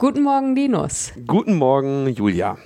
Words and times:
Guten 0.00 0.22
Morgen, 0.22 0.54
Linus. 0.54 1.12
Guten 1.26 1.56
Morgen, 1.56 2.06
Julia. 2.14 2.56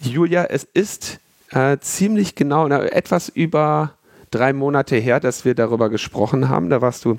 Julia, 0.00 0.44
es 0.44 0.64
ist 0.64 1.18
äh, 1.50 1.78
ziemlich 1.80 2.34
genau, 2.34 2.68
na, 2.68 2.82
etwas 2.84 3.28
über 3.28 3.94
drei 4.30 4.52
Monate 4.52 4.96
her, 4.96 5.20
dass 5.20 5.44
wir 5.44 5.54
darüber 5.54 5.90
gesprochen 5.90 6.48
haben. 6.48 6.70
Da 6.70 6.80
warst 6.80 7.04
du 7.04 7.18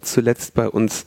zuletzt 0.00 0.54
bei 0.54 0.68
uns 0.68 1.04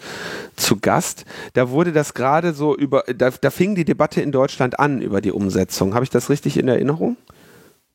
zu 0.56 0.78
Gast. 0.80 1.26
Da 1.54 1.70
wurde 1.70 1.92
das 1.92 2.14
gerade 2.14 2.54
so 2.54 2.76
über, 2.76 3.04
da, 3.14 3.30
da 3.30 3.50
fing 3.50 3.76
die 3.76 3.86
Debatte 3.86 4.22
in 4.22 4.32
Deutschland 4.32 4.80
an 4.80 5.02
über 5.02 5.22
die 5.22 5.32
Umsetzung. 5.32 5.94
Habe 5.94 6.04
ich 6.04 6.10
das 6.10 6.30
richtig 6.30 6.58
in 6.58 6.68
Erinnerung? 6.68 7.18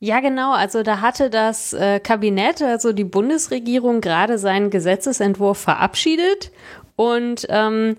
Ja, 0.05 0.19
genau. 0.19 0.51
Also 0.51 0.83
da 0.83 1.01
hatte 1.01 1.31
das 1.31 1.73
äh, 1.73 1.99
Kabinett, 1.99 2.61
also 2.61 2.93
die 2.93 3.03
Bundesregierung, 3.03 4.01
gerade 4.01 4.37
seinen 4.37 4.69
Gesetzesentwurf 4.69 5.57
verabschiedet. 5.57 6.51
Und 6.95 7.47
ähm, 7.49 7.97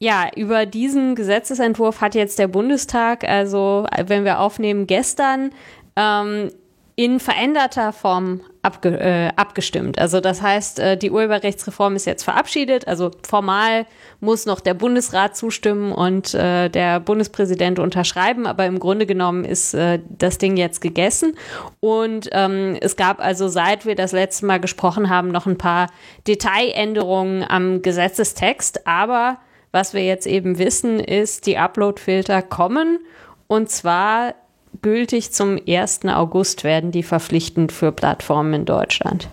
ja, 0.00 0.30
über 0.34 0.66
diesen 0.66 1.14
Gesetzesentwurf 1.14 2.00
hat 2.00 2.16
jetzt 2.16 2.40
der 2.40 2.48
Bundestag, 2.48 3.22
also 3.22 3.86
wenn 4.04 4.24
wir 4.24 4.40
aufnehmen, 4.40 4.88
gestern 4.88 5.52
ähm, 5.94 6.50
in 6.96 7.18
veränderter 7.18 7.92
Form 7.92 8.40
abge 8.62 8.98
äh, 9.00 9.30
abgestimmt. 9.34 9.98
Also 9.98 10.20
das 10.20 10.40
heißt, 10.40 10.78
äh, 10.78 10.96
die 10.96 11.10
Urheberrechtsreform 11.10 11.96
ist 11.96 12.06
jetzt 12.06 12.22
verabschiedet. 12.22 12.86
Also 12.86 13.10
formal 13.26 13.86
muss 14.20 14.46
noch 14.46 14.60
der 14.60 14.74
Bundesrat 14.74 15.36
zustimmen 15.36 15.92
und 15.92 16.34
äh, 16.34 16.68
der 16.70 17.00
Bundespräsident 17.00 17.80
unterschreiben, 17.80 18.46
aber 18.46 18.66
im 18.66 18.78
Grunde 18.78 19.06
genommen 19.06 19.44
ist 19.44 19.74
äh, 19.74 19.98
das 20.08 20.38
Ding 20.38 20.56
jetzt 20.56 20.80
gegessen. 20.80 21.36
Und 21.80 22.28
ähm, 22.30 22.76
es 22.80 22.94
gab 22.94 23.20
also, 23.20 23.48
seit 23.48 23.86
wir 23.86 23.96
das 23.96 24.12
letzte 24.12 24.46
Mal 24.46 24.60
gesprochen 24.60 25.10
haben, 25.10 25.28
noch 25.28 25.46
ein 25.46 25.58
paar 25.58 25.88
Detailänderungen 26.28 27.42
am 27.42 27.82
Gesetzestext. 27.82 28.86
Aber 28.86 29.38
was 29.72 29.94
wir 29.94 30.04
jetzt 30.04 30.28
eben 30.28 30.58
wissen, 30.58 31.00
ist, 31.00 31.46
die 31.46 31.58
Uploadfilter 31.58 32.40
kommen. 32.40 33.00
Und 33.48 33.68
zwar 33.68 34.34
gültig 34.82 35.32
zum 35.32 35.58
1. 35.66 36.04
August 36.06 36.64
werden 36.64 36.90
die 36.90 37.02
verpflichtend 37.02 37.72
für 37.72 37.92
Plattformen 37.92 38.54
in 38.54 38.64
Deutschland. 38.64 39.28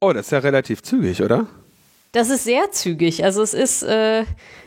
Oh, 0.00 0.12
das 0.12 0.26
ist 0.26 0.32
ja 0.32 0.38
relativ 0.38 0.82
zügig, 0.82 1.22
oder? 1.22 1.46
Das 2.12 2.30
ist 2.30 2.44
sehr 2.44 2.70
zügig. 2.70 3.24
Also 3.24 3.42
es 3.42 3.54
ist 3.54 3.82
äh, 3.82 4.24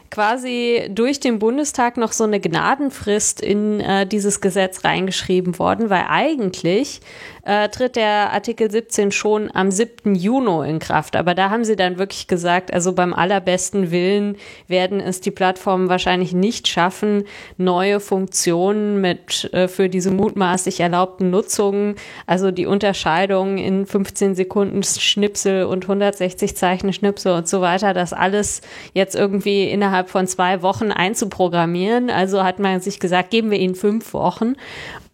quasi 0.09 0.87
durch 0.89 1.19
den 1.19 1.39
Bundestag 1.39 1.97
noch 1.97 2.11
so 2.11 2.23
eine 2.23 2.39
Gnadenfrist 2.39 3.41
in 3.41 3.79
äh, 3.79 4.05
dieses 4.05 4.41
Gesetz 4.41 4.83
reingeschrieben 4.83 5.59
worden, 5.59 5.89
weil 5.89 6.05
eigentlich 6.09 7.01
äh, 7.47 7.69
tritt 7.69 7.95
der 7.95 8.31
Artikel 8.31 8.69
17 8.69 9.11
schon 9.11 9.49
am 9.53 9.71
7. 9.71 10.15
Juni 10.15 10.69
in 10.69 10.79
Kraft. 10.79 11.15
Aber 11.15 11.35
da 11.35 11.49
haben 11.49 11.65
sie 11.65 11.75
dann 11.75 11.97
wirklich 11.97 12.27
gesagt, 12.27 12.73
also 12.73 12.93
beim 12.93 13.13
allerbesten 13.13 13.91
Willen 13.91 14.37
werden 14.67 14.99
es 14.99 15.19
die 15.19 15.31
Plattformen 15.31 15.89
wahrscheinlich 15.89 16.33
nicht 16.33 16.67
schaffen, 16.67 17.23
neue 17.57 17.99
Funktionen 17.99 19.01
mit 19.01 19.51
äh, 19.53 19.67
für 19.67 19.89
diese 19.89 20.11
mutmaßlich 20.11 20.79
erlaubten 20.79 21.29
Nutzungen, 21.29 21.95
also 22.25 22.51
die 22.51 22.65
Unterscheidung 22.65 23.57
in 23.57 23.85
15 23.85 24.35
Sekunden 24.35 24.83
Schnipsel 24.83 25.65
und 25.65 25.83
160 25.83 26.55
Zeichen 26.55 26.93
Schnipsel 26.93 27.33
und 27.33 27.47
so 27.47 27.61
weiter, 27.61 27.93
das 27.93 28.13
alles 28.13 28.61
jetzt 28.93 29.15
irgendwie 29.15 29.69
innerhalb 29.69 29.87
innerhalb 29.87 30.09
von 30.09 30.27
zwei 30.27 30.61
Wochen 30.61 30.91
einzuprogrammieren. 30.91 32.09
Also 32.09 32.43
hat 32.43 32.59
man 32.59 32.81
sich 32.81 32.99
gesagt, 32.99 33.31
geben 33.31 33.51
wir 33.51 33.59
ihnen 33.59 33.75
fünf 33.75 34.13
Wochen. 34.13 34.55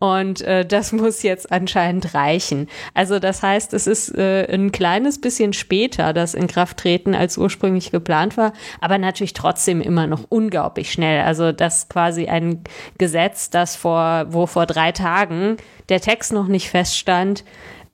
Und 0.04 0.42
äh, 0.42 0.66
das 0.66 0.92
muss 0.92 1.24
jetzt 1.24 1.50
anscheinend 1.54 2.14
reichen. 2.14 2.68
Also 2.94 3.20
das 3.20 3.42
heißt, 3.42 3.74
es 3.74 3.88
ist 3.88 4.14
äh, 4.18 4.46
ein 4.54 4.74
kleines 4.74 5.22
bisschen 5.22 5.54
später 5.54 6.12
das 6.12 6.34
in 6.34 6.48
Kraft 6.48 6.76
treten, 6.76 7.16
als 7.16 7.38
ursprünglich 7.38 7.90
geplant 7.90 8.36
war, 8.36 8.52
aber 8.82 8.98
natürlich 8.98 9.32
trotzdem 9.32 9.80
immer 9.80 10.06
noch 10.06 10.26
unglaublich 10.28 10.92
schnell. 10.92 11.22
Also 11.22 11.54
das 11.54 11.88
quasi 11.88 12.26
ein 12.28 12.66
Gesetz, 12.98 13.50
das 13.50 13.78
vor, 13.78 14.26
wo 14.28 14.46
vor 14.46 14.66
drei 14.66 14.92
Tagen 14.92 15.56
der 15.88 16.02
Text 16.02 16.34
noch 16.34 16.50
nicht 16.50 16.70
feststand, 16.70 17.46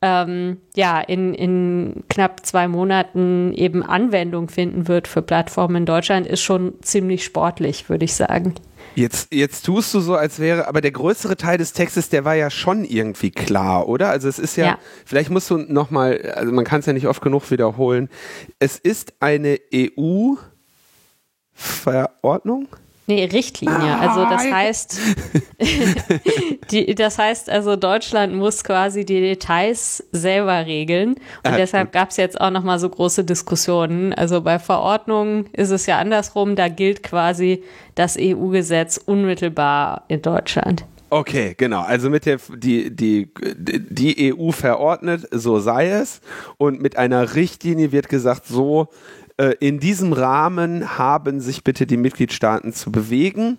ähm, 0.02 0.58
ja, 0.76 1.02
in, 1.02 1.36
in 1.36 2.06
knapp 2.10 2.44
zwei 2.44 2.68
Monaten 2.68 3.54
eben 3.54 3.84
Anwendung 3.84 4.50
finden 4.50 4.88
wird 4.88 5.08
für 5.08 5.22
Plattformen 5.22 5.76
in 5.76 5.86
Deutschland, 5.86 6.26
ist 6.26 6.42
schon 6.42 6.74
ziemlich 6.82 7.24
sportlich, 7.24 7.88
würde 7.88 8.06
ich 8.06 8.16
sagen. 8.16 8.56
Jetzt, 8.96 9.34
jetzt 9.34 9.66
tust 9.66 9.94
du 9.94 10.00
so, 10.00 10.16
als 10.16 10.40
wäre, 10.40 10.68
aber 10.68 10.82
der 10.82 10.92
größere 10.92 11.38
Teil 11.38 11.58
des 11.58 11.74
Textes, 11.74 12.10
der 12.10 12.26
war 12.26 12.36
ja 12.36 12.50
schon 12.50 12.84
irgendwie 12.84 13.32
klar, 13.32 13.88
oder? 13.88 14.10
Also 14.10 14.28
es 14.28 14.40
ist 14.40 14.56
ja, 14.56 14.66
ja. 14.66 14.80
vielleicht 15.06 15.30
musst 15.30 15.50
du 15.50 15.58
nochmal, 15.58 16.34
also 16.36 16.52
man 16.52 16.66
kann 16.66 16.82
es 16.82 16.86
ja 16.86 16.94
nicht 16.94 17.08
oft 17.08 17.22
genug 17.22 17.50
wiederholen. 17.52 18.10
Es 18.60 18.78
ist 18.78 19.14
eine 19.20 19.60
EU-Verordnung? 19.74 22.68
Nee, 23.10 23.26
Richtlinie. 23.26 23.98
Also 23.98 24.24
das 24.26 24.44
heißt, 24.52 25.00
die, 26.72 26.94
das 26.94 27.18
heißt 27.18 27.50
also, 27.50 27.76
Deutschland 27.76 28.36
muss 28.36 28.64
quasi 28.64 29.04
die 29.04 29.20
Details 29.20 30.04
selber 30.12 30.68
regeln. 30.68 31.16
Und 31.44 31.54
äh, 31.54 31.58
deshalb 31.58 31.92
gab 31.92 32.12
es 32.12 32.18
jetzt 32.18 32.40
auch 32.40 32.52
nochmal 32.52 32.78
so 32.78 32.88
große 32.88 33.24
Diskussionen. 33.24 34.14
Also 34.14 34.42
bei 34.42 34.60
Verordnungen 34.60 35.48
ist 35.54 35.72
es 35.72 35.88
ja 35.88 35.98
andersrum, 35.98 36.56
da 36.56 36.68
gilt 36.68 37.02
quasi 37.02 37.64
das 37.96 38.16
EU-Gesetz 38.16 38.98
unmittelbar 39.04 40.04
in 40.08 40.22
Deutschland. 40.22 40.86
Okay, 41.10 41.56
genau. 41.58 41.82
Also 41.82 42.12
mit 42.12 42.28
der 42.28 42.38
die 42.56 42.96
die 42.96 43.32
die 43.58 44.36
EU 44.36 44.52
verordnet, 44.52 45.28
so 45.32 45.60
sei 45.60 45.90
es, 45.90 46.22
und 46.58 46.80
mit 46.80 46.96
einer 46.96 47.34
Richtlinie 47.34 47.92
wird 47.92 48.08
gesagt, 48.08 48.46
so 48.46 48.90
in 49.60 49.80
diesem 49.80 50.14
Rahmen 50.14 50.98
haben 50.98 51.40
sich 51.40 51.64
bitte 51.64 51.88
die 51.88 51.98
Mitgliedstaaten 51.98 52.74
zu 52.74 52.92
bewegen, 52.92 53.58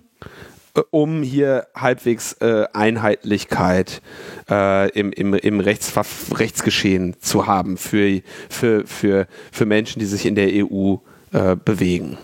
äh, 0.74 0.82
um 0.90 1.22
hier 1.22 1.66
halbwegs 1.74 2.34
äh, 2.34 2.66
Einheitlichkeit 2.72 4.02
äh, 4.48 4.90
im, 4.90 5.12
im, 5.12 5.34
im 5.34 5.60
Rechts 5.60 5.92
Rechtsgeschehen 6.32 7.16
zu 7.20 7.46
haben 7.46 7.76
für, 7.76 8.20
für, 8.48 8.86
für, 8.86 9.26
für 9.52 9.66
Menschen, 9.66 9.98
die 10.00 10.06
sich 10.06 10.26
in 10.26 10.34
der 10.34 10.48
EU 10.52 10.96
äh, 11.32 11.56
bewegen. 11.56 12.18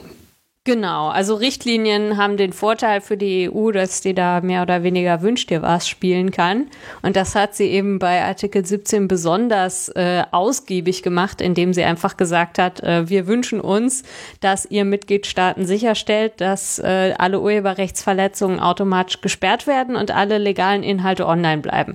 Genau, 0.67 1.11
also 1.11 1.37
Richtlinien 1.37 2.17
haben 2.17 2.37
den 2.37 2.53
Vorteil 2.53 3.01
für 3.01 3.17
die 3.17 3.49
EU, 3.49 3.71
dass 3.71 4.01
die 4.01 4.15
da 4.15 4.41
mehr 4.41 4.63
oder 4.63 4.83
weniger 4.83 5.23
wünscht 5.23 5.49
dir 5.49 5.63
was 5.63 5.89
spielen 5.89 6.33
kann. 6.33 6.67
Und 7.03 7.15
das 7.15 7.37
hat 7.37 7.55
sie 7.55 7.69
eben 7.69 8.01
bei 8.01 8.25
Artikel 8.25 8.67
17 8.67 9.07
besonders 9.07 9.91
äh, 9.91 10.25
ausgiebig 10.33 11.05
gemacht, 11.05 11.41
indem 11.41 11.73
sie 11.73 11.85
einfach 11.85 12.17
gesagt 12.17 12.59
hat, 12.59 12.83
äh, 12.83 13.09
wir 13.09 13.29
wünschen 13.29 13.61
uns, 13.61 14.03
dass 14.41 14.67
ihr 14.67 14.85
Mitgliedstaaten 14.85 15.67
sicherstellt, 15.67 16.41
dass 16.41 16.81
äh, 16.81 17.15
alle 17.17 17.41
Urheberrechtsverletzungen 17.41 18.59
automatisch 18.59 19.21
gesperrt 19.21 19.69
werden 19.69 19.95
und 19.95 20.11
alle 20.11 20.39
legalen 20.39 20.83
Inhalte 20.83 21.29
online 21.29 21.63
bleiben. 21.63 21.95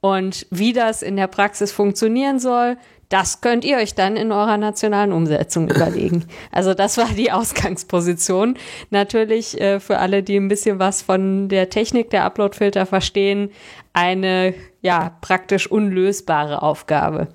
Und 0.00 0.44
wie 0.50 0.72
das 0.72 1.02
in 1.02 1.14
der 1.14 1.28
Praxis 1.28 1.70
funktionieren 1.70 2.40
soll, 2.40 2.78
das 3.08 3.40
könnt 3.40 3.64
ihr 3.64 3.78
euch 3.78 3.94
dann 3.94 4.16
in 4.16 4.32
eurer 4.32 4.56
nationalen 4.56 5.12
Umsetzung 5.12 5.68
überlegen. 5.74 6.24
Also 6.52 6.74
das 6.74 6.98
war 6.98 7.08
die 7.08 7.32
Ausgangsposition. 7.32 8.56
Natürlich 8.90 9.60
äh, 9.60 9.80
für 9.80 9.98
alle, 9.98 10.22
die 10.22 10.36
ein 10.36 10.48
bisschen 10.48 10.78
was 10.78 11.02
von 11.02 11.48
der 11.48 11.70
Technik 11.70 12.10
der 12.10 12.24
Uploadfilter 12.24 12.86
verstehen, 12.86 13.50
eine 13.92 14.54
ja 14.82 15.16
praktisch 15.20 15.70
unlösbare 15.70 16.62
Aufgabe. 16.62 17.28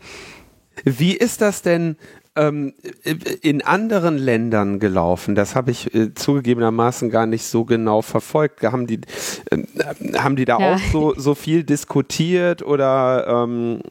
Wie 0.83 1.15
ist 1.15 1.41
das 1.41 1.61
denn 1.61 1.97
ähm, 2.35 2.73
in 3.41 3.61
anderen 3.61 4.17
Ländern 4.17 4.79
gelaufen? 4.79 5.35
Das 5.35 5.55
habe 5.55 5.71
ich 5.71 5.93
äh, 5.93 6.13
zugegebenermaßen 6.13 7.09
gar 7.09 7.25
nicht 7.25 7.45
so 7.45 7.65
genau 7.65 8.01
verfolgt. 8.01 8.63
Haben 8.63 8.87
die, 8.87 9.01
äh, 9.51 9.63
haben 10.17 10.35
die 10.35 10.45
da 10.45 10.59
ja. 10.59 10.75
auch 10.75 10.79
so, 10.91 11.13
so 11.15 11.35
viel 11.35 11.63
diskutiert 11.63 12.61
oder 12.61 13.45
ähm, 13.45 13.81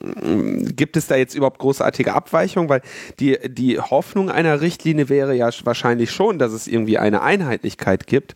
gibt 0.77 0.97
es 0.97 1.07
da 1.07 1.17
jetzt 1.17 1.35
überhaupt 1.35 1.59
großartige 1.59 2.15
Abweichungen? 2.15 2.69
Weil 2.69 2.83
die, 3.21 3.39
die 3.49 3.79
Hoffnung 3.79 4.31
einer 4.31 4.61
Richtlinie 4.61 5.09
wäre 5.09 5.35
ja 5.35 5.51
wahrscheinlich 5.65 6.11
schon, 6.11 6.39
dass 6.39 6.53
es 6.53 6.67
irgendwie 6.67 6.99
eine 6.99 7.23
Einheitlichkeit 7.23 8.07
gibt. 8.07 8.35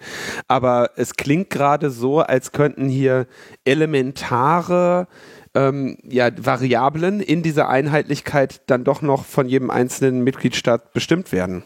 Aber 0.49 0.91
es 0.97 1.14
klingt 1.14 1.50
gerade 1.50 1.91
so, 1.91 2.20
als 2.20 2.53
könnten 2.53 2.88
hier 2.88 3.26
elementare 3.64 5.08
ähm, 5.56 5.97
ja, 6.03 6.31
Variablen 6.37 7.20
in 7.20 7.43
dieser 7.43 7.69
Einheitlichkeit 7.69 8.61
dann 8.67 8.85
doch 8.85 9.00
noch 9.00 9.25
von 9.25 9.49
jedem 9.49 9.70
einzelnen 9.70 10.23
Mitgliedstaat 10.23 10.93
bestimmt 10.93 11.32
werden? 11.32 11.64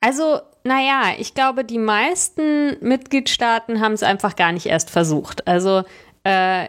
Also, 0.00 0.40
naja, 0.64 1.12
ich 1.18 1.34
glaube, 1.34 1.64
die 1.64 1.78
meisten 1.78 2.76
Mitgliedstaaten 2.80 3.80
haben 3.80 3.92
es 3.92 4.02
einfach 4.02 4.36
gar 4.36 4.52
nicht 4.52 4.66
erst 4.66 4.90
versucht. 4.90 5.46
Also, 5.46 5.84
äh, 6.24 6.66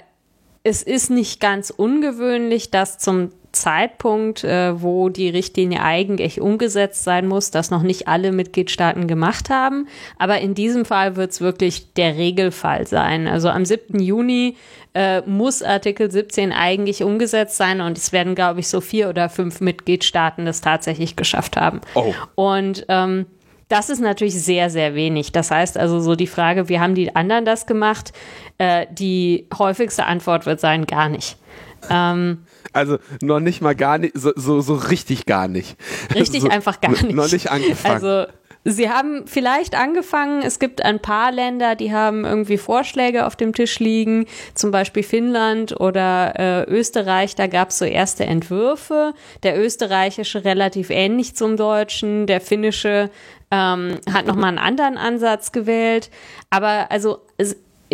es 0.64 0.84
ist 0.84 1.10
nicht 1.10 1.40
ganz 1.40 1.72
ungewöhnlich, 1.72 2.70
dass 2.70 3.00
zum 3.00 3.32
Zeitpunkt, 3.52 4.44
äh, 4.44 4.82
wo 4.82 5.10
die 5.10 5.30
Richtlinie 5.30 5.82
eigentlich 5.82 6.40
umgesetzt 6.40 7.04
sein 7.04 7.28
muss, 7.28 7.52
das 7.52 7.72
noch 7.72 7.82
nicht 7.82 8.08
alle 8.08 8.32
Mitgliedstaaten 8.32 9.08
gemacht 9.08 9.50
haben. 9.50 9.88
Aber 10.18 10.40
in 10.40 10.54
diesem 10.54 10.86
Fall 10.86 11.16
wird 11.16 11.32
es 11.32 11.42
wirklich 11.42 11.94
der 11.94 12.16
Regelfall 12.18 12.88
sein. 12.88 13.28
Also 13.28 13.50
am 13.50 13.66
7. 13.66 14.00
Juni 14.00 14.56
äh, 14.94 15.22
muss 15.22 15.62
Artikel 15.62 16.12
17 16.12 16.52
eigentlich 16.52 17.04
umgesetzt 17.04 17.58
sein 17.58 17.82
und 17.82 17.98
es 17.98 18.12
werden, 18.12 18.36
glaube 18.36 18.60
ich, 18.60 18.68
so 18.68 18.82
vier 18.82 19.10
oder 19.10 19.30
fünf 19.30 19.62
Mitgliedstaaten 19.62 20.46
das 20.46 20.62
tatsächlich 20.62 21.16
geschafft 21.16 21.58
haben. 21.58 21.82
Oh. 21.96 22.14
Und 22.36 22.86
ähm, 22.90 23.26
das 23.70 23.90
ist 23.90 24.02
natürlich 24.02 24.42
sehr, 24.44 24.70
sehr 24.70 24.96
wenig. 24.96 25.32
Das 25.32 25.52
heißt 25.52 25.78
also 25.78 26.00
so 26.00 26.16
die 26.16 26.28
Frage, 26.28 26.70
wie 26.70 26.80
haben 26.80 26.96
die 26.96 27.16
anderen 27.16 27.46
das 27.46 27.68
gemacht? 27.68 28.14
Äh, 28.58 28.88
die 28.92 29.48
häufigste 29.58 30.06
Antwort 30.06 30.46
wird 30.46 30.60
sein, 30.60 30.88
gar 30.88 31.08
nicht. 31.08 31.38
Ähm, 31.90 32.40
also 32.74 32.98
noch 33.22 33.40
nicht 33.40 33.62
mal 33.62 33.76
gar 33.76 33.98
nicht, 33.98 34.18
so, 34.18 34.32
so, 34.36 34.62
so 34.62 34.76
richtig 34.76 35.26
gar 35.26 35.48
nicht. 35.48 35.78
Richtig 36.14 36.42
so, 36.44 36.50
einfach 36.50 36.82
gar 36.82 36.92
nicht. 36.92 37.12
Noch 37.12 37.32
nicht 37.32 37.52
angefangen. 37.52 37.94
Also 37.94 38.26
Sie 38.66 38.90
haben 38.90 39.26
vielleicht 39.26 39.74
angefangen, 39.74 40.42
es 40.42 40.60
gibt 40.60 40.84
ein 40.84 41.00
paar 41.00 41.32
Länder, 41.32 41.76
die 41.76 41.94
haben 41.94 42.26
irgendwie 42.26 42.58
Vorschläge 42.58 43.26
auf 43.26 43.38
dem 43.38 43.54
Tisch 43.54 43.80
liegen, 43.80 44.26
zum 44.54 44.72
Beispiel 44.72 45.02
Finnland 45.02 45.80
oder 45.80 46.34
äh, 46.38 46.64
Österreich, 46.70 47.36
da 47.36 47.48
gab 47.48 47.70
es 47.70 47.78
so 47.80 47.86
erste 47.86 48.26
Entwürfe. 48.26 49.14
Der 49.44 49.58
österreichische 49.58 50.44
relativ 50.44 50.90
ähnlich 50.90 51.36
zum 51.36 51.56
deutschen, 51.56 52.28
der 52.28 52.42
finnische 52.42 53.10
ähm, 53.50 53.98
hat 54.12 54.28
nochmal 54.28 54.50
einen 54.50 54.60
anderen 54.60 54.98
Ansatz 54.98 55.54
gewählt. 55.54 56.12
Aber 56.50 56.92
also 56.92 57.20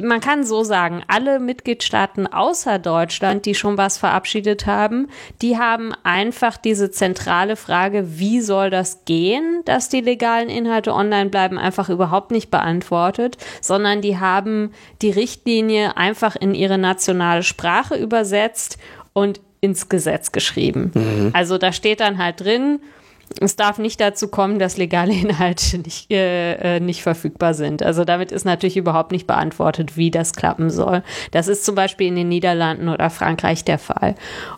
man 0.01 0.19
kann 0.19 0.43
so 0.43 0.63
sagen, 0.63 1.03
alle 1.07 1.39
Mitgliedstaaten 1.39 2.27
außer 2.27 2.79
Deutschland, 2.79 3.45
die 3.45 3.55
schon 3.55 3.77
was 3.77 3.97
verabschiedet 3.97 4.65
haben, 4.65 5.07
die 5.41 5.57
haben 5.57 5.93
einfach 6.03 6.57
diese 6.57 6.91
zentrale 6.91 7.55
Frage, 7.55 8.19
wie 8.19 8.41
soll 8.41 8.69
das 8.69 9.05
gehen, 9.05 9.61
dass 9.65 9.89
die 9.89 10.01
legalen 10.01 10.49
Inhalte 10.49 10.93
online 10.93 11.29
bleiben, 11.29 11.57
einfach 11.57 11.89
überhaupt 11.89 12.31
nicht 12.31 12.51
beantwortet, 12.51 13.37
sondern 13.61 14.01
die 14.01 14.17
haben 14.17 14.71
die 15.01 15.11
Richtlinie 15.11 15.95
einfach 15.97 16.35
in 16.35 16.53
ihre 16.53 16.77
nationale 16.77 17.43
Sprache 17.43 17.95
übersetzt 17.95 18.77
und 19.13 19.39
ins 19.61 19.89
Gesetz 19.89 20.31
geschrieben. 20.31 20.91
Mhm. 20.93 21.31
Also 21.33 21.57
da 21.57 21.71
steht 21.71 21.99
dann 21.99 22.17
halt 22.17 22.41
drin, 22.41 22.79
es 23.41 23.55
darf 23.55 23.79
nicht 23.79 23.99
dazu 23.99 24.27
kommen, 24.27 24.59
dass 24.59 24.77
legale 24.77 25.13
Inhalte 25.13 25.77
nicht, 25.79 26.11
äh, 26.11 26.77
äh, 26.77 26.79
nicht 26.79 27.03
verfügbar 27.03 27.53
sind. 27.53 27.83
Also 27.83 28.05
damit 28.05 28.31
ist 28.31 28.45
natürlich 28.45 28.77
überhaupt 28.77 29.11
nicht 29.11 29.27
beantwortet, 29.27 29.97
wie 29.97 30.11
das 30.11 30.33
klappen 30.33 30.69
soll. 30.69 31.03
Das 31.31 31.47
ist 31.47 31.65
zum 31.65 31.75
Beispiel 31.75 32.07
in 32.07 32.15
den 32.15 32.29
Niederlanden 32.29 32.87
oder 32.87 33.09
Frankreich 33.09 33.63
der 33.65 33.79
Fall. 33.79 34.15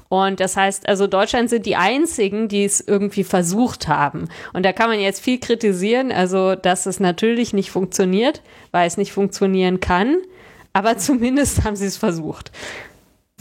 Und 0.10 0.40
das 0.40 0.56
heißt, 0.56 0.88
also 0.88 1.08
Deutschland 1.08 1.50
sind 1.50 1.66
die 1.66 1.76
einzigen, 1.76 2.48
die 2.48 2.66
es 2.66 2.80
irgendwie 2.80 3.24
versucht 3.24 3.88
haben. 3.88 4.30
Und 4.54 4.64
da 4.64 4.74
kann 4.74 4.90
man 4.90 5.00
jetzt 5.00 5.24
viel 5.24 5.40
kritisieren, 5.40 6.12
also 6.12 6.56
dass 6.56 6.86
es 6.86 7.00
natürlich 7.00 7.54
nicht 7.54 7.72
funktioniert, 7.72 8.42
weil 8.72 8.88
es 8.88 8.98
nicht 8.98 9.12
funktionieren 9.12 9.80
kann. 9.80 10.18
Aber 10.74 10.98
zumindest 10.98 11.64
haben 11.64 11.76
sie 11.76 11.88
es 11.88 11.98
versucht 11.98 12.52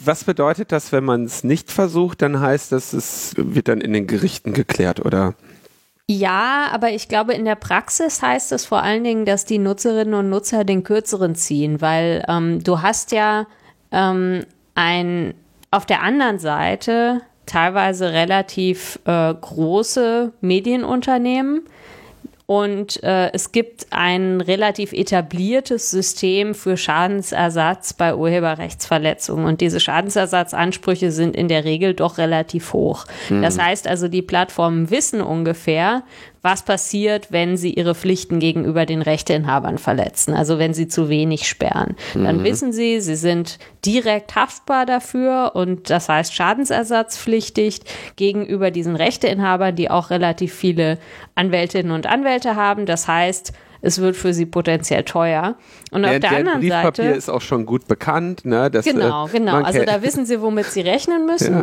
was 0.05 0.25
bedeutet 0.25 0.73
das, 0.73 0.93
wenn 0.93 1.05
man 1.05 1.25
es 1.25 1.45
nicht 1.45 1.71
versucht? 1.71 2.23
Dann 2.23 2.41
heißt 2.41 2.73
das, 2.73 2.93
es 2.93 3.35
wird 3.37 3.69
dann 3.69 3.81
in 3.81 3.93
den 3.93 4.07
Gerichten 4.07 4.53
geklärt, 4.53 5.05
oder? 5.05 5.35
Ja, 6.09 6.69
aber 6.73 6.91
ich 6.91 7.09
glaube, 7.09 7.35
in 7.35 7.45
der 7.45 7.57
Praxis 7.57 8.23
heißt 8.23 8.53
es 8.53 8.65
vor 8.65 8.83
allen 8.83 9.03
Dingen, 9.03 9.25
dass 9.25 9.45
die 9.45 9.59
Nutzerinnen 9.59 10.15
und 10.15 10.31
Nutzer 10.31 10.65
den 10.65 10.85
kürzeren 10.85 11.35
ziehen, 11.35 11.81
weil 11.81 12.25
ähm, 12.29 12.63
du 12.63 12.81
hast 12.81 13.11
ja 13.11 13.47
ähm, 13.91 14.45
ein 14.75 15.35
auf 15.73 15.85
der 15.85 16.03
anderen 16.03 16.39
Seite 16.39 17.23
teilweise 17.47 18.13
relativ 18.13 19.01
äh, 19.05 19.35
große 19.35 20.33
Medienunternehmen, 20.41 21.63
und 22.47 23.03
äh, 23.03 23.33
es 23.33 23.51
gibt 23.51 23.89
ein 23.91 24.41
relativ 24.41 24.93
etabliertes 24.93 25.91
System 25.91 26.55
für 26.55 26.77
Schadensersatz 26.77 27.93
bei 27.93 28.15
Urheberrechtsverletzungen. 28.15 29.47
Und 29.47 29.61
diese 29.61 29.81
Schadensersatzansprüche 29.81 31.11
sind 31.11 31.35
in 31.35 31.49
der 31.49 31.65
Regel 31.65 31.95
doch 31.95 32.19
relativ 32.19 32.73
hoch. 32.73 33.05
Mhm. 33.31 33.43
Das 33.43 33.59
heißt 33.59 33.89
also, 33.89 34.07
die 34.07 34.23
Plattformen 34.23 34.91
wissen 34.91 35.23
ungefähr, 35.23 36.05
was 36.43 36.65
passiert, 36.65 37.33
wenn 37.33 37.57
sie 37.57 37.75
ihre 37.75 37.95
Pflichten 37.95 38.39
gegenüber 38.39 38.87
den 38.87 39.03
Rechteinhabern 39.03 39.79
verletzen, 39.79 40.35
also 40.35 40.59
wenn 40.59 40.75
sie 40.75 40.89
zu 40.89 41.09
wenig 41.09 41.49
sperren. 41.49 41.97
Dann 42.15 42.39
mhm. 42.39 42.45
wissen 42.45 42.73
sie, 42.73 43.01
sie 43.01 43.17
sind 43.17 43.59
direkt 43.85 44.37
haftbar 44.37 44.87
dafür 44.87 45.53
und 45.55 45.91
das 45.91 46.09
heißt 46.09 46.35
schadensersatzpflichtig 46.35 47.81
gegenüber 48.17 48.71
diesen 48.71 48.97
Rechteinhabern, 48.97 49.75
die 49.75 49.91
auch 49.91 50.11
relativ 50.11 50.55
viele 50.55 50.99
Anwältinnen 51.35 51.93
und 51.93 52.07
Anwälte 52.07 52.57
haben. 52.57 52.87
Das 52.87 53.09
heißt, 53.09 53.53
es 53.83 54.01
wird 54.01 54.17
für 54.17 54.35
sie 54.35 54.47
potenziell 54.47 55.05
teuer. 55.05 55.57
Und 55.91 56.05
ja, 56.05 56.13
auf 56.13 56.21
der 56.21 56.33
anderen 56.33 56.61
Briefpapier 56.61 57.05
Seite 57.05 57.17
ist 57.17 57.29
auch 57.29 57.41
schon 57.41 57.67
gut 57.67 57.87
bekannt. 57.87 58.45
Ne? 58.45 58.71
Das, 58.71 58.85
genau, 58.85 59.27
äh, 59.27 59.31
genau. 59.31 59.63
Also 59.63 59.85
da 59.85 60.03
wissen 60.03 60.27
sie, 60.27 60.41
womit 60.41 60.67
sie 60.67 60.81
rechnen 60.81 61.27
müssen. 61.27 61.47
Ja. 61.57 61.63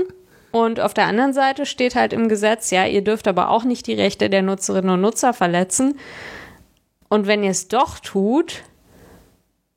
Und 0.54 0.80
auf 0.80 0.94
der 0.94 1.08
anderen 1.08 1.34
Seite 1.34 1.66
steht 1.66 1.96
halt 1.96 2.14
im 2.14 2.30
Gesetz, 2.30 2.70
ja, 2.70 2.86
ihr 2.86 3.04
dürft 3.04 3.28
aber 3.28 3.50
auch 3.50 3.64
nicht 3.64 3.88
die 3.88 3.96
Rechte 3.96 4.30
der 4.30 4.44
Nutzerinnen 4.44 4.92
und 4.92 5.02
Nutzer 5.02 5.34
verletzen. 5.34 5.98
Und 7.10 7.26
wenn 7.26 7.44
ihr 7.44 7.50
es 7.50 7.70
doch 7.70 7.98
tut, 7.98 8.62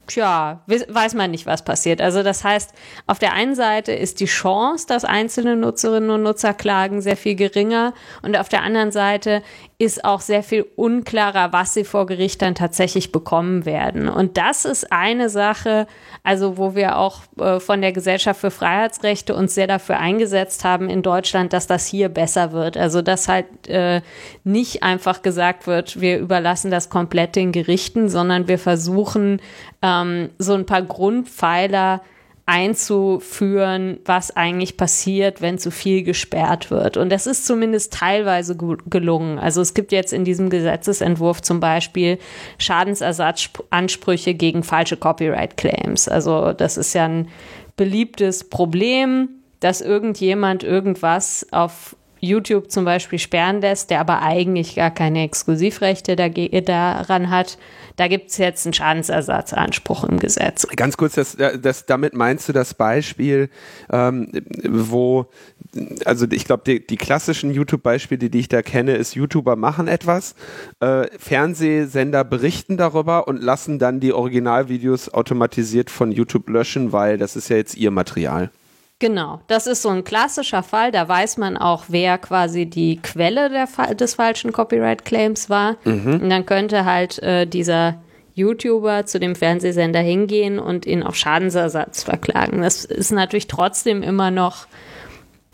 tja, 0.06 0.62
weiß 0.66 1.14
man 1.14 1.30
nicht, 1.30 1.46
was 1.46 1.64
passiert. 1.64 2.00
Also 2.00 2.22
das 2.22 2.44
heißt, 2.44 2.72
auf 3.06 3.18
der 3.18 3.32
einen 3.32 3.54
Seite 3.54 3.92
ist 3.92 4.20
die 4.20 4.26
Chance, 4.26 4.86
dass 4.86 5.04
einzelne 5.04 5.56
Nutzerinnen 5.56 6.10
und 6.10 6.22
Nutzer 6.22 6.54
klagen, 6.54 7.00
sehr 7.00 7.16
viel 7.16 7.34
geringer. 7.34 7.94
Und 8.22 8.36
auf 8.36 8.48
der 8.48 8.62
anderen 8.62 8.92
Seite 8.92 9.42
ist 9.78 10.04
auch 10.04 10.22
sehr 10.22 10.42
viel 10.42 10.64
unklarer, 10.76 11.52
was 11.52 11.74
sie 11.74 11.84
vor 11.84 12.06
Gericht 12.06 12.40
dann 12.40 12.54
tatsächlich 12.54 13.12
bekommen 13.12 13.66
werden. 13.66 14.08
Und 14.08 14.38
das 14.38 14.64
ist 14.64 14.90
eine 14.90 15.28
Sache, 15.28 15.86
also 16.22 16.56
wo 16.56 16.74
wir 16.74 16.96
auch 16.96 17.20
äh, 17.38 17.60
von 17.60 17.82
der 17.82 17.92
Gesellschaft 17.92 18.40
für 18.40 18.50
Freiheitsrechte 18.50 19.34
uns 19.34 19.54
sehr 19.54 19.66
dafür 19.66 19.98
eingesetzt 19.98 20.64
haben 20.64 20.88
in 20.88 21.02
Deutschland, 21.02 21.52
dass 21.52 21.66
das 21.66 21.86
hier 21.86 22.08
besser 22.08 22.52
wird. 22.52 22.78
Also 22.78 23.02
dass 23.02 23.28
halt 23.28 23.46
äh, 23.68 24.00
nicht 24.44 24.82
einfach 24.82 25.20
gesagt 25.20 25.66
wird, 25.66 26.00
wir 26.00 26.18
überlassen 26.18 26.70
das 26.70 26.88
komplett 26.88 27.36
den 27.36 27.52
Gerichten, 27.52 28.08
sondern 28.08 28.48
wir 28.48 28.58
versuchen 28.58 29.40
ähm, 29.86 30.30
so 30.38 30.54
ein 30.54 30.66
paar 30.66 30.82
Grundpfeiler 30.82 32.02
einzuführen, 32.48 33.98
was 34.04 34.36
eigentlich 34.36 34.76
passiert, 34.76 35.42
wenn 35.42 35.58
zu 35.58 35.72
viel 35.72 36.04
gesperrt 36.04 36.70
wird. 36.70 36.96
Und 36.96 37.10
das 37.10 37.26
ist 37.26 37.44
zumindest 37.44 37.92
teilweise 37.92 38.56
gelungen. 38.56 39.40
Also 39.40 39.60
es 39.60 39.74
gibt 39.74 39.90
jetzt 39.90 40.12
in 40.12 40.24
diesem 40.24 40.48
Gesetzesentwurf 40.48 41.42
zum 41.42 41.58
Beispiel 41.58 42.18
Schadensersatzansprüche 42.58 44.34
gegen 44.34 44.62
falsche 44.62 44.96
Copyright-Claims. 44.96 46.08
Also 46.08 46.52
das 46.52 46.76
ist 46.76 46.94
ja 46.94 47.06
ein 47.06 47.28
beliebtes 47.76 48.48
Problem, 48.48 49.28
dass 49.58 49.80
irgendjemand 49.80 50.62
irgendwas 50.62 51.48
auf 51.50 51.96
YouTube 52.20 52.70
zum 52.70 52.84
Beispiel 52.84 53.18
sperren 53.18 53.60
lässt, 53.60 53.90
der 53.90 54.00
aber 54.00 54.22
eigentlich 54.22 54.74
gar 54.74 54.90
keine 54.90 55.22
Exklusivrechte 55.22 56.16
daran 56.16 57.30
hat, 57.30 57.58
da 57.96 58.08
gibt 58.08 58.30
es 58.30 58.36
jetzt 58.36 58.66
einen 58.66 58.74
Schadensersatzanspruch 58.74 60.04
im 60.04 60.18
Gesetz. 60.18 60.66
Ganz 60.76 60.96
kurz, 60.96 61.14
das, 61.14 61.36
das, 61.60 61.86
damit 61.86 62.14
meinst 62.14 62.48
du 62.48 62.52
das 62.52 62.74
Beispiel, 62.74 63.48
ähm, 63.90 64.30
wo, 64.68 65.26
also 66.04 66.26
ich 66.30 66.44
glaube, 66.44 66.62
die, 66.66 66.86
die, 66.86 66.96
klassischen 66.96 67.50
YouTube-Beispiele, 67.52 68.28
die 68.28 68.38
ich 68.38 68.48
da 68.48 68.60
kenne, 68.60 68.96
ist 68.96 69.14
YouTuber 69.14 69.56
machen 69.56 69.88
etwas, 69.88 70.34
äh, 70.80 71.06
Fernsehsender 71.18 72.24
berichten 72.24 72.76
darüber 72.76 73.28
und 73.28 73.42
lassen 73.42 73.78
dann 73.78 74.00
die 74.00 74.12
Originalvideos 74.12 75.14
automatisiert 75.14 75.90
von 75.90 76.12
YouTube 76.12 76.48
löschen, 76.50 76.92
weil 76.92 77.16
das 77.16 77.34
ist 77.34 77.48
ja 77.48 77.56
jetzt 77.56 77.76
ihr 77.76 77.90
Material. 77.90 78.50
Genau, 78.98 79.40
das 79.46 79.66
ist 79.66 79.82
so 79.82 79.90
ein 79.90 80.04
klassischer 80.04 80.62
Fall. 80.62 80.90
Da 80.90 81.06
weiß 81.06 81.36
man 81.36 81.58
auch, 81.58 81.84
wer 81.88 82.16
quasi 82.16 82.64
die 82.64 82.96
Quelle 83.02 83.50
der, 83.50 83.94
des 83.94 84.14
falschen 84.14 84.52
Copyright-Claims 84.52 85.50
war. 85.50 85.76
Mhm. 85.84 86.20
Und 86.22 86.30
dann 86.30 86.46
könnte 86.46 86.86
halt 86.86 87.22
äh, 87.22 87.46
dieser 87.46 88.00
YouTuber 88.34 89.04
zu 89.04 89.20
dem 89.20 89.34
Fernsehsender 89.34 90.00
hingehen 90.00 90.58
und 90.58 90.86
ihn 90.86 91.02
auf 91.02 91.14
Schadensersatz 91.14 92.04
verklagen. 92.04 92.62
Das 92.62 92.86
ist 92.86 93.10
natürlich 93.10 93.48
trotzdem 93.48 94.02
immer 94.02 94.30
noch 94.30 94.66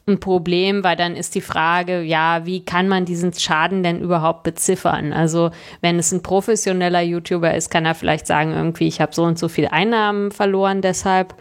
ein 0.06 0.20
Problem, 0.20 0.82
weil 0.82 0.96
dann 0.96 1.16
ist 1.16 1.34
die 1.34 1.40
Frage, 1.40 2.02
ja, 2.02 2.44
wie 2.44 2.64
kann 2.64 2.88
man 2.88 3.04
diesen 3.04 3.32
Schaden 3.32 3.82
denn 3.82 4.00
überhaupt 4.00 4.42
beziffern? 4.42 5.12
Also 5.12 5.50
wenn 5.80 5.99
es 5.99 6.12
ein 6.12 6.22
professioneller 6.22 7.02
YouTuber 7.02 7.54
ist, 7.54 7.70
kann 7.70 7.87
er 7.87 7.94
vielleicht 7.94 8.26
sagen, 8.26 8.52
irgendwie, 8.52 8.88
ich 8.88 9.00
habe 9.00 9.14
so 9.14 9.22
und 9.25 9.38
so 9.38 9.49
viel 9.49 9.68
Einnahmen 9.68 10.32
verloren 10.32 10.80
deshalb. 10.80 11.34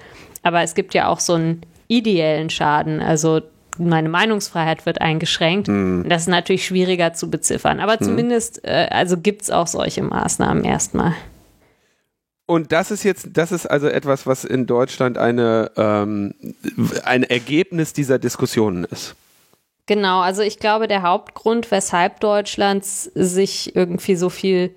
Aber 0.44 0.62
es 0.62 0.76
gibt 0.76 0.94
ja 0.94 1.08
auch 1.08 1.20
so 1.20 1.34
ein 1.34 1.62
ideellen 1.92 2.50
Schaden. 2.50 3.02
Also 3.02 3.42
meine 3.78 4.10
Meinungsfreiheit 4.10 4.86
wird 4.86 5.02
eingeschränkt. 5.02 5.68
Mhm. 5.68 6.08
Das 6.08 6.24
ist 6.24 6.28
natürlich 6.28 6.66
schwieriger 6.66 7.14
zu 7.14 7.30
beziffern. 7.30 7.80
Aber 7.80 7.98
mhm. 8.00 8.06
zumindest, 8.06 8.64
äh, 8.64 8.88
also 8.90 9.18
gibt 9.18 9.44
es 9.44 9.52
auch 9.52 9.68
solche 9.68 10.02
Maßnahmen 10.02 10.64
erstmal. 10.64 11.14
Und 12.46 12.72
das 12.72 12.92
ist 12.92 13.04
jetzt, 13.04 13.30
das 13.34 13.52
ist 13.52 13.66
also 13.66 13.88
etwas, 13.88 14.26
was 14.26 14.44
in 14.44 14.66
Deutschland 14.66 15.18
eine, 15.18 15.72
ähm, 15.78 16.34
ein 17.04 17.24
Ergebnis 17.24 17.94
dieser 17.94 18.20
Diskussionen 18.20 18.84
ist. 18.84 19.16
Genau, 19.86 20.22
also 20.22 20.42
ich 20.42 20.60
glaube, 20.60 20.88
der 20.88 21.02
Hauptgrund, 21.02 21.72
weshalb 21.72 22.20
Deutschland 22.20 22.86
sich 22.86 23.76
irgendwie 23.76 24.16
so 24.16 24.30
viel 24.30 24.74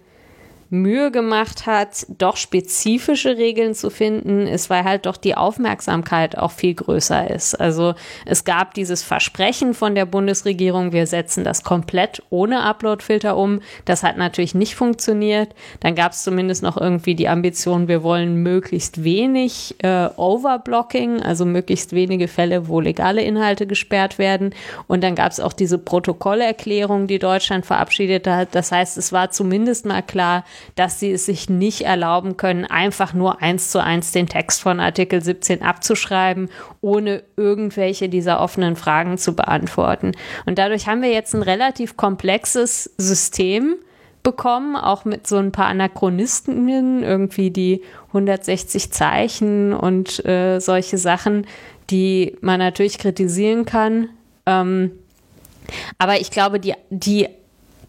Mühe 0.71 1.11
gemacht 1.11 1.67
hat, 1.67 2.07
doch 2.19 2.37
spezifische 2.37 3.37
Regeln 3.37 3.75
zu 3.75 3.91
finden, 3.91 4.47
ist, 4.47 4.71
weil 4.71 4.85
halt 4.85 5.07
doch 5.07 5.17
die 5.17 5.37
Aufmerksamkeit 5.37 6.37
auch 6.39 6.51
viel 6.51 6.75
größer 6.75 7.31
ist. 7.31 7.55
Also 7.55 7.95
es 8.27 8.45
gab 8.45 8.75
dieses 8.75 9.03
Versprechen 9.03 9.75
von 9.75 9.95
der 9.95 10.07
Bundesregierung, 10.07 10.93
wir 10.93 11.07
setzen 11.07 11.45
das 11.45 11.63
komplett 11.63 12.23
ohne 12.31 12.63
Uploadfilter 12.63 13.37
um. 13.37 13.61
Das 13.85 14.03
hat 14.03 14.17
natürlich 14.17 14.55
nicht 14.55 14.75
funktioniert. 14.75 15.55
Dann 15.81 15.95
gab 15.95 16.13
es 16.13 16.23
zumindest 16.23 16.63
noch 16.63 16.77
irgendwie 16.77 17.15
die 17.15 17.29
Ambition, 17.29 17.89
wir 17.89 18.03
wollen 18.03 18.43
möglichst 18.43 19.05
wenig 19.05 19.77
äh, 19.83 20.09
Overblocking, 20.17 21.23
also 21.23 21.45
möglichst 21.45 21.93
wenige 21.93 22.29
Fälle, 22.29 22.69
wo 22.69 22.81
legale 22.81 23.23
Inhalte 23.23 23.67
gesperrt 23.67 24.19
werden. 24.19 24.55
Und 24.87 25.03
dann 25.03 25.15
gab 25.15 25.33
es 25.33 25.41
auch 25.41 25.53
diese 25.53 25.79
Protokollerklärung, 25.79 27.07
die 27.07 27.19
Deutschland 27.19 27.67
verabschiedet 27.67 28.27
hat. 28.27 28.55
Das 28.55 28.73
heißt, 28.73 28.97
es 28.97 29.13
war 29.13 29.31
zumindest 29.31 29.87
mal 29.87 30.03
klar, 30.03 30.45
dass 30.75 31.01
sie 31.01 31.13
es 31.13 31.27
sich 31.27 31.49
nicht 31.49 31.83
erlauben 31.83 32.37
können, 32.37 32.65
einfach 32.65 33.15
nur 33.15 33.43
eins 33.43 33.71
zu 33.71 33.83
eins 33.83 34.13
den 34.13 34.27
Text 34.27 34.63
von 34.63 34.81
Artikel 34.81 35.23
17 35.23 35.63
abzuschreiben, 35.63 36.49
ohne 36.81 37.23
irgendwelche 37.37 38.09
dieser 38.09 38.41
offenen 38.41 38.77
Fragen 38.77 39.19
zu 39.19 39.35
beantworten. 39.35 40.13
Und 40.47 40.59
dadurch 40.59 40.87
haben 40.87 41.03
wir 41.03 41.11
jetzt 41.11 41.35
ein 41.35 41.43
relativ 41.43 41.97
komplexes 41.97 42.91
System 42.97 43.77
bekommen, 44.25 44.75
auch 44.75 45.05
mit 45.05 45.27
so 45.27 45.37
ein 45.37 45.53
paar 45.53 45.67
Anachronisten, 45.67 47.03
irgendwie 47.03 47.51
die 47.51 47.83
160 48.09 48.91
Zeichen 48.91 49.73
und 49.73 50.25
äh, 50.25 50.59
solche 50.61 50.99
Sachen, 50.99 51.47
die 51.91 52.37
man 52.41 52.59
natürlich 52.59 52.99
kritisieren 52.99 53.67
kann. 53.67 54.09
Ähm, 54.47 54.93
aber 55.99 56.21
ich 56.21 56.31
glaube, 56.31 56.59
die, 56.59 56.75
die 56.91 57.29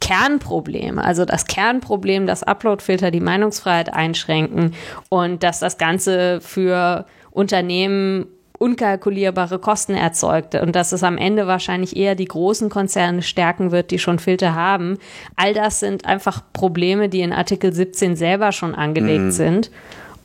Kernproblem, 0.06 1.00
also 1.00 1.26
das 1.26 1.48
Kernproblem, 1.48 2.28
dass 2.28 2.44
Uploadfilter 2.44 3.10
die 3.10 3.22
Meinungsfreiheit 3.22 3.92
einschränken 3.92 4.76
und 5.10 5.42
dass 5.42 5.58
das 5.60 5.80
Ganze 5.80 6.42
für 6.42 7.08
Unternehmen 7.32 8.28
unkalkulierbare 8.60 9.58
Kosten 9.58 9.96
erzeugt 9.96 10.54
und 10.54 10.76
dass 10.76 10.92
es 10.92 11.02
am 11.02 11.18
Ende 11.18 11.48
wahrscheinlich 11.48 11.98
eher 11.98 12.14
die 12.14 12.26
großen 12.26 12.70
Konzerne 12.70 13.24
stärken 13.24 13.72
wird, 13.72 13.90
die 13.90 13.98
schon 13.98 14.20
Filter 14.20 14.54
haben. 14.54 15.00
All 15.38 15.56
das 15.56 15.80
sind 15.80 16.06
einfach 16.06 16.44
Probleme, 16.54 17.10
die 17.10 17.22
in 17.22 17.34
Artikel 17.34 17.74
17 17.74 18.16
selber 18.16 18.52
schon 18.52 18.76
angelegt 18.76 19.24
mhm. 19.24 19.32
sind 19.32 19.72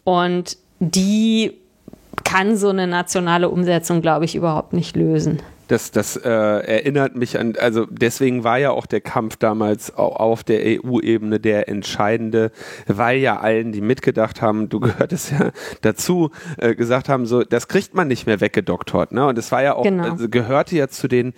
und 0.05 0.59
die 0.79 1.57
kann 2.23 2.55
so 2.55 2.69
eine 2.69 2.87
nationale 2.87 3.49
Umsetzung, 3.49 4.03
glaube 4.03 4.27
ich, 4.27 4.35
überhaupt 4.37 4.75
nicht 4.75 4.95
lösen 4.95 5.41
das, 5.71 5.93
das 5.93 6.17
äh, 6.17 6.29
erinnert 6.29 7.15
mich 7.15 7.39
an, 7.39 7.55
also 7.57 7.87
deswegen 7.87 8.43
war 8.43 8.59
ja 8.59 8.71
auch 8.71 8.87
der 8.87 9.01
Kampf 9.01 9.37
damals 9.37 9.95
auf 9.95 10.43
der 10.43 10.61
EU-Ebene 10.65 11.39
der 11.39 11.69
entscheidende, 11.69 12.51
weil 12.87 13.19
ja 13.19 13.39
allen, 13.39 13.71
die 13.71 13.81
mitgedacht 13.81 14.43
haben, 14.43 14.69
du 14.69 14.81
gehörtest 14.91 15.33
ja 15.33 15.51
dazu, 15.83 16.31
äh, 16.59 16.75
gesagt 16.75 17.09
haben, 17.09 17.27
so, 17.27 17.45
das 17.45 17.69
kriegt 17.69 17.95
man 17.95 18.09
nicht 18.09 18.27
mehr 18.27 18.41
weggedoktort. 18.41 19.13
Ne? 19.13 19.27
Und 19.27 19.39
es 19.39 19.53
war 19.53 19.63
ja 19.63 19.75
auch, 19.75 19.85
genau. 19.85 20.11
also 20.11 20.29
gehörte 20.29 20.77
ja 20.77 20.89
zu 20.89 21.07
den, 21.07 21.35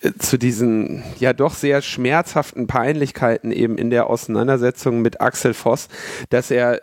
äh, 0.00 0.12
zu 0.18 0.36
diesen 0.36 1.04
ja 1.18 1.32
doch 1.32 1.54
sehr 1.54 1.80
schmerzhaften 1.80 2.66
Peinlichkeiten 2.66 3.52
eben 3.52 3.78
in 3.78 3.90
der 3.90 4.08
Auseinandersetzung 4.10 5.00
mit 5.00 5.20
Axel 5.20 5.54
Voss, 5.54 5.88
dass 6.30 6.50
er, 6.50 6.80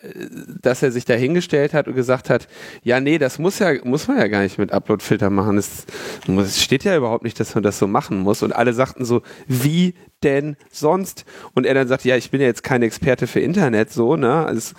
dass 0.62 0.82
er 0.82 0.92
sich 0.92 1.04
dahingestellt 1.04 1.74
hat 1.74 1.88
und 1.88 1.96
gesagt 1.96 2.30
hat, 2.30 2.48
ja, 2.84 3.00
nee, 3.00 3.18
das 3.18 3.40
muss 3.40 3.60
ja, 3.60 3.74
muss 3.84 4.08
man 4.08 4.18
ja 4.18 4.28
gar 4.28 4.42
nicht 4.42 4.58
mit 4.58 4.72
Uploadfilter 4.72 5.30
machen. 5.30 5.58
Es 5.58 5.86
steht 6.62 6.86
ja 6.86 6.93
ja 6.94 6.98
überhaupt 6.98 7.24
nicht, 7.24 7.40
dass 7.40 7.54
man 7.56 7.64
das 7.64 7.80
so 7.80 7.88
machen 7.88 8.20
muss. 8.20 8.44
Und 8.44 8.54
alle 8.54 8.74
sagten 8.74 9.06
so, 9.06 9.22
wie 9.48 9.96
denn 10.24 10.56
sonst? 10.72 11.26
Und 11.54 11.66
er 11.66 11.74
dann 11.74 11.88
sagt, 11.88 12.06
ja, 12.06 12.16
ich 12.16 12.32
bin 12.32 12.42
ja 12.42 12.48
jetzt 12.48 12.64
kein 12.64 12.82
Experte 12.82 13.28
für 13.28 13.40
Internet, 13.40 13.92
so, 13.92 14.16
ne? 14.16 14.46
Also, 14.46 14.76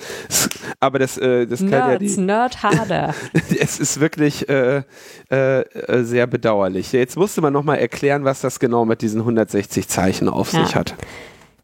aber 0.81 0.99
das, 0.99 1.19
äh, 1.19 1.47
das 1.47 1.61
kann 1.61 1.71
Nerds, 1.71 2.03
ja 2.03 2.17
die. 2.17 2.21
Nerd 2.21 2.63
harder. 2.63 3.15
es 3.61 3.79
ist 3.79 4.01
wirklich 4.01 4.49
äh, 4.49 4.83
äh, 5.29 5.65
sehr 6.03 6.27
bedauerlich. 6.27 6.93
Jetzt 6.93 7.17
musste 7.17 7.41
man 7.41 7.53
nochmal 7.53 7.79
erklären, 7.79 8.25
was 8.25 8.41
das 8.41 8.59
genau 8.59 8.85
mit 8.85 9.03
diesen 9.03 9.21
160 9.21 9.89
Zeichen 9.89 10.29
auf 10.29 10.53
ja. 10.53 10.65
sich 10.65 10.75
hat. 10.75 10.95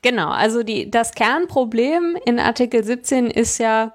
Genau, 0.03 0.31
also 0.31 0.63
die, 0.63 0.91
das 0.91 1.13
Kernproblem 1.13 2.17
in 2.25 2.39
Artikel 2.39 2.83
17 2.83 3.27
ist 3.27 3.59
ja, 3.59 3.93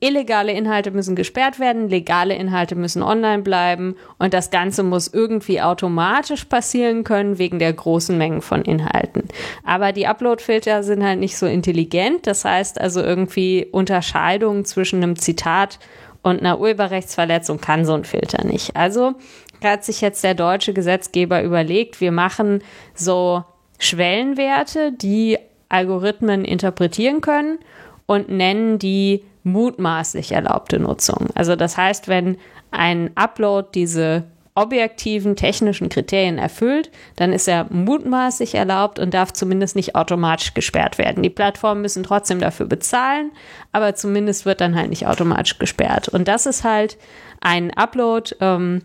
illegale 0.00 0.52
Inhalte 0.52 0.90
müssen 0.90 1.14
gesperrt 1.14 1.60
werden, 1.60 1.90
legale 1.90 2.34
Inhalte 2.34 2.74
müssen 2.74 3.02
online 3.02 3.42
bleiben 3.42 3.96
und 4.18 4.32
das 4.32 4.50
Ganze 4.50 4.82
muss 4.82 5.08
irgendwie 5.08 5.60
automatisch 5.60 6.46
passieren 6.46 7.04
können 7.04 7.38
wegen 7.38 7.58
der 7.58 7.72
großen 7.72 8.16
Mengen 8.16 8.40
von 8.40 8.62
Inhalten. 8.62 9.24
Aber 9.62 9.92
die 9.92 10.06
Upload-Filter 10.06 10.82
sind 10.82 11.04
halt 11.04 11.20
nicht 11.20 11.36
so 11.36 11.44
intelligent. 11.46 12.26
Das 12.26 12.46
heißt 12.46 12.80
also 12.80 13.02
irgendwie 13.02 13.68
Unterscheidung 13.70 14.64
zwischen 14.64 15.02
einem 15.02 15.16
Zitat 15.16 15.78
und 16.22 16.40
einer 16.40 16.60
Urheberrechtsverletzung 16.60 17.60
kann 17.60 17.84
so 17.84 17.92
ein 17.92 18.04
Filter 18.04 18.44
nicht. 18.44 18.76
Also 18.76 19.14
hat 19.62 19.84
sich 19.84 20.00
jetzt 20.00 20.24
der 20.24 20.34
deutsche 20.34 20.72
Gesetzgeber 20.72 21.42
überlegt, 21.42 22.00
wir 22.00 22.12
machen 22.12 22.62
so 22.94 23.44
Schwellenwerte, 23.78 24.92
die 24.92 25.38
Algorithmen 25.68 26.46
interpretieren 26.46 27.20
können 27.20 27.58
und 28.06 28.30
nennen 28.30 28.78
die 28.78 29.22
mutmaßlich 29.42 30.32
erlaubte 30.32 30.78
Nutzung. 30.78 31.28
Also 31.34 31.56
das 31.56 31.76
heißt, 31.76 32.08
wenn 32.08 32.36
ein 32.70 33.10
Upload 33.16 33.68
diese 33.74 34.24
objektiven 34.54 35.36
technischen 35.36 35.88
Kriterien 35.88 36.36
erfüllt, 36.36 36.90
dann 37.16 37.32
ist 37.32 37.48
er 37.48 37.66
mutmaßlich 37.70 38.54
erlaubt 38.54 38.98
und 38.98 39.14
darf 39.14 39.32
zumindest 39.32 39.76
nicht 39.76 39.94
automatisch 39.94 40.54
gesperrt 40.54 40.98
werden. 40.98 41.22
Die 41.22 41.30
Plattformen 41.30 41.82
müssen 41.82 42.02
trotzdem 42.02 42.40
dafür 42.40 42.66
bezahlen, 42.66 43.30
aber 43.72 43.94
zumindest 43.94 44.44
wird 44.46 44.60
dann 44.60 44.74
halt 44.74 44.90
nicht 44.90 45.06
automatisch 45.06 45.58
gesperrt. 45.58 46.08
Und 46.08 46.28
das 46.28 46.46
ist 46.46 46.64
halt 46.64 46.98
ein 47.40 47.70
Upload, 47.74 48.34
ähm, 48.40 48.82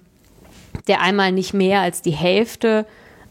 der 0.87 1.01
einmal 1.01 1.31
nicht 1.31 1.53
mehr 1.53 1.81
als 1.81 2.01
die 2.01 2.11
Hälfte 2.11 2.85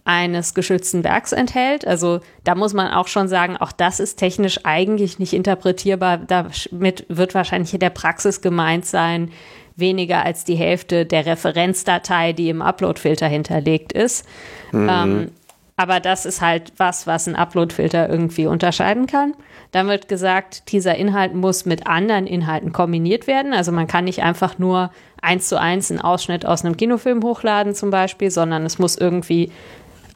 eines 0.05 0.53
geschützten 0.53 1.03
Werks 1.03 1.33
enthält. 1.33 1.87
Also 1.87 2.21
da 2.45 2.55
muss 2.55 2.75
man 2.75 2.93
auch 2.93 3.09
schon 3.09 3.27
sagen, 3.27 3.57
auch 3.57 3.73
das 3.73 4.01
ist 4.01 4.17
technisch 4.17 4.61
eigentlich 4.65 5.19
nicht 5.19 5.33
interpretierbar. 5.33 6.19
Damit 6.19 7.07
wird 7.09 7.35
wahrscheinlich 7.35 7.73
in 7.73 7.81
der 7.81 7.91
Praxis 7.91 8.43
gemeint 8.43 8.85
sein, 8.85 9.31
weniger 9.77 10.25
als 10.25 10.45
die 10.45 10.57
Hälfte 10.57 11.07
der 11.07 11.27
Referenzdatei, 11.27 12.33
die 12.33 12.51
im 12.51 12.63
Upload-Filter 12.63 13.27
hinterlegt 13.27 13.93
ist. 13.93 14.27
Mhm. 14.73 14.89
Ähm, 14.91 15.31
aber 15.77 15.99
das 15.99 16.25
ist 16.25 16.41
halt 16.41 16.73
was, 16.77 17.07
was 17.07 17.27
ein 17.27 17.35
Upload-Filter 17.35 18.09
irgendwie 18.09 18.47
unterscheiden 18.47 19.07
kann. 19.07 19.35
Dann 19.73 19.89
wird 19.89 20.07
gesagt, 20.07 20.71
dieser 20.71 20.95
Inhalt 20.95 21.35
muss 21.35 21.65
mit 21.65 21.89
anderen 21.89 22.29
Inhalten 22.29 22.73
kombiniert 22.73 23.27
werden. 23.27 23.53
Also 23.53 23.73
man 23.73 23.89
kann 23.89 24.05
nicht 24.05 24.23
einfach 24.23 24.59
nur 24.59 24.91
eins 25.21 25.49
zu 25.49 25.59
eins 25.59 25.91
einen 25.91 26.01
Ausschnitt 26.01 26.47
aus 26.47 26.65
einem 26.65 26.77
Kinofilm 26.77 27.25
hochladen 27.25 27.75
zum 27.75 27.91
Beispiel, 27.91 28.31
sondern 28.31 28.65
es 28.65 28.79
muss 28.79 28.97
irgendwie 28.97 29.51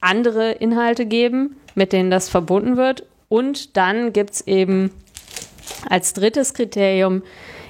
andere 0.00 0.52
Inhalte 0.52 1.06
geben, 1.06 1.56
mit 1.74 1.92
denen 1.92 2.10
das 2.10 2.28
verbunden 2.28 2.76
wird. 2.76 3.04
Und 3.28 3.76
dann 3.76 4.12
gibt 4.12 4.30
es 4.30 4.46
eben 4.46 4.90
als 5.88 6.12
drittes 6.14 6.54
Kriterium, 6.54 7.22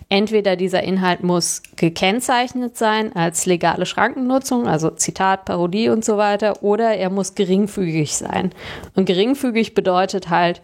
entweder 0.09 0.57
dieser 0.57 0.83
Inhalt 0.83 1.23
muss 1.23 1.63
gekennzeichnet 1.77 2.77
sein 2.77 3.15
als 3.15 3.47
legale 3.47 3.87
Schrankennutzung, 3.87 4.67
also 4.67 4.91
Zitat, 4.91 5.45
Parodie 5.45 5.91
und 5.91 6.05
so 6.05 6.17
weiter, 6.17 6.63
oder 6.63 6.95
er 6.95 7.11
muss 7.11 7.35
geringfügig 7.35 8.17
sein. 8.17 8.53
Und 8.95 9.05
geringfügig 9.07 9.75
bedeutet 9.75 10.31
halt 10.31 10.63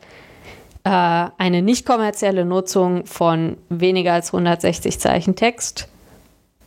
äh, 0.85 0.88
eine 0.90 1.62
nicht 1.62 1.85
kommerzielle 1.85 2.44
Nutzung 2.44 3.04
von 3.06 3.56
weniger 3.68 4.14
als 4.14 4.28
160 4.28 4.99
Zeichen 4.99 5.37
Text, 5.37 5.88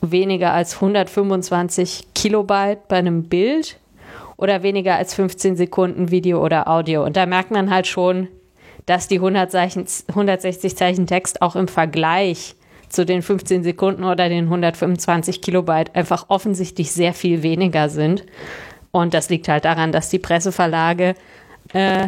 weniger 0.01 0.53
als 0.53 0.75
125 0.75 2.09
Kilobyte 2.13 2.87
bei 2.87 2.97
einem 2.97 3.23
Bild 3.23 3.77
oder 4.37 4.63
weniger 4.63 4.95
als 4.95 5.13
15 5.13 5.55
Sekunden 5.55 6.11
Video 6.11 6.43
oder 6.43 6.67
Audio. 6.67 7.03
Und 7.03 7.17
da 7.17 7.25
merkt 7.25 7.51
man 7.51 7.69
halt 7.69 7.87
schon, 7.87 8.27
dass 8.85 9.07
die 9.07 9.15
100 9.15 9.51
Zeichen, 9.51 9.85
160 10.07 10.77
Zeichen 10.77 11.07
Text 11.07 11.41
auch 11.41 11.55
im 11.55 11.67
Vergleich 11.67 12.55
zu 12.89 13.05
den 13.05 13.21
15 13.21 13.63
Sekunden 13.63 14.03
oder 14.03 14.29
den 14.29 14.45
125 14.45 15.41
Kilobyte 15.41 15.95
einfach 15.95 16.25
offensichtlich 16.29 16.91
sehr 16.91 17.13
viel 17.13 17.43
weniger 17.43 17.89
sind. 17.89 18.25
Und 18.91 19.13
das 19.13 19.29
liegt 19.29 19.49
halt 19.49 19.65
daran, 19.65 19.91
dass 19.91 20.09
die 20.09 20.19
Presseverlage 20.19 21.15
äh, 21.73 22.07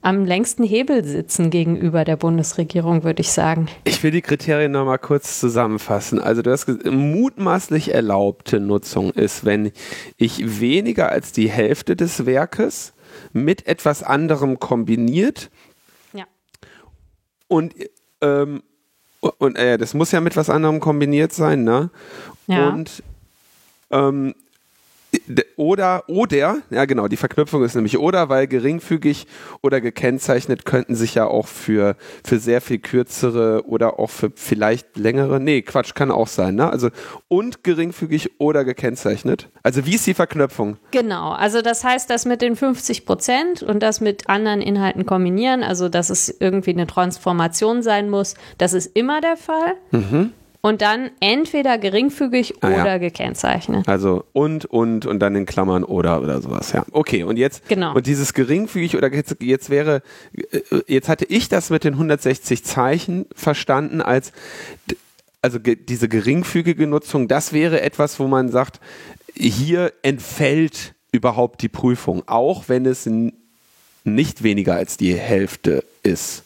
am 0.00 0.24
längsten 0.24 0.62
Hebel 0.62 1.04
sitzen 1.04 1.50
gegenüber 1.50 2.04
der 2.04 2.16
Bundesregierung, 2.16 3.04
würde 3.04 3.20
ich 3.20 3.32
sagen. 3.32 3.68
Ich 3.84 4.02
will 4.02 4.10
die 4.10 4.22
Kriterien 4.22 4.72
nochmal 4.72 4.98
kurz 4.98 5.40
zusammenfassen. 5.40 6.20
Also 6.20 6.42
das 6.42 6.66
mutmaßlich 6.84 7.92
erlaubte 7.92 8.60
Nutzung 8.60 9.10
ist, 9.10 9.44
wenn 9.44 9.72
ich 10.16 10.60
weniger 10.60 11.10
als 11.10 11.32
die 11.32 11.48
Hälfte 11.48 11.96
des 11.96 12.26
Werkes 12.26 12.92
mit 13.32 13.66
etwas 13.66 14.02
anderem 14.02 14.60
kombiniert 14.60 15.50
ja. 16.12 16.24
und 17.48 17.74
ähm, 18.20 18.62
und 19.20 19.56
äh, 19.56 19.78
das 19.78 19.94
muss 19.94 20.12
ja 20.12 20.20
mit 20.20 20.36
was 20.36 20.48
anderem 20.48 20.78
kombiniert 20.78 21.32
sein, 21.32 21.64
ne? 21.64 21.90
Ja. 22.46 22.68
Und 22.68 23.02
ähm, 23.90 24.34
oder, 25.56 26.04
oder, 26.06 26.58
ja 26.70 26.84
genau, 26.84 27.08
die 27.08 27.16
Verknüpfung 27.16 27.64
ist 27.64 27.74
nämlich 27.74 27.98
oder, 27.98 28.28
weil 28.28 28.46
geringfügig 28.46 29.26
oder 29.62 29.80
gekennzeichnet 29.80 30.64
könnten 30.64 30.94
sich 30.94 31.14
ja 31.14 31.26
auch 31.26 31.46
für, 31.46 31.96
für 32.24 32.38
sehr 32.38 32.60
viel 32.60 32.78
kürzere 32.78 33.66
oder 33.66 33.98
auch 33.98 34.10
für 34.10 34.30
vielleicht 34.34 34.96
längere, 34.96 35.40
nee, 35.40 35.62
Quatsch, 35.62 35.94
kann 35.94 36.10
auch 36.10 36.28
sein, 36.28 36.56
ne? 36.56 36.70
Also 36.70 36.90
und 37.28 37.64
geringfügig 37.64 38.38
oder 38.38 38.64
gekennzeichnet. 38.64 39.48
Also 39.62 39.86
wie 39.86 39.94
ist 39.94 40.06
die 40.06 40.14
Verknüpfung? 40.14 40.76
Genau, 40.90 41.32
also 41.32 41.62
das 41.62 41.84
heißt, 41.84 42.10
das 42.10 42.26
mit 42.26 42.42
den 42.42 42.54
50 42.54 43.06
Prozent 43.06 43.62
und 43.62 43.82
das 43.82 44.00
mit 44.00 44.28
anderen 44.28 44.60
Inhalten 44.60 45.06
kombinieren, 45.06 45.62
also 45.62 45.88
dass 45.88 46.10
es 46.10 46.28
irgendwie 46.40 46.70
eine 46.70 46.86
Transformation 46.86 47.82
sein 47.82 48.10
muss, 48.10 48.34
das 48.58 48.74
ist 48.74 48.94
immer 48.94 49.20
der 49.20 49.36
Fall. 49.36 49.74
Mhm 49.90 50.32
und 50.60 50.82
dann 50.82 51.10
entweder 51.20 51.78
geringfügig 51.78 52.54
ah, 52.60 52.68
oder 52.68 52.86
ja. 52.86 52.98
gekennzeichnet. 52.98 53.88
Also 53.88 54.24
und, 54.32 54.64
und 54.64 55.06
und 55.06 55.20
dann 55.20 55.36
in 55.36 55.46
Klammern 55.46 55.84
oder 55.84 56.20
oder 56.20 56.40
sowas, 56.40 56.72
ja. 56.72 56.84
Okay, 56.92 57.22
und 57.22 57.36
jetzt 57.36 57.68
genau. 57.68 57.94
und 57.94 58.06
dieses 58.06 58.34
geringfügig 58.34 58.96
oder 58.96 59.12
jetzt, 59.12 59.36
jetzt 59.40 59.70
wäre 59.70 60.02
äh, 60.32 60.60
jetzt 60.86 61.08
hatte 61.08 61.24
ich 61.24 61.48
das 61.48 61.70
mit 61.70 61.84
den 61.84 61.94
160 61.94 62.64
Zeichen 62.64 63.26
verstanden 63.34 64.02
als 64.02 64.32
also 65.42 65.60
ge, 65.60 65.76
diese 65.76 66.08
geringfügige 66.08 66.86
Nutzung, 66.86 67.28
das 67.28 67.52
wäre 67.52 67.80
etwas, 67.80 68.18
wo 68.18 68.26
man 68.26 68.48
sagt, 68.48 68.80
hier 69.34 69.92
entfällt 70.02 70.94
überhaupt 71.12 71.62
die 71.62 71.68
Prüfung, 71.68 72.22
auch 72.26 72.64
wenn 72.68 72.86
es 72.86 73.08
nicht 74.04 74.42
weniger 74.42 74.74
als 74.74 74.96
die 74.96 75.14
Hälfte 75.14 75.84
ist. 76.02 76.42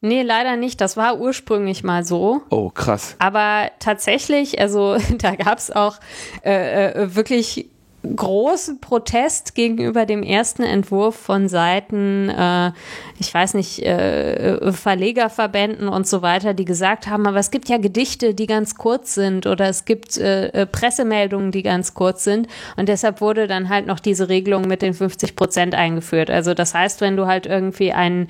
Nee, 0.00 0.22
leider 0.22 0.56
nicht. 0.56 0.80
Das 0.80 0.96
war 0.96 1.18
ursprünglich 1.18 1.82
mal 1.82 2.04
so. 2.04 2.42
Oh, 2.50 2.70
krass. 2.70 3.16
Aber 3.18 3.70
tatsächlich, 3.78 4.60
also 4.60 4.96
da 5.18 5.34
gab 5.34 5.58
es 5.58 5.70
auch 5.70 5.98
äh, 6.44 6.92
äh, 6.92 7.14
wirklich 7.14 7.70
großen 8.14 8.80
Protest 8.80 9.54
gegenüber 9.54 10.06
dem 10.06 10.22
ersten 10.22 10.62
Entwurf 10.62 11.16
von 11.16 11.48
Seiten, 11.48 12.28
äh, 12.28 12.72
ich 13.18 13.32
weiß 13.32 13.54
nicht, 13.54 13.82
äh, 13.82 14.70
Verlegerverbänden 14.70 15.88
und 15.88 16.06
so 16.06 16.22
weiter, 16.22 16.54
die 16.54 16.64
gesagt 16.64 17.08
haben, 17.08 17.26
aber 17.26 17.38
es 17.38 17.50
gibt 17.50 17.68
ja 17.68 17.78
Gedichte, 17.78 18.34
die 18.34 18.46
ganz 18.46 18.76
kurz 18.76 19.14
sind 19.14 19.46
oder 19.46 19.68
es 19.68 19.84
gibt 19.86 20.18
äh, 20.18 20.48
äh 20.48 20.66
Pressemeldungen, 20.66 21.50
die 21.50 21.62
ganz 21.62 21.94
kurz 21.94 22.24
sind 22.24 22.46
und 22.76 22.88
deshalb 22.88 23.20
wurde 23.20 23.46
dann 23.46 23.68
halt 23.68 23.86
noch 23.86 23.98
diese 23.98 24.28
Regelung 24.28 24.68
mit 24.68 24.82
den 24.82 24.94
50 24.94 25.34
Prozent 25.34 25.74
eingeführt. 25.74 26.30
Also 26.30 26.54
das 26.54 26.74
heißt, 26.74 27.00
wenn 27.00 27.16
du 27.16 27.26
halt 27.26 27.46
irgendwie 27.46 27.92
ein, 27.92 28.28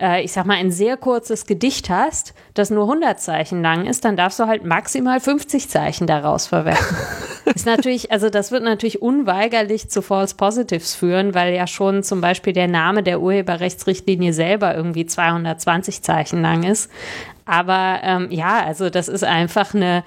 äh, 0.00 0.22
ich 0.22 0.32
sag 0.32 0.46
mal, 0.46 0.56
ein 0.56 0.70
sehr 0.70 0.96
kurzes 0.96 1.46
Gedicht 1.46 1.90
hast, 1.90 2.34
das 2.54 2.70
nur 2.70 2.84
100 2.84 3.20
Zeichen 3.20 3.62
lang 3.62 3.86
ist, 3.86 4.04
dann 4.04 4.16
darfst 4.16 4.38
du 4.38 4.46
halt 4.46 4.64
maximal 4.64 5.20
50 5.20 5.68
Zeichen 5.68 6.06
daraus 6.06 6.46
verwenden. 6.46 6.96
ist 7.54 7.66
natürlich, 7.66 8.12
also 8.12 8.30
das 8.30 8.52
wird 8.52 8.62
natürlich 8.62 9.02
unweigerlich 9.02 9.88
zu 9.88 10.02
False 10.02 10.34
Positives 10.34 10.94
führen, 10.94 11.34
weil 11.34 11.54
ja 11.54 11.66
schon 11.66 12.02
zum 12.02 12.20
Beispiel 12.20 12.52
der 12.52 12.68
Name 12.68 13.02
der 13.02 13.20
Urheberrechtsrichtlinie 13.20 14.32
selber 14.32 14.74
irgendwie 14.74 15.06
220 15.06 16.02
Zeichen 16.02 16.42
lang 16.42 16.62
ist. 16.62 16.90
Aber 17.44 18.00
ähm, 18.02 18.28
ja, 18.30 18.62
also 18.64 18.90
das 18.90 19.08
ist 19.08 19.24
einfach 19.24 19.74
eine 19.74 20.04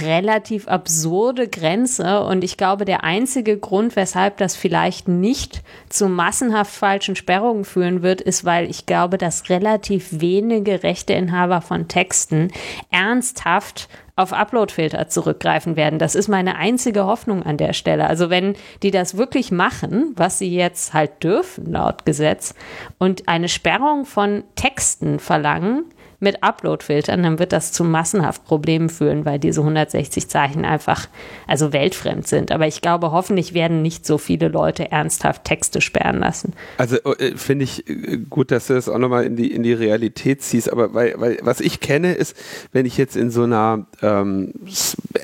relativ 0.00 0.68
absurde 0.68 1.48
Grenze. 1.48 2.22
Und 2.24 2.44
ich 2.44 2.56
glaube, 2.56 2.84
der 2.84 3.04
einzige 3.04 3.58
Grund, 3.58 3.96
weshalb 3.96 4.36
das 4.38 4.56
vielleicht 4.56 5.08
nicht 5.08 5.62
zu 5.88 6.08
massenhaft 6.08 6.72
falschen 6.72 7.16
Sperrungen 7.16 7.64
führen 7.64 8.02
wird, 8.02 8.20
ist, 8.20 8.44
weil 8.44 8.68
ich 8.68 8.86
glaube, 8.86 9.18
dass 9.18 9.48
relativ 9.50 10.20
wenige 10.20 10.82
Rechteinhaber 10.82 11.60
von 11.60 11.88
Texten 11.88 12.50
ernsthaft 12.90 13.88
auf 14.16 14.32
Uploadfilter 14.32 15.08
zurückgreifen 15.08 15.74
werden. 15.76 15.98
Das 15.98 16.14
ist 16.14 16.28
meine 16.28 16.56
einzige 16.56 17.04
Hoffnung 17.04 17.42
an 17.42 17.56
der 17.56 17.72
Stelle. 17.72 18.06
Also 18.06 18.30
wenn 18.30 18.54
die 18.82 18.92
das 18.92 19.16
wirklich 19.16 19.50
machen, 19.50 20.12
was 20.14 20.38
sie 20.38 20.54
jetzt 20.54 20.94
halt 20.94 21.24
dürfen 21.24 21.72
laut 21.72 22.04
Gesetz 22.06 22.54
und 22.98 23.28
eine 23.28 23.48
Sperrung 23.48 24.04
von 24.04 24.44
Texten 24.54 25.18
verlangen, 25.18 25.86
mit 26.24 26.42
Upload-Filtern, 26.42 27.22
dann 27.22 27.38
wird 27.38 27.52
das 27.52 27.70
zu 27.70 27.84
massenhaft 27.84 28.44
Problemen 28.44 28.88
führen, 28.88 29.24
weil 29.24 29.38
diese 29.38 29.60
160 29.60 30.28
Zeichen 30.28 30.64
einfach 30.64 31.06
also 31.46 31.72
weltfremd 31.72 32.26
sind. 32.26 32.50
Aber 32.50 32.66
ich 32.66 32.80
glaube, 32.80 33.12
hoffentlich 33.12 33.54
werden 33.54 33.82
nicht 33.82 34.04
so 34.04 34.18
viele 34.18 34.48
Leute 34.48 34.90
ernsthaft 34.90 35.44
Texte 35.44 35.80
sperren 35.80 36.18
lassen. 36.18 36.54
Also 36.78 36.96
äh, 36.96 37.36
finde 37.36 37.64
ich 37.64 37.88
äh, 37.88 38.18
gut, 38.28 38.50
dass 38.50 38.66
du 38.66 38.74
das 38.74 38.88
auch 38.88 38.98
nochmal 38.98 39.24
in 39.24 39.36
die, 39.36 39.52
in 39.52 39.62
die 39.62 39.72
Realität 39.72 40.42
ziehst. 40.42 40.72
Aber 40.72 40.92
weil, 40.94 41.14
weil 41.18 41.38
was 41.42 41.60
ich 41.60 41.78
kenne, 41.78 42.14
ist, 42.14 42.36
wenn 42.72 42.86
ich 42.86 42.96
jetzt 42.96 43.16
in 43.16 43.30
so 43.30 43.44
einer 43.44 43.86
ähm, 44.02 44.52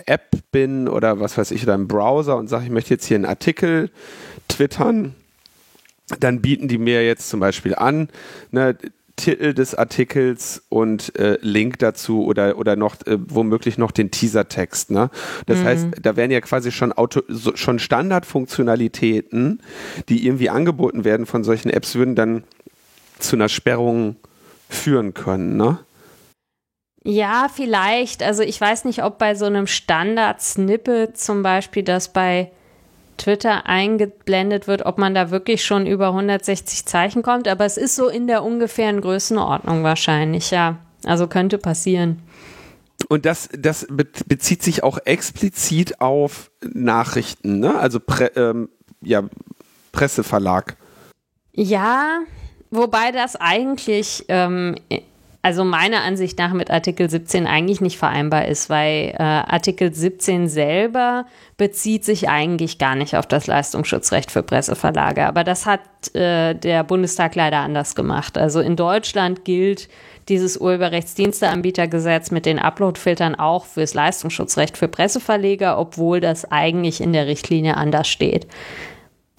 App 0.07 0.31
bin 0.53 0.89
oder 0.89 1.19
was 1.19 1.37
weiß 1.37 1.51
ich, 1.51 1.65
oder 1.65 1.75
im 1.75 1.89
Browser 1.89 2.37
und 2.37 2.49
sage, 2.49 2.65
ich 2.65 2.71
möchte 2.71 2.91
jetzt 2.91 3.07
hier 3.07 3.17
einen 3.17 3.25
Artikel 3.25 3.91
twittern, 4.49 5.15
dann 6.19 6.41
bieten 6.41 6.69
die 6.69 6.79
mir 6.79 7.05
jetzt 7.05 7.29
zum 7.29 7.41
Beispiel 7.41 7.75
an, 7.75 8.09
ne, 8.51 8.77
Titel 9.17 9.55
des 9.55 9.75
Artikels 9.75 10.63
und 10.69 11.17
äh, 11.19 11.39
Link 11.41 11.79
dazu 11.79 12.25
oder, 12.25 12.59
oder 12.59 12.77
noch 12.77 12.97
äh, 13.07 13.19
womöglich 13.29 13.79
noch 13.79 13.91
den 13.91 14.11
Teasertext. 14.11 14.91
Ne? 14.91 15.11
Das 15.47 15.59
mhm. 15.59 15.65
heißt, 15.65 15.87
da 16.03 16.17
werden 16.17 16.31
ja 16.31 16.41
quasi 16.41 16.73
schon, 16.73 16.93
Auto, 16.93 17.23
so, 17.29 17.57
schon 17.57 17.79
Standardfunktionalitäten, 17.79 19.63
die 20.09 20.27
irgendwie 20.27 20.51
angeboten 20.51 21.05
werden 21.05 21.27
von 21.27 21.45
solchen 21.45 21.71
Apps, 21.71 21.95
würden 21.95 22.15
dann 22.15 22.45
zu 23.19 23.37
einer 23.37 23.49
Sperrung 23.49 24.17
führen 24.69 25.15
können. 25.15 25.57
Ne? 25.57 25.79
Ja, 27.05 27.49
vielleicht. 27.53 28.23
Also 28.23 28.43
ich 28.43 28.61
weiß 28.61 28.85
nicht, 28.85 29.03
ob 29.03 29.19
bei 29.19 29.35
so 29.35 29.47
einem 29.47 29.67
Standard-Snippet 29.67 31.19
zum 31.19 31.43
Beispiel 31.43 31.83
das 31.83 32.13
bei 32.13 32.51
Twitter 33.21 33.67
eingeblendet 33.67 34.67
wird, 34.67 34.87
ob 34.87 34.99
man 34.99 35.15
da 35.15 35.31
wirklich 35.31 35.65
schon 35.65 35.87
über 35.87 36.09
160 36.09 36.87
Zeichen 36.87 37.23
kommt. 37.23 37.49
Aber 37.49 37.65
es 37.65 37.77
ist 37.77 37.95
so 37.95 38.09
in 38.09 38.27
der 38.27 38.43
ungefähren 38.43 39.01
Größenordnung 39.01 39.83
wahrscheinlich, 39.83 40.51
ja. 40.51 40.79
Also 41.05 41.27
könnte 41.27 41.59
passieren. 41.59 42.23
Und 43.09 43.27
das, 43.27 43.49
das 43.57 43.87
bezieht 44.27 44.63
sich 44.63 44.83
auch 44.83 44.99
explizit 45.05 46.01
auf 46.01 46.51
Nachrichten, 46.63 47.61
ne? 47.61 47.79
Also 47.79 48.01
Pre, 48.01 48.27
ähm, 48.37 48.69
ja, 49.03 49.23
Presseverlag. 49.93 50.77
Ja, 51.53 52.21
wobei 52.71 53.13
das 53.13 53.37
eigentlich 53.37 54.25
ähm, 54.29 54.77
also 55.43 55.65
meiner 55.65 56.03
Ansicht 56.03 56.39
nach 56.39 56.53
mit 56.53 56.71
Artikel 56.71 57.09
17 57.09 57.47
eigentlich 57.47 57.81
nicht 57.81 57.97
vereinbar 57.97 58.47
ist, 58.47 58.69
weil 58.69 59.15
äh, 59.19 59.23
Artikel 59.23 59.93
17 59.93 60.49
selber 60.49 61.25
bezieht 61.57 62.05
sich 62.05 62.29
eigentlich 62.29 62.77
gar 62.77 62.95
nicht 62.95 63.17
auf 63.17 63.27
das 63.27 63.47
Leistungsschutzrecht 63.47 64.31
für 64.31 64.43
Presseverlage. 64.43 65.25
Aber 65.27 65.43
das 65.43 65.65
hat 65.65 65.81
äh, 66.15 66.55
der 66.55 66.85
Bundestag 66.85 67.37
leider 67.37 67.59
anders 67.61 67.95
gemacht. 67.95 68.37
Also 68.37 68.61
in 68.61 68.77
Deutschland 68.77 69.47
gilt 69.47 69.89
dieses 70.29 70.59
Urheberrechtsdiensteanbietergesetz 70.59 72.31
mit 72.31 72.45
den 72.45 72.59
Uploadfiltern 72.59 73.35
auch 73.35 73.65
fürs 73.65 73.95
Leistungsschutzrecht 73.95 74.77
für 74.77 74.89
Presseverleger, 74.89 75.79
obwohl 75.79 76.21
das 76.21 76.53
eigentlich 76.53 77.01
in 77.01 77.15
der 77.15 77.27
Richtlinie 77.27 77.79
anders 77.79 78.09
steht. 78.09 78.47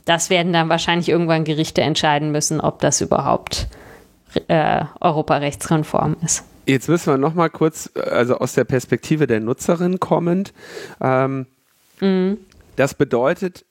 Das 0.06 0.32
werden 0.32 0.52
dann 0.52 0.68
wahrscheinlich 0.68 1.10
irgendwann 1.10 1.44
Gerichte 1.44 1.82
entscheiden 1.82 2.32
müssen, 2.32 2.60
ob 2.60 2.80
das 2.80 3.02
überhaupt 3.02 3.68
äh, 3.70 3.91
Europarechtskonform 4.48 6.18
ist. 6.24 6.44
Jetzt 6.66 6.88
müssen 6.90 7.12
wir 7.12 7.18
noch 7.18 7.34
mal 7.34 7.50
kurz, 7.50 7.90
also 7.96 8.38
aus 8.38 8.54
der 8.54 8.64
Perspektive 8.64 9.28
der 9.28 9.40
Nutzerin 9.40 10.00
kommend. 10.00 10.54
Ähm, 11.02 11.48
mhm. 12.00 12.38
Das 12.76 12.94
bedeutet, 12.94 13.66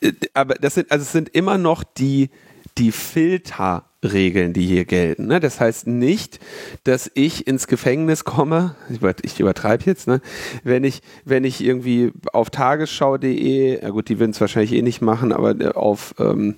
äh, 0.00 0.12
aber 0.34 0.54
das 0.54 0.74
sind, 0.74 0.90
also 0.92 1.02
es 1.02 1.12
sind 1.12 1.28
immer 1.30 1.58
noch 1.58 1.82
die, 1.84 2.30
die 2.78 2.92
Filterregeln, 2.92 4.52
die 4.52 4.66
hier 4.66 4.84
gelten. 4.84 5.26
Ne? 5.26 5.40
Das 5.40 5.58
heißt 5.58 5.86
nicht, 5.86 6.38
dass 6.84 7.10
ich 7.14 7.46
ins 7.46 7.66
Gefängnis 7.66 8.24
komme, 8.24 8.76
ich 9.22 9.40
übertreibe 9.40 9.84
jetzt, 9.86 10.06
ne? 10.06 10.20
wenn, 10.62 10.84
ich, 10.84 11.00
wenn 11.24 11.44
ich 11.44 11.64
irgendwie 11.64 12.12
auf 12.32 12.50
tagesschau.de, 12.50 13.82
ja 13.82 13.88
gut, 13.90 14.10
die 14.10 14.18
würden 14.18 14.32
es 14.32 14.40
wahrscheinlich 14.40 14.72
eh 14.72 14.82
nicht 14.82 15.00
machen, 15.00 15.32
aber 15.32 15.58
äh, 15.58 15.68
auf 15.68 16.14
ähm, 16.18 16.56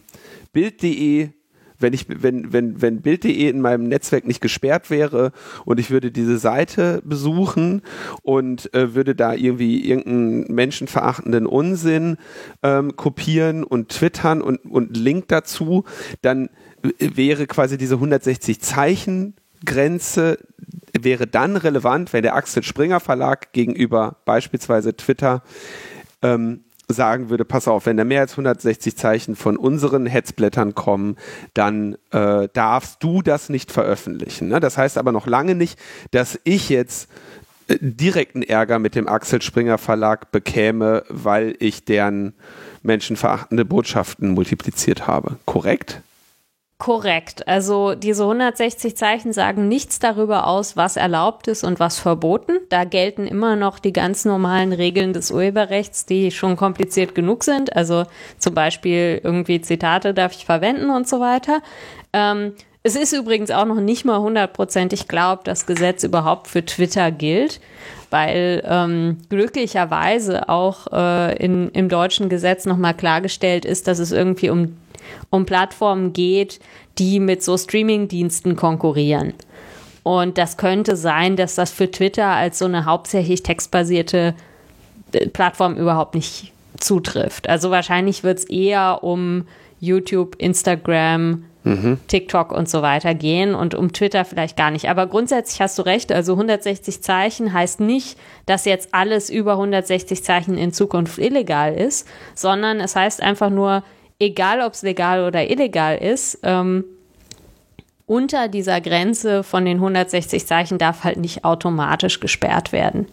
bild.de 0.52 1.30
wenn 1.78 1.92
ich, 1.92 2.06
wenn, 2.08 2.52
wenn, 2.52 2.80
wenn 2.82 3.00
Bild.de 3.02 3.48
in 3.48 3.60
meinem 3.60 3.88
Netzwerk 3.88 4.26
nicht 4.26 4.40
gesperrt 4.40 4.90
wäre 4.90 5.32
und 5.64 5.78
ich 5.80 5.90
würde 5.90 6.10
diese 6.10 6.38
Seite 6.38 7.00
besuchen 7.04 7.82
und 8.22 8.72
äh, 8.74 8.94
würde 8.94 9.14
da 9.14 9.34
irgendwie 9.34 9.88
irgendeinen 9.88 10.54
menschenverachtenden 10.54 11.46
Unsinn 11.46 12.16
ähm, 12.62 12.96
kopieren 12.96 13.64
und 13.64 13.90
twittern 13.90 14.42
und, 14.42 14.58
und 14.58 14.96
Link 14.96 15.28
dazu, 15.28 15.84
dann 16.22 16.48
wäre 16.98 17.46
quasi 17.46 17.78
diese 17.78 17.94
160 17.94 18.60
Zeichen 18.60 19.34
Grenze 19.64 20.38
wäre 20.98 21.26
dann 21.26 21.56
relevant, 21.56 22.12
wenn 22.12 22.22
der 22.22 22.34
Axel 22.34 22.62
Springer 22.62 23.00
Verlag 23.00 23.52
gegenüber 23.52 24.16
beispielsweise 24.24 24.96
Twitter 24.96 25.42
ähm, 26.22 26.64
sagen 26.88 27.28
würde, 27.28 27.44
pass 27.44 27.68
auf, 27.68 27.86
wenn 27.86 27.96
da 27.96 28.04
mehr 28.04 28.22
als 28.22 28.32
160 28.32 28.96
Zeichen 28.96 29.36
von 29.36 29.56
unseren 29.56 30.06
Hetzblättern 30.06 30.74
kommen, 30.74 31.16
dann 31.54 31.96
äh, 32.10 32.48
darfst 32.52 33.02
du 33.02 33.22
das 33.22 33.50
nicht 33.50 33.70
veröffentlichen. 33.70 34.48
Ne? 34.48 34.58
Das 34.60 34.78
heißt 34.78 34.96
aber 34.96 35.12
noch 35.12 35.26
lange 35.26 35.54
nicht, 35.54 35.78
dass 36.10 36.40
ich 36.44 36.70
jetzt 36.70 37.10
äh, 37.68 37.76
direkten 37.80 38.42
Ärger 38.42 38.78
mit 38.78 38.94
dem 38.94 39.06
Axel 39.06 39.42
Springer 39.42 39.78
Verlag 39.78 40.32
bekäme, 40.32 41.04
weil 41.08 41.54
ich 41.58 41.84
deren 41.84 42.32
menschenverachtende 42.82 43.64
Botschaften 43.64 44.30
multipliziert 44.30 45.06
habe. 45.06 45.36
Korrekt? 45.44 46.00
Korrekt. 46.78 47.48
Also 47.48 47.96
diese 47.96 48.22
160 48.22 48.96
Zeichen 48.96 49.32
sagen 49.32 49.66
nichts 49.66 49.98
darüber 49.98 50.46
aus, 50.46 50.76
was 50.76 50.96
erlaubt 50.96 51.48
ist 51.48 51.64
und 51.64 51.80
was 51.80 51.98
verboten. 51.98 52.52
Da 52.68 52.84
gelten 52.84 53.26
immer 53.26 53.56
noch 53.56 53.80
die 53.80 53.92
ganz 53.92 54.24
normalen 54.24 54.72
Regeln 54.72 55.12
des 55.12 55.32
Urheberrechts, 55.32 56.06
die 56.06 56.30
schon 56.30 56.54
kompliziert 56.54 57.16
genug 57.16 57.42
sind. 57.42 57.74
Also 57.74 58.04
zum 58.38 58.54
Beispiel 58.54 59.20
irgendwie 59.24 59.60
Zitate 59.60 60.14
darf 60.14 60.32
ich 60.36 60.44
verwenden 60.44 60.90
und 60.90 61.08
so 61.08 61.18
weiter. 61.18 61.62
Ähm, 62.12 62.52
es 62.84 62.94
ist 62.94 63.12
übrigens 63.12 63.50
auch 63.50 63.66
noch 63.66 63.80
nicht 63.80 64.04
mal 64.04 64.20
hundertprozentig 64.20 65.08
klar, 65.08 65.32
ob 65.32 65.44
das 65.44 65.66
Gesetz 65.66 66.04
überhaupt 66.04 66.46
für 66.46 66.64
Twitter 66.64 67.10
gilt, 67.10 67.60
weil 68.10 68.62
ähm, 68.64 69.18
glücklicherweise 69.28 70.48
auch 70.48 70.86
äh, 70.92 71.36
in, 71.44 71.70
im 71.70 71.88
deutschen 71.88 72.28
Gesetz 72.28 72.66
nochmal 72.66 72.94
klargestellt 72.94 73.64
ist, 73.64 73.88
dass 73.88 73.98
es 73.98 74.12
irgendwie 74.12 74.48
um 74.48 74.76
um 75.30 75.46
Plattformen 75.46 76.12
geht, 76.12 76.60
die 76.98 77.20
mit 77.20 77.42
so 77.42 77.56
Streaming-Diensten 77.56 78.56
konkurrieren. 78.56 79.34
Und 80.02 80.38
das 80.38 80.56
könnte 80.56 80.96
sein, 80.96 81.36
dass 81.36 81.54
das 81.54 81.70
für 81.70 81.90
Twitter 81.90 82.26
als 82.26 82.58
so 82.58 82.64
eine 82.64 82.86
hauptsächlich 82.86 83.42
textbasierte 83.42 84.34
äh, 85.12 85.28
Plattform 85.28 85.76
überhaupt 85.76 86.14
nicht 86.14 86.52
zutrifft. 86.80 87.48
Also 87.48 87.70
wahrscheinlich 87.70 88.24
wird 88.24 88.38
es 88.38 88.44
eher 88.44 89.00
um 89.02 89.46
YouTube, 89.80 90.36
Instagram, 90.38 91.44
mhm. 91.64 91.98
TikTok 92.08 92.52
und 92.52 92.68
so 92.68 92.82
weiter 92.82 93.14
gehen 93.14 93.54
und 93.54 93.74
um 93.74 93.92
Twitter 93.92 94.24
vielleicht 94.24 94.56
gar 94.56 94.70
nicht. 94.70 94.88
Aber 94.88 95.06
grundsätzlich 95.06 95.60
hast 95.60 95.78
du 95.78 95.82
recht, 95.82 96.12
also 96.12 96.32
160 96.32 97.02
Zeichen 97.02 97.52
heißt 97.52 97.80
nicht, 97.80 98.18
dass 98.46 98.64
jetzt 98.64 98.88
alles 98.92 99.30
über 99.30 99.52
160 99.52 100.24
Zeichen 100.24 100.56
in 100.56 100.72
Zukunft 100.72 101.18
illegal 101.18 101.74
ist, 101.74 102.08
sondern 102.34 102.80
es 102.80 102.96
heißt 102.96 103.22
einfach 103.22 103.50
nur, 103.50 103.82
egal 104.18 104.60
ob 104.60 104.74
es 104.74 104.82
legal 104.82 105.24
oder 105.24 105.50
illegal 105.50 105.96
ist, 105.96 106.38
ähm, 106.42 106.84
unter 108.06 108.48
dieser 108.48 108.80
Grenze 108.80 109.42
von 109.42 109.64
den 109.64 109.76
160 109.76 110.46
Zeichen 110.46 110.78
darf 110.78 111.04
halt 111.04 111.18
nicht 111.18 111.44
automatisch 111.44 112.20
gesperrt 112.20 112.72
werden. 112.72 113.06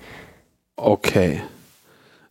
Okay. 0.78 1.42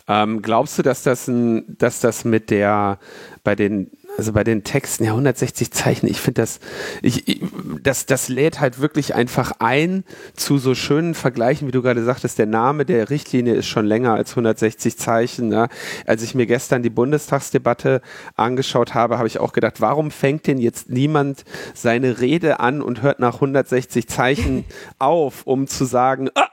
Ähm, 0.09 0.43
glaubst 0.43 0.79
du, 0.79 0.83
dass 0.83 1.03
das, 1.03 1.29
ein, 1.29 1.77
dass 1.79 2.01
das 2.01 2.25
mit 2.25 2.51
der 2.51 2.99
bei 3.43 3.55
den 3.55 3.91
also 4.16 4.33
bei 4.33 4.44
den 4.44 4.64
Texten, 4.64 5.05
ja, 5.05 5.11
160 5.11 5.70
Zeichen, 5.72 6.07
ich 6.07 6.20
finde 6.20 6.42
das, 6.42 6.61
ich, 7.03 7.29
ich, 7.29 7.42
das, 7.83 8.07
das 8.07 8.29
lädt 8.29 8.61
halt 8.61 8.81
wirklich 8.81 9.14
einfach 9.14 9.53
ein 9.59 10.05
zu 10.35 10.59
so 10.59 10.74
schönen 10.74 11.14
Vergleichen, 11.14 11.66
wie 11.68 11.72
du 11.72 11.83
gerade 11.83 12.05
sagtest, 12.05 12.38
der 12.38 12.46
Name 12.46 12.85
der 12.85 13.11
Richtlinie 13.11 13.55
ist 13.55 13.66
schon 13.66 13.87
länger 13.87 14.14
als 14.14 14.31
160 14.31 14.96
Zeichen. 14.96 15.48
Ne? 15.48 15.68
Als 16.07 16.22
ich 16.22 16.35
mir 16.35 16.46
gestern 16.46 16.83
die 16.83 16.90
Bundestagsdebatte 16.90 18.00
angeschaut 18.37 18.94
habe, 18.94 19.18
habe 19.18 19.27
ich 19.27 19.38
auch 19.40 19.53
gedacht, 19.53 19.81
warum 19.81 20.11
fängt 20.11 20.46
denn 20.46 20.59
jetzt 20.59 20.90
niemand 20.90 21.44
seine 21.74 22.20
Rede 22.20 22.61
an 22.61 22.83
und 22.83 23.03
hört 23.03 23.18
nach 23.18 23.35
160 23.35 24.09
Zeichen 24.09 24.64
auf, 24.98 25.46
um 25.46 25.66
zu 25.66 25.85
sagen, 25.85 26.31
ah! 26.35 26.48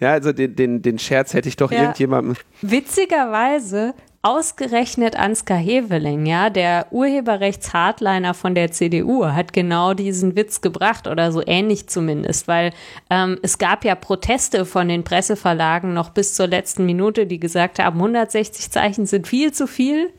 ja, 0.00 0.12
also 0.12 0.32
den, 0.32 0.56
den, 0.56 0.82
den 0.82 0.98
Scherz 0.98 1.34
hätte 1.34 1.48
ich 1.48 1.56
doch 1.56 1.70
ja, 1.70 1.80
irgendjemandem. 1.80 2.36
Witzigerweise 2.62 3.94
Ausgerechnet 4.20 5.14
Ansgar 5.14 5.58
Heveling, 5.58 6.26
ja, 6.26 6.50
der 6.50 6.88
Urheberrechts-Hardliner 6.90 8.34
von 8.34 8.56
der 8.56 8.72
CDU, 8.72 9.26
hat 9.26 9.52
genau 9.52 9.94
diesen 9.94 10.34
Witz 10.34 10.60
gebracht 10.60 11.06
oder 11.06 11.30
so 11.30 11.40
ähnlich 11.46 11.88
zumindest, 11.88 12.48
weil 12.48 12.72
ähm, 13.10 13.38
es 13.42 13.58
gab 13.58 13.84
ja 13.84 13.94
Proteste 13.94 14.66
von 14.66 14.88
den 14.88 15.04
Presseverlagen 15.04 15.94
noch 15.94 16.10
bis 16.10 16.34
zur 16.34 16.48
letzten 16.48 16.84
Minute, 16.84 17.26
die 17.26 17.38
gesagt 17.38 17.78
haben, 17.78 17.98
160 17.98 18.72
Zeichen 18.72 19.06
sind 19.06 19.28
viel 19.28 19.52
zu 19.52 19.68
viel, 19.68 20.10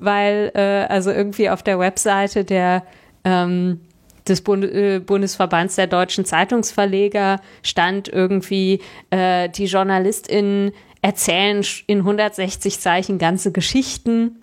weil 0.00 0.50
äh, 0.56 0.92
also 0.92 1.12
irgendwie 1.12 1.48
auf 1.48 1.62
der 1.62 1.78
Webseite 1.78 2.44
der 2.44 2.82
ähm, 3.24 3.80
des 4.26 4.40
äh, 4.40 4.98
Bundesverbands 4.98 5.76
der 5.76 5.86
deutschen 5.86 6.24
Zeitungsverleger 6.24 7.40
stand 7.62 8.08
irgendwie, 8.08 8.80
äh, 9.10 9.48
die 9.48 9.66
JournalistInnen 9.66 10.72
erzählen 11.06 11.64
in 11.86 11.98
160 11.98 12.80
Zeichen 12.80 13.18
ganze 13.18 13.52
Geschichten 13.52 14.40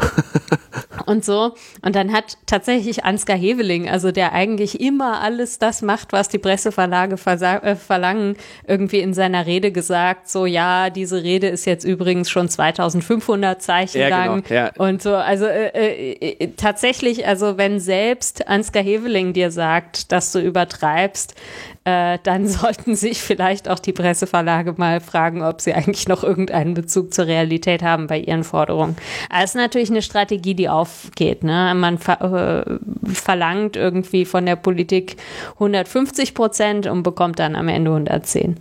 und 1.05 1.25
so. 1.25 1.55
Und 1.81 1.93
dann 1.93 2.13
hat 2.13 2.37
tatsächlich 2.45 3.03
Ansgar 3.03 3.35
Heveling, 3.35 3.89
also 3.89 4.13
der 4.13 4.31
eigentlich 4.31 4.79
immer 4.79 5.19
alles 5.19 5.59
das 5.59 5.81
macht, 5.81 6.13
was 6.13 6.29
die 6.29 6.37
Presseverlage 6.37 7.15
äh, 7.15 7.75
verlangen, 7.75 8.37
irgendwie 8.65 8.99
in 8.99 9.13
seiner 9.13 9.45
Rede 9.45 9.73
gesagt, 9.73 10.29
so 10.29 10.45
ja, 10.45 10.89
diese 10.89 11.21
Rede 11.21 11.49
ist 11.49 11.65
jetzt 11.65 11.83
übrigens 11.83 12.29
schon 12.29 12.47
2500 12.47 13.61
Zeichen 13.61 13.99
ja, 13.99 14.07
lang 14.07 14.43
genau, 14.43 14.55
ja. 14.55 14.71
und 14.77 15.01
so. 15.01 15.15
Also 15.15 15.45
äh, 15.45 15.67
äh, 15.67 16.35
äh, 16.39 16.47
tatsächlich, 16.55 17.27
also 17.27 17.57
wenn 17.57 17.81
selbst 17.81 18.47
Ansgar 18.47 18.83
Heveling 18.83 19.33
dir 19.33 19.51
sagt, 19.51 20.13
dass 20.13 20.31
du 20.31 20.39
übertreibst, 20.39 21.35
äh, 21.85 22.17
dann 22.23 22.47
sollten 22.47 22.95
sich 22.95 23.21
vielleicht 23.21 23.69
auch 23.69 23.79
die 23.79 23.93
Presseverlage 23.93 24.75
mal 24.77 25.01
fragen, 25.01 25.41
ob 25.41 25.61
sie 25.61 25.73
eigentlich 25.73 26.07
noch 26.07 26.23
irgendeinen 26.23 26.73
Bezug 26.73 27.13
zur 27.13 27.27
Realität 27.27 27.83
haben 27.83 28.07
bei 28.07 28.19
ihren 28.19 28.43
Forderungen. 28.43 28.95
Das 29.29 29.45
ist 29.45 29.55
natürlich 29.55 29.89
eine 29.89 30.01
Strategie, 30.01 30.55
die 30.55 30.69
aufgeht. 30.69 31.43
Ne? 31.43 31.73
Man 31.75 31.97
ver 31.97 32.65
äh, 32.65 32.79
verlangt 33.13 33.75
irgendwie 33.75 34.25
von 34.25 34.45
der 34.45 34.55
Politik 34.55 35.17
150 35.55 36.33
Prozent 36.33 36.87
und 36.87 37.03
bekommt 37.03 37.39
dann 37.39 37.55
am 37.55 37.67
Ende 37.67 37.91
110. 37.91 38.57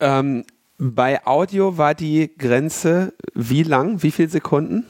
Ähm, 0.00 0.44
bei 0.78 1.24
Audio 1.26 1.78
war 1.78 1.94
die 1.94 2.30
Grenze 2.36 3.14
wie 3.34 3.62
lang? 3.62 4.02
Wie 4.02 4.10
viele 4.10 4.28
Sekunden? 4.28 4.84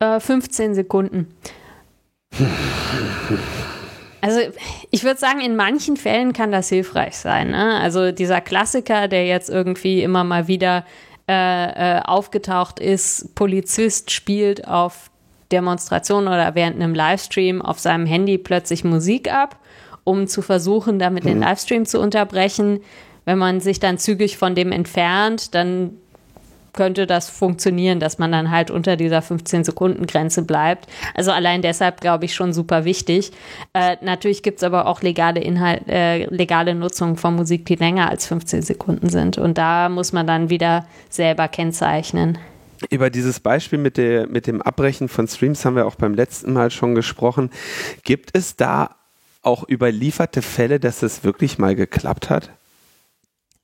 Äh, 0.00 0.20
15 0.20 0.74
Sekunden. 0.74 1.28
Also 4.20 4.40
ich 4.90 5.04
würde 5.04 5.20
sagen, 5.20 5.40
in 5.40 5.56
manchen 5.56 5.96
Fällen 5.96 6.32
kann 6.32 6.50
das 6.50 6.68
hilfreich 6.68 7.16
sein. 7.16 7.50
Ne? 7.50 7.78
Also 7.80 8.12
dieser 8.12 8.40
Klassiker, 8.40 9.08
der 9.08 9.26
jetzt 9.26 9.48
irgendwie 9.48 10.02
immer 10.02 10.24
mal 10.24 10.48
wieder 10.48 10.84
äh, 11.28 11.98
äh, 11.98 12.00
aufgetaucht 12.02 12.80
ist, 12.80 13.34
Polizist 13.34 14.10
spielt 14.10 14.66
auf 14.66 15.10
Demonstrationen 15.52 16.28
oder 16.28 16.54
während 16.54 16.76
einem 16.76 16.94
Livestream 16.94 17.62
auf 17.62 17.78
seinem 17.78 18.06
Handy 18.06 18.38
plötzlich 18.38 18.84
Musik 18.84 19.32
ab 19.32 19.56
um 20.08 20.26
zu 20.26 20.40
versuchen, 20.40 20.98
damit 20.98 21.24
den 21.24 21.40
Livestream 21.40 21.84
zu 21.84 22.00
unterbrechen. 22.00 22.80
Wenn 23.26 23.36
man 23.36 23.60
sich 23.60 23.78
dann 23.78 23.98
zügig 23.98 24.38
von 24.38 24.54
dem 24.54 24.72
entfernt, 24.72 25.54
dann 25.54 25.98
könnte 26.78 27.08
das 27.08 27.28
funktionieren, 27.28 27.98
dass 27.98 28.18
man 28.18 28.30
dann 28.30 28.52
halt 28.52 28.70
unter 28.70 28.94
dieser 28.94 29.18
15-Sekunden-Grenze 29.18 30.42
bleibt. 30.42 30.86
Also 31.12 31.32
allein 31.32 31.60
deshalb 31.60 32.00
glaube 32.00 32.26
ich 32.26 32.36
schon 32.36 32.52
super 32.52 32.84
wichtig. 32.84 33.32
Äh, 33.72 33.96
natürlich 34.00 34.44
gibt 34.44 34.58
es 34.58 34.62
aber 34.62 34.86
auch 34.86 35.02
legale 35.02 35.40
Inhalt, 35.40 35.88
äh, 35.88 36.26
legale 36.26 36.76
Nutzung 36.76 37.16
von 37.16 37.34
Musik, 37.34 37.66
die 37.66 37.74
länger 37.74 38.08
als 38.08 38.28
15 38.28 38.62
Sekunden 38.62 39.08
sind. 39.08 39.38
Und 39.38 39.58
da 39.58 39.88
muss 39.88 40.12
man 40.12 40.28
dann 40.28 40.50
wieder 40.50 40.86
selber 41.10 41.48
kennzeichnen. 41.48 42.38
Über 42.90 43.10
dieses 43.10 43.40
Beispiel 43.40 43.80
mit, 43.80 43.96
der, 43.96 44.28
mit 44.28 44.46
dem 44.46 44.62
Abbrechen 44.62 45.08
von 45.08 45.26
Streams 45.26 45.64
haben 45.64 45.74
wir 45.74 45.84
auch 45.84 45.96
beim 45.96 46.14
letzten 46.14 46.52
Mal 46.52 46.70
schon 46.70 46.94
gesprochen. 46.94 47.50
Gibt 48.04 48.30
es 48.34 48.54
da 48.54 48.94
auch 49.42 49.68
überlieferte 49.68 50.42
Fälle, 50.42 50.78
dass 50.78 51.02
es 51.02 51.24
wirklich 51.24 51.58
mal 51.58 51.74
geklappt 51.74 52.30
hat? 52.30 52.50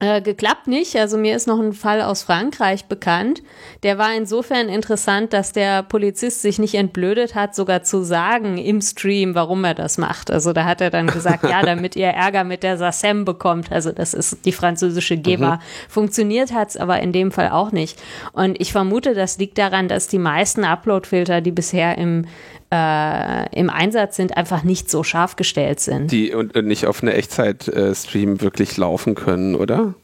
Äh, 0.00 0.20
geklappt 0.22 0.66
nicht. 0.66 0.96
Also 0.96 1.16
mir 1.16 1.36
ist 1.36 1.46
noch 1.46 1.60
ein 1.60 1.72
Fall 1.72 2.02
aus 2.02 2.24
Frankreich 2.24 2.86
bekannt. 2.86 3.42
Der 3.84 3.96
war 3.96 4.12
insofern 4.14 4.68
interessant, 4.68 5.32
dass 5.32 5.52
der 5.52 5.84
Polizist 5.84 6.42
sich 6.42 6.58
nicht 6.58 6.74
entblödet 6.74 7.36
hat, 7.36 7.54
sogar 7.54 7.84
zu 7.84 8.02
sagen 8.02 8.58
im 8.58 8.80
Stream, 8.80 9.36
warum 9.36 9.62
er 9.62 9.74
das 9.74 9.96
macht. 9.96 10.32
Also 10.32 10.52
da 10.52 10.64
hat 10.64 10.80
er 10.80 10.90
dann 10.90 11.06
gesagt, 11.06 11.44
ja, 11.44 11.62
damit 11.64 11.94
ihr 11.94 12.08
Ärger 12.08 12.42
mit 12.42 12.64
der 12.64 12.76
SACEM 12.76 13.24
bekommt. 13.24 13.70
Also 13.70 13.92
das 13.92 14.14
ist 14.14 14.44
die 14.44 14.52
französische 14.52 15.16
GEMA. 15.16 15.56
Mhm. 15.56 15.60
Funktioniert 15.88 16.52
hat's 16.52 16.76
aber 16.76 16.98
in 16.98 17.12
dem 17.12 17.30
Fall 17.30 17.50
auch 17.50 17.70
nicht. 17.70 18.02
Und 18.32 18.60
ich 18.60 18.72
vermute, 18.72 19.14
das 19.14 19.38
liegt 19.38 19.58
daran, 19.58 19.86
dass 19.86 20.08
die 20.08 20.18
meisten 20.18 20.64
Uploadfilter, 20.64 21.40
die 21.40 21.52
bisher 21.52 21.96
im 21.98 22.26
äh, 22.74 23.58
im 23.58 23.70
Einsatz 23.70 24.16
sind, 24.16 24.36
einfach 24.36 24.64
nicht 24.64 24.90
so 24.90 25.04
scharf 25.04 25.36
gestellt 25.36 25.80
sind. 25.80 26.10
Die 26.10 26.34
und, 26.34 26.56
und 26.56 26.66
nicht 26.66 26.86
auf 26.86 27.02
eine 27.02 27.14
Echtzeit-Stream 27.14 28.40
wirklich 28.40 28.76
laufen 28.76 29.14
können, 29.14 29.54
oder? 29.54 29.94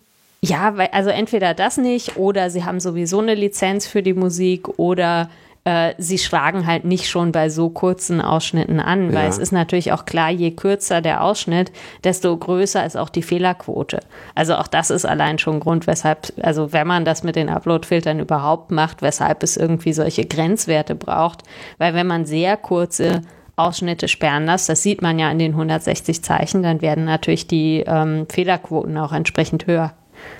Ja, 0.42 0.76
weil, 0.76 0.88
also 0.92 1.11
entweder 1.11 1.52
das 1.52 1.76
nicht 1.76 2.16
oder 2.16 2.48
sie 2.50 2.64
haben 2.64 2.80
sowieso 2.80 3.18
eine 3.18 3.35
Lizenz 3.35 3.87
für 3.87 4.02
die 4.02 4.14
Musik 4.14 4.78
oder 4.78 5.28
äh, 5.64 5.94
sie 5.99 6.18
schlagen 6.18 6.66
halt 6.66 6.85
nicht 6.85 7.09
schon 7.09 7.33
bei 7.33 7.51
so 7.51 7.68
kurzen 7.68 8.20
Ausschnitten 8.20 8.81
an, 8.81 9.12
weil 9.12 9.25
ja. 9.25 9.29
es 9.29 9.38
ist 9.38 9.53
natürlich 9.53 9.92
auch 9.92 10.07
klar, 10.07 10.31
je 10.31 10.53
kürzer 10.53 11.01
der 11.03 11.23
Ausschnitt, 11.23 11.70
desto 12.03 12.35
größer 12.37 12.85
ist 12.85 12.96
auch 12.96 13.11
die 13.11 13.23
Fehlerquote. 13.23 14.01
Also 14.35 14.55
auch 14.55 14.66
das 14.66 14.90
ist 14.90 15.05
allein 15.05 15.38
schon 15.38 15.61
Grund, 15.61 15.87
weshalb, 15.87 16.33
also 16.40 16.73
wenn 16.73 16.87
man 16.87 17.05
das 17.05 17.23
mit 17.23 17.37
den 17.37 17.51
Upload-Filtern 17.51 18.20
überhaupt 18.20 18.70
macht, 18.70 19.03
weshalb 19.03 19.42
es 19.42 19.57
irgendwie 19.57 19.92
solche 19.92 20.25
Grenzwerte 20.25 20.94
braucht, 20.94 21.42
weil 21.79 21.92
wenn 21.94 22.07
man 22.07 22.25
sehr 22.25 22.57
kurze 22.57 23.20
Ausschnitte 23.57 24.09
sperren 24.09 24.46
lässt, 24.46 24.68
das 24.70 24.83
sieht 24.83 25.03
man 25.03 25.18
ja 25.18 25.31
in 25.31 25.38
den 25.38 25.53
160 25.53 26.25
Zeichen, 26.25 26.62
dann 26.62 26.81
werden 26.81 27.05
natürlich 27.05 27.46
die 27.46 27.85
ähm, 27.87 28.27
Fehlerquoten 28.31 28.96
auch 28.96 29.12
entsprechend 29.12 29.66
höher. 29.66 29.92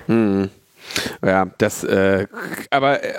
Hm. 0.07 0.49
Ja, 1.23 1.47
das, 1.57 1.83
äh, 1.83 2.27
aber 2.69 3.03
äh, 3.03 3.13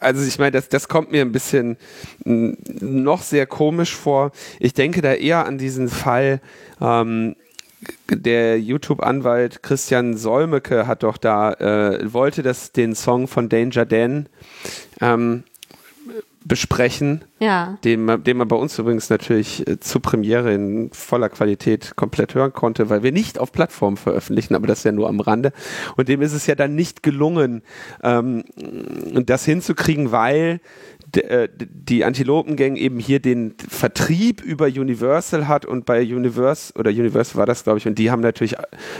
also 0.00 0.22
ich 0.22 0.38
meine, 0.38 0.52
das, 0.52 0.68
das 0.68 0.88
kommt 0.88 1.12
mir 1.12 1.22
ein 1.22 1.32
bisschen 1.32 1.76
noch 2.24 3.22
sehr 3.22 3.46
komisch 3.46 3.94
vor. 3.94 4.32
Ich 4.58 4.74
denke 4.74 5.02
da 5.02 5.12
eher 5.12 5.46
an 5.46 5.58
diesen 5.58 5.88
Fall, 5.88 6.40
ähm, 6.80 7.36
der 8.08 8.60
YouTube-Anwalt 8.60 9.62
Christian 9.62 10.16
Solmecke 10.16 10.86
hat 10.86 11.02
doch 11.02 11.16
da, 11.16 11.52
äh, 11.54 12.12
wollte 12.12 12.42
das 12.42 12.72
den 12.72 12.94
Song 12.94 13.26
von 13.26 13.48
Danger 13.48 13.86
Dan 13.86 14.28
ähm, 15.00 15.44
besprechen, 16.44 17.24
ja. 17.38 17.78
den, 17.84 18.24
den 18.24 18.36
man 18.36 18.48
bei 18.48 18.56
uns 18.56 18.78
übrigens 18.78 19.10
natürlich 19.10 19.66
äh, 19.66 19.78
zur 19.80 20.02
Premiere 20.02 20.52
in 20.52 20.90
voller 20.92 21.28
Qualität 21.28 21.94
komplett 21.96 22.34
hören 22.34 22.52
konnte, 22.52 22.90
weil 22.90 23.02
wir 23.02 23.12
nicht 23.12 23.38
auf 23.38 23.52
Plattformen 23.52 23.96
veröffentlichen, 23.96 24.54
aber 24.54 24.66
das 24.66 24.84
ja 24.84 24.92
nur 24.92 25.08
am 25.08 25.20
Rande. 25.20 25.52
Und 25.96 26.08
dem 26.08 26.22
ist 26.22 26.32
es 26.32 26.46
ja 26.46 26.54
dann 26.54 26.74
nicht 26.74 27.02
gelungen, 27.02 27.62
ähm, 28.02 28.44
das 29.26 29.44
hinzukriegen, 29.44 30.12
weil 30.12 30.60
die 31.14 32.04
Antilopengang 32.04 32.76
eben 32.76 32.98
hier 32.98 33.20
den 33.20 33.54
Vertrieb 33.68 34.40
über 34.40 34.66
Universal 34.66 35.46
hat 35.46 35.66
und 35.66 35.84
bei 35.84 36.02
Universal 36.02 36.80
oder 36.80 36.90
Universal 36.90 37.36
war 37.36 37.46
das 37.46 37.64
glaube 37.64 37.78
ich 37.78 37.86
und 37.86 37.98
die 37.98 38.10
haben 38.10 38.20
natürlich 38.20 38.56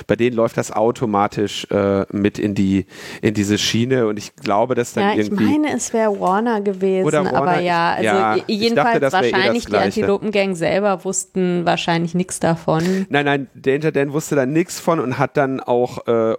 bei 0.07 0.17
denen 0.17 0.37
läuft 0.37 0.59
das 0.59 0.73
automatisch 0.73 1.67
äh, 1.71 2.05
mit 2.13 2.39
in 2.39 2.55
die 2.55 2.87
in 3.23 3.33
diese 3.33 3.57
Schiene 3.57 4.07
und 4.07 4.19
ich 4.19 4.37
glaube 4.37 4.75
dass 4.75 4.93
dann 4.93 5.05
ja, 5.05 5.23
irgendwie 5.23 5.45
ich 5.45 5.51
meine 5.51 5.75
es 5.75 5.93
wäre 5.95 6.19
Warner 6.21 6.61
gewesen 6.61 7.11
Warner, 7.11 7.35
aber 7.35 7.61
ja 7.61 7.93
also 7.95 8.05
ja, 8.05 8.37
jedenfalls 8.47 9.01
dachte, 9.01 9.33
wahrscheinlich 9.33 9.67
eh 9.67 9.71
die 9.71 9.77
Antilopengang 9.77 10.55
selber 10.55 11.05
wussten 11.05 11.65
wahrscheinlich 11.65 12.15
nichts 12.15 12.41
davon. 12.41 13.07
Nein 13.09 13.25
nein 13.25 13.47
Danger 13.55 13.91
Dan 13.91 14.13
wusste 14.13 14.35
da 14.37 14.45
nichts 14.45 14.81
von 14.81 15.01
und 15.01 15.19
hat 15.19 15.37
dann 15.37 15.61
auch 15.61 16.07
äh, 16.07 16.35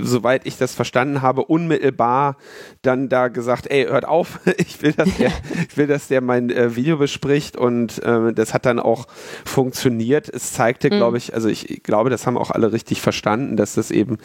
soweit 0.00 0.46
ich 0.46 0.56
das 0.56 0.74
verstanden 0.74 1.20
habe 1.20 1.44
unmittelbar 1.44 2.36
dann 2.80 3.10
da 3.10 3.28
gesagt 3.28 3.70
ey 3.70 3.84
hört 3.84 4.06
auf 4.06 4.40
ich 4.56 4.82
will 4.82 4.92
das 4.92 5.01
dass 5.04 5.16
der, 5.16 5.32
ich 5.68 5.76
will, 5.76 5.86
dass 5.86 6.08
der 6.08 6.20
mein 6.20 6.50
äh, 6.50 6.76
Video 6.76 6.96
bespricht 6.96 7.56
und 7.56 8.02
äh, 8.02 8.32
das 8.32 8.54
hat 8.54 8.66
dann 8.66 8.78
auch 8.78 9.06
funktioniert. 9.44 10.28
Es 10.28 10.52
zeigte, 10.52 10.88
mhm. 10.88 10.96
glaube 10.96 11.18
ich, 11.18 11.34
also 11.34 11.48
ich 11.48 11.82
glaube, 11.82 12.10
das 12.10 12.26
haben 12.26 12.38
auch 12.38 12.50
alle 12.50 12.72
richtig 12.72 13.00
verstanden, 13.00 13.56
dass 13.56 13.74
das 13.74 13.90
eben 13.90 14.18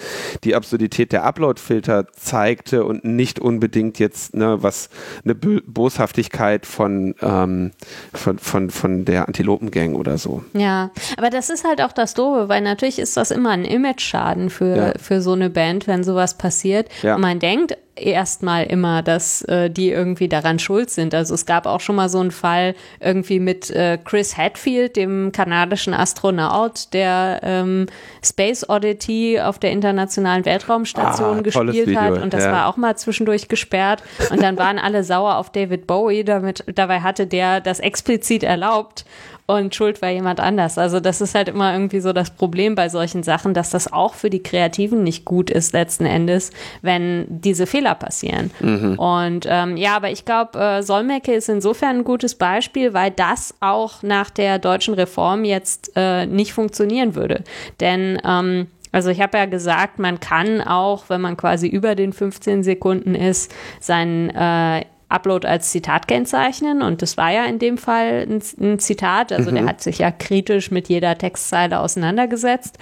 die 0.43 0.55
Absurdität 0.55 1.11
der 1.11 1.23
Upload-Filter 1.23 2.07
zeigte 2.13 2.83
und 2.85 3.05
nicht 3.05 3.39
unbedingt 3.39 3.99
jetzt 3.99 4.35
ne, 4.35 4.61
was 4.61 4.89
eine 5.23 5.35
Boshaftigkeit 5.35 6.65
von, 6.65 7.15
ähm, 7.21 7.71
von, 8.13 8.39
von, 8.39 8.69
von 8.69 9.05
der 9.05 9.27
Antilopengang 9.27 9.95
oder 9.95 10.17
so. 10.17 10.43
Ja, 10.53 10.91
aber 11.17 11.29
das 11.29 11.49
ist 11.49 11.65
halt 11.65 11.81
auch 11.81 11.91
das 11.91 12.13
Doofe, 12.13 12.49
weil 12.49 12.61
natürlich 12.61 12.99
ist 12.99 13.17
das 13.17 13.31
immer 13.31 13.51
ein 13.51 13.65
Image-Schaden 13.65 14.49
für, 14.49 14.75
ja. 14.75 14.93
für 15.01 15.21
so 15.21 15.33
eine 15.33 15.49
Band, 15.49 15.87
wenn 15.87 16.03
sowas 16.03 16.37
passiert. 16.37 16.89
Ja. 17.01 17.15
Und 17.15 17.21
man 17.21 17.39
denkt, 17.39 17.77
erstmal 17.99 18.65
immer, 18.65 19.01
dass 19.01 19.41
äh, 19.43 19.69
die 19.69 19.89
irgendwie 19.89 20.27
daran 20.27 20.59
schuld 20.59 20.89
sind. 20.89 21.13
Also 21.13 21.33
es 21.33 21.45
gab 21.45 21.65
auch 21.65 21.79
schon 21.79 21.95
mal 21.95 22.09
so 22.09 22.19
einen 22.19 22.31
Fall 22.31 22.75
irgendwie 22.99 23.39
mit 23.39 23.69
äh, 23.69 23.97
Chris 24.03 24.37
Hadfield, 24.37 24.95
dem 24.95 25.31
kanadischen 25.31 25.93
Astronaut, 25.93 26.93
der 26.93 27.39
ähm, 27.43 27.87
Space 28.23 28.67
Oddity 28.67 29.39
auf 29.39 29.59
der 29.59 29.71
internationalen 29.71 30.45
Weltraumstation 30.45 31.39
ah, 31.39 31.41
gespielt 31.41 31.87
Video, 31.87 31.99
hat 31.99 32.21
und 32.21 32.33
das 32.33 32.43
ja. 32.43 32.51
war 32.51 32.67
auch 32.67 32.77
mal 32.77 32.95
zwischendurch 32.97 33.47
gesperrt 33.47 34.03
und 34.29 34.41
dann 34.41 34.57
waren 34.57 34.79
alle 34.79 35.03
sauer 35.03 35.37
auf 35.37 35.51
David 35.51 35.87
Bowie, 35.87 36.23
damit 36.23 36.63
dabei 36.73 37.01
hatte 37.01 37.27
der 37.27 37.61
das 37.61 37.79
explizit 37.79 38.43
erlaubt 38.43 39.05
und 39.47 39.73
schuld 39.73 40.01
war 40.01 40.09
jemand 40.09 40.41
anders. 40.41 40.77
Also 40.77 40.99
das 40.99 41.21
ist 41.21 41.33
halt 41.33 41.47
immer 41.47 41.71
irgendwie 41.71 42.01
so 42.01 42.11
das 42.11 42.31
Problem 42.31 42.75
bei 42.75 42.89
solchen 42.89 43.23
Sachen, 43.23 43.53
dass 43.53 43.69
das 43.69 43.91
auch 43.91 44.13
für 44.13 44.29
die 44.29 44.43
Kreativen 44.43 45.03
nicht 45.03 45.23
gut 45.23 45.49
ist 45.49 45.71
letzten 45.71 46.05
Endes, 46.05 46.51
wenn 46.81 47.25
diese 47.29 47.65
Fehler 47.65 47.95
passieren. 47.95 48.51
Mhm. 48.59 48.99
Und 48.99 49.47
ähm, 49.49 49.77
ja, 49.77 49.95
aber 49.95 50.11
ich 50.11 50.25
glaube, 50.25 50.59
äh, 50.59 50.83
Solmecke 50.83 51.33
ist 51.33 51.47
insofern 51.47 51.99
ein 51.99 52.03
gutes 52.03 52.35
Beispiel, 52.35 52.93
weil 52.93 53.09
das 53.11 53.55
auch 53.61 54.03
nach 54.03 54.29
der 54.29 54.59
deutschen 54.59 54.93
Reform 54.93 55.45
jetzt 55.45 55.93
äh, 55.95 56.25
nicht 56.25 56.51
funktionieren 56.51 57.15
würde. 57.15 57.45
Denn 57.79 58.19
ähm, 58.25 58.67
also 58.91 59.09
ich 59.09 59.21
habe 59.21 59.37
ja 59.37 59.45
gesagt, 59.45 59.99
man 59.99 60.19
kann 60.19 60.61
auch, 60.61 61.05
wenn 61.07 61.21
man 61.21 61.37
quasi 61.37 61.67
über 61.67 61.95
den 61.95 62.11
15 62.11 62.63
Sekunden 62.63 63.15
ist, 63.15 63.53
seinen 63.79 64.29
äh, 64.31 64.83
Upload 65.09 65.47
als 65.47 65.71
Zitat 65.71 66.07
kennzeichnen. 66.07 66.81
Und 66.81 67.01
das 67.01 67.17
war 67.17 67.31
ja 67.31 67.45
in 67.45 67.59
dem 67.59 67.77
Fall 67.77 68.27
ein, 68.27 68.41
ein 68.59 68.79
Zitat, 68.79 69.31
also 69.31 69.51
mhm. 69.51 69.55
der 69.55 69.65
hat 69.65 69.81
sich 69.81 69.99
ja 69.99 70.11
kritisch 70.11 70.71
mit 70.71 70.89
jeder 70.89 71.17
Textzeile 71.17 71.79
auseinandergesetzt, 71.79 72.77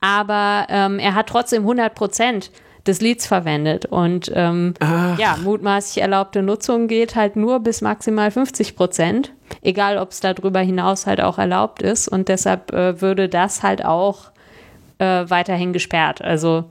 aber 0.00 0.66
ähm, 0.70 0.98
er 0.98 1.14
hat 1.14 1.28
trotzdem 1.28 1.62
100 1.62 1.94
Prozent 1.94 2.50
des 2.86 3.00
Lieds 3.00 3.26
verwendet. 3.26 3.86
Und 3.86 4.30
ähm, 4.34 4.74
ja, 4.80 5.36
mutmaßlich 5.42 6.02
erlaubte 6.02 6.42
Nutzung 6.42 6.88
geht 6.88 7.16
halt 7.16 7.36
nur 7.36 7.60
bis 7.60 7.80
maximal 7.80 8.30
50 8.30 8.76
Prozent, 8.76 9.32
egal 9.62 9.98
ob 9.98 10.12
es 10.12 10.20
darüber 10.20 10.60
hinaus 10.60 11.06
halt 11.06 11.20
auch 11.20 11.38
erlaubt 11.38 11.82
ist. 11.82 12.08
Und 12.08 12.28
deshalb 12.28 12.72
äh, 12.72 13.00
würde 13.00 13.28
das 13.28 13.62
halt 13.62 13.84
auch 13.84 14.30
äh, 14.98 15.24
weiterhin 15.28 15.72
gesperrt, 15.72 16.22
also 16.22 16.64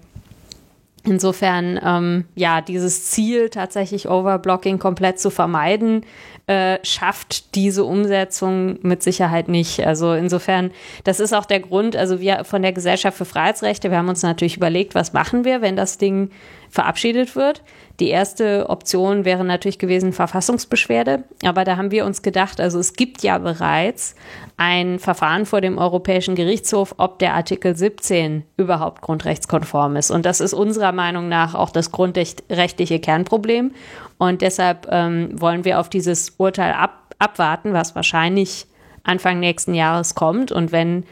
Insofern, 1.05 1.79
ähm, 1.83 2.25
ja, 2.35 2.61
dieses 2.61 3.11
Ziel, 3.11 3.49
tatsächlich 3.49 4.09
Overblocking 4.09 4.79
komplett 4.79 5.19
zu 5.19 5.29
vermeiden, 5.29 6.03
äh, 6.47 6.79
schafft 6.83 7.55
diese 7.55 7.83
Umsetzung 7.83 8.79
mit 8.81 9.03
Sicherheit 9.03 9.47
nicht. 9.47 9.85
Also 9.85 10.13
insofern, 10.13 10.71
das 11.03 11.19
ist 11.19 11.33
auch 11.33 11.45
der 11.45 11.59
Grund, 11.59 11.95
also 11.95 12.19
wir 12.19 12.43
von 12.43 12.61
der 12.61 12.73
Gesellschaft 12.73 13.17
für 13.17 13.25
Freiheitsrechte, 13.25 13.91
wir 13.91 13.97
haben 13.97 14.09
uns 14.09 14.23
natürlich 14.23 14.57
überlegt, 14.57 14.95
was 14.95 15.13
machen 15.13 15.45
wir, 15.45 15.61
wenn 15.61 15.75
das 15.75 15.97
Ding 15.97 16.31
verabschiedet 16.75 17.35
wird. 17.35 17.63
Die 17.99 18.09
erste 18.09 18.69
Option 18.69 19.23
wäre 19.23 19.45
natürlich 19.45 19.79
gewesen 19.79 20.11
Verfassungsbeschwerde, 20.11 21.23
aber 21.45 21.63
da 21.63 21.77
haben 21.77 21.91
wir 21.91 22.05
uns 22.05 22.21
gedacht, 22.21 22.59
also 22.59 22.77
es 22.77 22.93
gibt 22.93 23.23
ja 23.23 23.37
bereits 23.37 24.15
ein 24.57 24.99
Verfahren 24.99 25.45
vor 25.45 25.61
dem 25.61 25.77
Europäischen 25.77 26.35
Gerichtshof, 26.35 26.95
ob 26.97 27.19
der 27.19 27.33
Artikel 27.33 27.75
17 27.75 28.43
überhaupt 28.57 29.01
grundrechtskonform 29.01 29.95
ist. 29.95 30.11
Und 30.11 30.25
das 30.25 30.41
ist 30.41 30.53
unserer 30.53 30.91
Meinung 30.91 31.29
nach 31.29 31.55
auch 31.55 31.69
das 31.69 31.91
grundrechtliche 31.91 32.99
Kernproblem. 32.99 33.71
Und 34.17 34.41
deshalb 34.41 34.87
ähm, 34.91 35.29
wollen 35.39 35.63
wir 35.63 35.79
auf 35.79 35.89
dieses 35.89 36.31
Urteil 36.37 36.73
ab, 36.73 37.15
abwarten, 37.17 37.71
was 37.73 37.95
wahrscheinlich 37.95 38.67
Anfang 39.03 39.39
nächsten 39.39 39.73
Jahres 39.73 40.15
kommt. 40.15 40.51
Und 40.51 40.73
wenn 40.73 41.05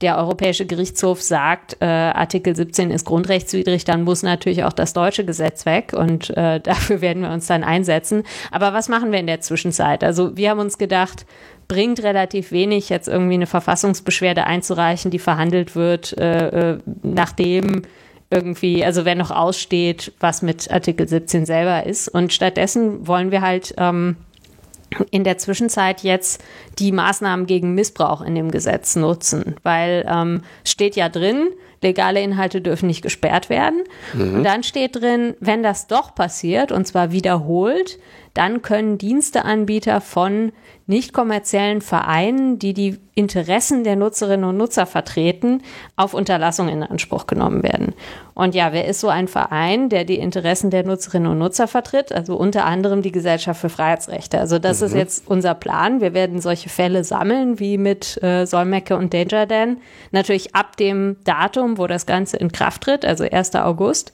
der 0.00 0.16
Europäische 0.16 0.64
Gerichtshof 0.64 1.20
sagt, 1.20 1.78
äh, 1.80 1.84
Artikel 1.86 2.54
17 2.54 2.90
ist 2.90 3.04
grundrechtswidrig, 3.04 3.84
dann 3.84 4.04
muss 4.04 4.22
natürlich 4.22 4.64
auch 4.64 4.72
das 4.72 4.92
deutsche 4.92 5.24
Gesetz 5.24 5.66
weg 5.66 5.92
und 5.92 6.30
äh, 6.36 6.60
dafür 6.62 7.00
werden 7.00 7.22
wir 7.22 7.30
uns 7.30 7.46
dann 7.46 7.64
einsetzen. 7.64 8.22
Aber 8.50 8.72
was 8.72 8.88
machen 8.88 9.10
wir 9.10 9.18
in 9.18 9.26
der 9.26 9.40
Zwischenzeit? 9.40 10.04
Also 10.04 10.36
wir 10.36 10.50
haben 10.50 10.60
uns 10.60 10.78
gedacht, 10.78 11.26
bringt 11.66 12.02
relativ 12.02 12.52
wenig, 12.52 12.88
jetzt 12.88 13.08
irgendwie 13.08 13.34
eine 13.34 13.46
Verfassungsbeschwerde 13.46 14.44
einzureichen, 14.44 15.10
die 15.10 15.18
verhandelt 15.18 15.74
wird, 15.74 16.16
äh, 16.16 16.72
äh 16.72 16.78
nachdem 17.02 17.82
irgendwie, 18.30 18.84
also 18.84 19.04
wer 19.04 19.14
noch 19.14 19.30
aussteht, 19.30 20.12
was 20.20 20.42
mit 20.42 20.70
Artikel 20.70 21.08
17 21.08 21.46
selber 21.46 21.86
ist. 21.86 22.08
Und 22.08 22.32
stattdessen 22.32 23.06
wollen 23.06 23.30
wir 23.30 23.40
halt 23.40 23.74
ähm, 23.78 24.16
in 25.10 25.24
der 25.24 25.38
Zwischenzeit 25.38 26.02
jetzt 26.02 26.42
die 26.78 26.92
Maßnahmen 26.92 27.46
gegen 27.46 27.74
Missbrauch 27.74 28.22
in 28.22 28.34
dem 28.34 28.50
Gesetz 28.50 28.96
nutzen, 28.96 29.56
weil 29.62 30.06
ähm, 30.08 30.42
steht 30.64 30.96
ja 30.96 31.08
drin, 31.08 31.48
legale 31.82 32.20
Inhalte 32.20 32.60
dürfen 32.60 32.86
nicht 32.86 33.02
gesperrt 33.02 33.50
werden. 33.50 33.84
Mhm. 34.14 34.36
Und 34.36 34.44
dann 34.44 34.62
steht 34.62 34.96
drin, 34.96 35.34
wenn 35.40 35.62
das 35.62 35.86
doch 35.86 36.14
passiert, 36.14 36.72
und 36.72 36.86
zwar 36.86 37.12
wiederholt, 37.12 37.98
dann 38.34 38.62
können 38.62 38.98
Diensteanbieter 38.98 40.00
von 40.00 40.52
nicht 40.88 41.12
kommerziellen 41.12 41.82
Vereinen, 41.82 42.58
die 42.58 42.72
die 42.72 42.98
Interessen 43.14 43.84
der 43.84 43.96
Nutzerinnen 43.96 44.48
und 44.48 44.56
Nutzer 44.56 44.86
vertreten, 44.86 45.62
auf 45.96 46.14
Unterlassung 46.14 46.68
in 46.68 46.82
Anspruch 46.82 47.26
genommen 47.26 47.62
werden. 47.62 47.94
Und 48.32 48.54
ja, 48.54 48.72
wer 48.72 48.86
ist 48.86 49.00
so 49.00 49.08
ein 49.08 49.26
Verein, 49.26 49.88
der 49.88 50.04
die 50.04 50.18
Interessen 50.18 50.70
der 50.70 50.86
Nutzerinnen 50.86 51.30
und 51.30 51.38
Nutzer 51.38 51.66
vertritt? 51.66 52.12
Also 52.12 52.36
unter 52.36 52.64
anderem 52.64 53.02
die 53.02 53.10
Gesellschaft 53.10 53.60
für 53.60 53.68
Freiheitsrechte. 53.68 54.38
Also 54.38 54.60
das 54.60 54.80
mhm. 54.80 54.86
ist 54.86 54.94
jetzt 54.94 55.28
unser 55.28 55.54
Plan. 55.54 56.00
Wir 56.00 56.14
werden 56.14 56.40
solche 56.40 56.68
Fälle 56.68 57.02
sammeln, 57.02 57.58
wie 57.58 57.76
mit 57.76 58.22
äh, 58.22 58.46
Solmecke 58.46 58.96
und 58.96 59.12
Danger 59.12 59.44
Dan. 59.44 59.78
Natürlich 60.12 60.54
ab 60.54 60.76
dem 60.76 61.16
Datum, 61.24 61.76
wo 61.76 61.88
das 61.88 62.06
Ganze 62.06 62.36
in 62.36 62.52
Kraft 62.52 62.84
tritt, 62.84 63.04
also 63.04 63.24
1. 63.24 63.56
August. 63.56 64.12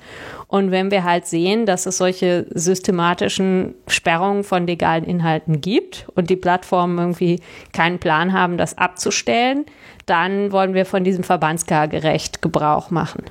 Und 0.49 0.71
wenn 0.71 0.91
wir 0.91 1.05
halt 1.05 1.27
sehen, 1.27 1.67
dass 1.67 1.85
es 1.85 1.99
solche 1.99 2.47
systematischen 2.55 3.75
Sperrungen 3.87 4.45
von 4.45 4.67
legalen 4.67 5.05
Inhalten 5.05 5.61
gibt 5.61 6.07
und 6.15 6.31
die 6.31 6.37
Plattformen 6.65 6.99
irgendwie 6.99 7.41
keinen 7.73 7.99
Plan 7.99 8.33
haben, 8.33 8.57
das 8.57 8.79
abzustellen, 8.79 9.67
dann 10.07 10.53
wollen 10.53 10.75
wir 10.75 10.87
von 10.87 11.05
diesem 11.05 11.25
Verbandskargerecht 11.25 12.43
Gebrauch 12.43 12.91
machen. 12.91 13.25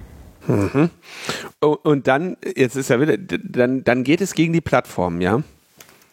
Mhm. 0.48 0.90
Und 1.62 2.08
dann, 2.08 2.38
jetzt 2.56 2.76
ist 2.76 2.90
ja 2.90 3.00
wieder, 3.00 3.18
dann, 3.18 3.84
dann 3.84 4.04
geht 4.04 4.22
es 4.22 4.34
gegen 4.34 4.54
die 4.54 4.62
Plattform, 4.62 5.22
ja? 5.22 5.42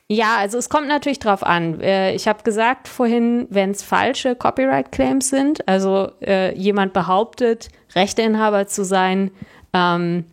Ja, 0.08 0.36
also 0.38 0.58
es 0.58 0.68
kommt 0.68 0.88
natürlich 0.88 1.20
drauf 1.20 1.44
an. 1.44 1.80
Äh, 1.80 2.14
ich 2.14 2.26
habe 2.26 2.42
gesagt 2.42 2.88
vorhin, 2.88 3.46
wenn 3.50 3.70
es 3.70 3.82
falsche 3.82 4.34
Copyright-Claims 4.34 5.30
sind, 5.30 5.68
also 5.68 6.10
äh, 6.20 6.52
jemand 6.56 6.92
behauptet, 6.92 7.68
Rechteinhaber 7.94 8.66
zu 8.66 8.84
sein, 8.84 9.30
ähm, 9.72 10.24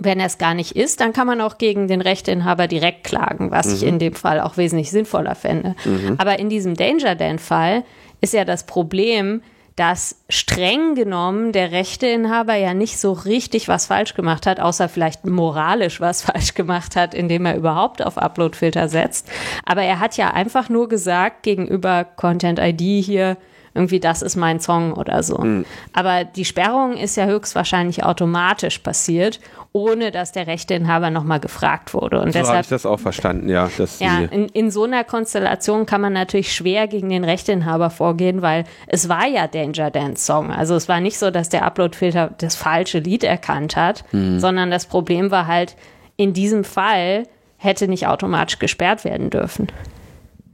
wenn 0.00 0.20
er 0.20 0.26
es 0.26 0.38
gar 0.38 0.54
nicht 0.54 0.76
ist, 0.76 1.00
dann 1.00 1.12
kann 1.12 1.26
man 1.26 1.40
auch 1.40 1.58
gegen 1.58 1.88
den 1.88 2.00
Rechteinhaber 2.00 2.68
direkt 2.68 3.04
klagen, 3.04 3.50
was 3.50 3.66
mhm. 3.66 3.74
ich 3.74 3.82
in 3.82 3.98
dem 3.98 4.14
Fall 4.14 4.40
auch 4.40 4.56
wesentlich 4.56 4.90
sinnvoller 4.90 5.34
fände. 5.34 5.74
Mhm. 5.84 6.14
Aber 6.18 6.38
in 6.38 6.48
diesem 6.48 6.74
Danger 6.74 7.14
Dan-Fall 7.14 7.84
ist 8.20 8.34
ja 8.34 8.44
das 8.44 8.66
Problem, 8.66 9.42
dass 9.78 10.16
streng 10.28 10.96
genommen 10.96 11.52
der 11.52 11.70
Rechteinhaber 11.70 12.56
ja 12.56 12.74
nicht 12.74 12.98
so 12.98 13.12
richtig 13.12 13.68
was 13.68 13.86
falsch 13.86 14.14
gemacht 14.14 14.44
hat, 14.44 14.58
außer 14.58 14.88
vielleicht 14.88 15.24
moralisch 15.24 16.00
was 16.00 16.22
falsch 16.22 16.54
gemacht 16.54 16.96
hat, 16.96 17.14
indem 17.14 17.46
er 17.46 17.56
überhaupt 17.56 18.04
auf 18.04 18.18
Uploadfilter 18.18 18.88
setzt. 18.88 19.28
Aber 19.64 19.82
er 19.82 20.00
hat 20.00 20.16
ja 20.16 20.32
einfach 20.32 20.68
nur 20.68 20.88
gesagt 20.88 21.44
gegenüber 21.44 22.04
Content 22.04 22.58
ID 22.58 23.04
hier, 23.04 23.36
irgendwie 23.78 24.00
das 24.00 24.22
ist 24.22 24.36
mein 24.36 24.60
Song 24.60 24.92
oder 24.92 25.22
so. 25.22 25.38
Mhm. 25.38 25.64
Aber 25.92 26.24
die 26.24 26.44
Sperrung 26.44 26.96
ist 26.96 27.16
ja 27.16 27.26
höchstwahrscheinlich 27.26 28.04
automatisch 28.04 28.78
passiert 28.78 29.40
ohne 29.72 30.10
dass 30.10 30.32
der 30.32 30.46
Rechteinhaber 30.46 31.10
nochmal 31.10 31.40
gefragt 31.40 31.94
wurde. 31.94 32.20
Und 32.20 32.32
so 32.32 32.40
habe 32.40 32.60
ich 32.60 32.68
das 32.68 32.86
auch 32.86 32.98
verstanden, 32.98 33.48
ja. 33.48 33.70
ja, 33.98 34.20
in, 34.20 34.46
in 34.48 34.70
so 34.70 34.84
einer 34.84 35.04
Konstellation 35.04 35.86
kann 35.86 36.00
man 36.00 36.12
natürlich 36.12 36.54
schwer 36.54 36.88
gegen 36.88 37.08
den 37.10 37.24
Rechteinhaber 37.24 37.90
vorgehen, 37.90 38.42
weil 38.42 38.64
es 38.86 39.08
war 39.08 39.26
ja 39.26 39.46
Danger 39.46 39.90
Dance 39.90 40.24
Song. 40.24 40.50
Also 40.50 40.74
es 40.74 40.88
war 40.88 41.00
nicht 41.00 41.18
so, 41.18 41.30
dass 41.30 41.48
der 41.48 41.64
Uploadfilter 41.64 42.30
das 42.38 42.56
falsche 42.56 42.98
Lied 42.98 43.24
erkannt 43.24 43.76
hat, 43.76 44.04
mhm. 44.12 44.40
sondern 44.40 44.70
das 44.70 44.86
Problem 44.86 45.30
war 45.30 45.46
halt, 45.46 45.76
in 46.16 46.32
diesem 46.32 46.64
Fall 46.64 47.24
hätte 47.56 47.88
nicht 47.88 48.06
automatisch 48.06 48.58
gesperrt 48.58 49.04
werden 49.04 49.30
dürfen. 49.30 49.68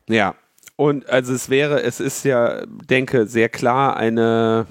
Ja, 0.08 0.34
und 0.76 1.08
also 1.08 1.32
es 1.32 1.50
wäre, 1.50 1.82
es 1.82 2.00
ist 2.00 2.24
ja, 2.24 2.64
denke, 2.66 3.26
sehr 3.26 3.48
klar 3.48 3.96
eine 3.96 4.66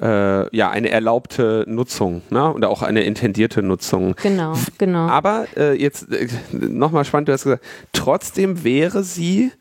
äh, 0.00 0.56
ja 0.56 0.70
eine 0.70 0.90
erlaubte 0.90 1.64
Nutzung 1.66 2.22
ne? 2.30 2.52
oder 2.52 2.70
auch 2.70 2.82
eine 2.82 3.02
intendierte 3.02 3.62
Nutzung. 3.62 4.14
Genau, 4.22 4.54
genau. 4.78 5.08
Aber 5.08 5.46
äh, 5.56 5.74
jetzt 5.74 6.12
äh, 6.12 6.28
nochmal 6.52 7.04
spannend, 7.04 7.28
du 7.28 7.32
hast 7.32 7.44
gesagt, 7.44 7.64
trotzdem 7.92 8.64
wäre 8.64 9.02
sie 9.02 9.52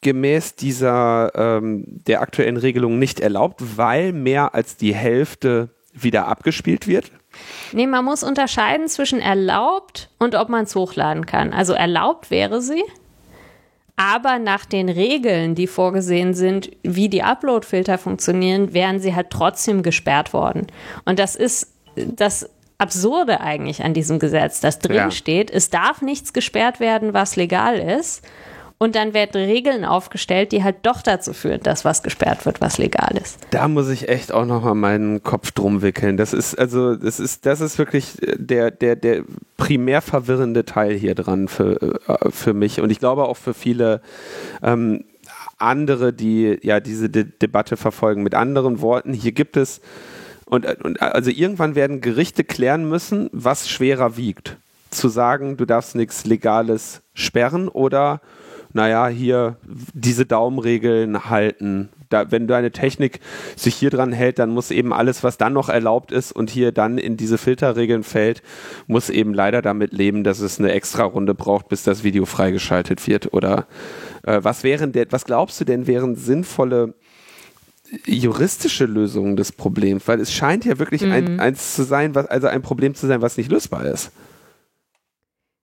gemäß 0.00 0.54
dieser 0.54 1.32
ähm, 1.34 1.84
der 2.06 2.22
aktuellen 2.22 2.56
Regelung 2.56 2.98
nicht 2.98 3.20
erlaubt, 3.20 3.76
weil 3.76 4.12
mehr 4.12 4.54
als 4.54 4.76
die 4.76 4.94
Hälfte 4.94 5.68
wieder 5.92 6.28
abgespielt 6.28 6.86
wird? 6.86 7.10
Nee, 7.72 7.86
man 7.86 8.04
muss 8.04 8.22
unterscheiden 8.22 8.88
zwischen 8.88 9.20
erlaubt 9.20 10.10
und 10.18 10.34
ob 10.34 10.48
man 10.48 10.64
es 10.64 10.74
hochladen 10.74 11.26
kann. 11.26 11.52
Also 11.52 11.74
erlaubt 11.74 12.30
wäre 12.30 12.62
sie, 12.62 12.82
aber 14.00 14.38
nach 14.38 14.64
den 14.64 14.88
Regeln, 14.88 15.54
die 15.54 15.66
vorgesehen 15.66 16.32
sind, 16.32 16.70
wie 16.82 17.10
die 17.10 17.22
Upload-Filter 17.22 17.98
funktionieren, 17.98 18.72
wären 18.72 18.98
sie 18.98 19.14
halt 19.14 19.28
trotzdem 19.28 19.82
gesperrt 19.82 20.32
worden. 20.32 20.68
Und 21.04 21.18
das 21.18 21.36
ist 21.36 21.74
das 21.96 22.48
Absurde 22.78 23.42
eigentlich 23.42 23.84
an 23.84 23.92
diesem 23.92 24.18
Gesetz, 24.18 24.60
das 24.60 24.78
drin 24.78 24.96
ja. 24.96 25.10
steht. 25.10 25.50
Es 25.50 25.68
darf 25.68 26.00
nichts 26.00 26.32
gesperrt 26.32 26.80
werden, 26.80 27.12
was 27.12 27.36
legal 27.36 27.76
ist. 27.76 28.24
Und 28.82 28.94
dann 28.94 29.12
werden 29.12 29.42
Regeln 29.42 29.84
aufgestellt, 29.84 30.52
die 30.52 30.64
halt 30.64 30.76
doch 30.84 31.02
dazu 31.02 31.34
führen, 31.34 31.60
dass 31.62 31.84
was 31.84 32.02
gesperrt 32.02 32.46
wird, 32.46 32.62
was 32.62 32.78
legal 32.78 33.14
ist. 33.22 33.38
Da 33.50 33.68
muss 33.68 33.90
ich 33.90 34.08
echt 34.08 34.32
auch 34.32 34.46
nochmal 34.46 34.74
meinen 34.74 35.22
Kopf 35.22 35.50
drum 35.50 35.82
wickeln. 35.82 36.16
Das 36.16 36.32
ist 36.32 36.58
also, 36.58 36.96
das 36.96 37.20
ist, 37.20 37.44
das 37.44 37.60
ist 37.60 37.76
wirklich 37.76 38.16
der, 38.22 38.70
der, 38.70 38.96
der 38.96 39.24
primär 39.58 40.00
verwirrende 40.00 40.64
Teil 40.64 40.94
hier 40.94 41.14
dran 41.14 41.48
für, 41.48 42.00
äh, 42.08 42.30
für 42.30 42.54
mich 42.54 42.80
und 42.80 42.88
ich 42.88 42.98
glaube 42.98 43.24
auch 43.24 43.36
für 43.36 43.52
viele 43.52 44.00
ähm, 44.62 45.04
andere, 45.58 46.14
die 46.14 46.58
ja 46.62 46.80
diese 46.80 47.10
De 47.10 47.24
Debatte 47.24 47.76
verfolgen. 47.76 48.22
Mit 48.22 48.34
anderen 48.34 48.80
Worten, 48.80 49.12
hier 49.12 49.32
gibt 49.32 49.58
es 49.58 49.82
und, 50.46 50.64
und 50.82 51.02
also 51.02 51.30
irgendwann 51.30 51.74
werden 51.74 52.00
Gerichte 52.00 52.44
klären 52.44 52.88
müssen, 52.88 53.28
was 53.32 53.68
schwerer 53.68 54.16
wiegt. 54.16 54.56
Zu 54.88 55.10
sagen, 55.10 55.58
du 55.58 55.66
darfst 55.66 55.94
nichts 55.94 56.24
Legales 56.24 57.02
sperren 57.12 57.68
oder 57.68 58.22
naja, 58.72 59.08
hier 59.08 59.56
diese 59.94 60.26
Daumenregeln 60.26 61.28
halten. 61.28 61.88
Da, 62.08 62.30
wenn 62.32 62.48
deine 62.48 62.72
Technik 62.72 63.20
sich 63.54 63.74
hier 63.76 63.90
dran 63.90 64.12
hält, 64.12 64.40
dann 64.40 64.50
muss 64.50 64.72
eben 64.72 64.92
alles, 64.92 65.22
was 65.22 65.38
dann 65.38 65.52
noch 65.52 65.68
erlaubt 65.68 66.10
ist 66.10 66.32
und 66.32 66.50
hier 66.50 66.72
dann 66.72 66.98
in 66.98 67.16
diese 67.16 67.38
Filterregeln 67.38 68.02
fällt, 68.02 68.42
muss 68.88 69.10
eben 69.10 69.32
leider 69.32 69.62
damit 69.62 69.92
leben, 69.92 70.24
dass 70.24 70.40
es 70.40 70.58
eine 70.58 70.72
extra 70.72 71.04
Runde 71.04 71.34
braucht, 71.34 71.68
bis 71.68 71.84
das 71.84 72.02
Video 72.02 72.26
freigeschaltet 72.26 73.06
wird. 73.06 73.32
Oder 73.32 73.66
äh, 74.24 74.40
was 74.42 74.64
wären 74.64 74.90
der, 74.92 75.06
was 75.10 75.24
glaubst 75.24 75.60
du 75.60 75.64
denn 75.64 75.86
wären 75.86 76.16
sinnvolle 76.16 76.94
juristische 78.06 78.86
Lösungen 78.86 79.36
des 79.36 79.52
Problems? 79.52 80.08
Weil 80.08 80.20
es 80.20 80.32
scheint 80.32 80.64
ja 80.64 80.80
wirklich 80.80 81.02
mhm. 81.02 81.12
ein, 81.12 81.40
eins 81.40 81.76
zu 81.76 81.84
sein, 81.84 82.16
was, 82.16 82.26
also 82.26 82.48
ein 82.48 82.62
Problem 82.62 82.94
zu 82.94 83.06
sein, 83.06 83.22
was 83.22 83.36
nicht 83.36 83.50
lösbar 83.50 83.84
ist. 83.84 84.10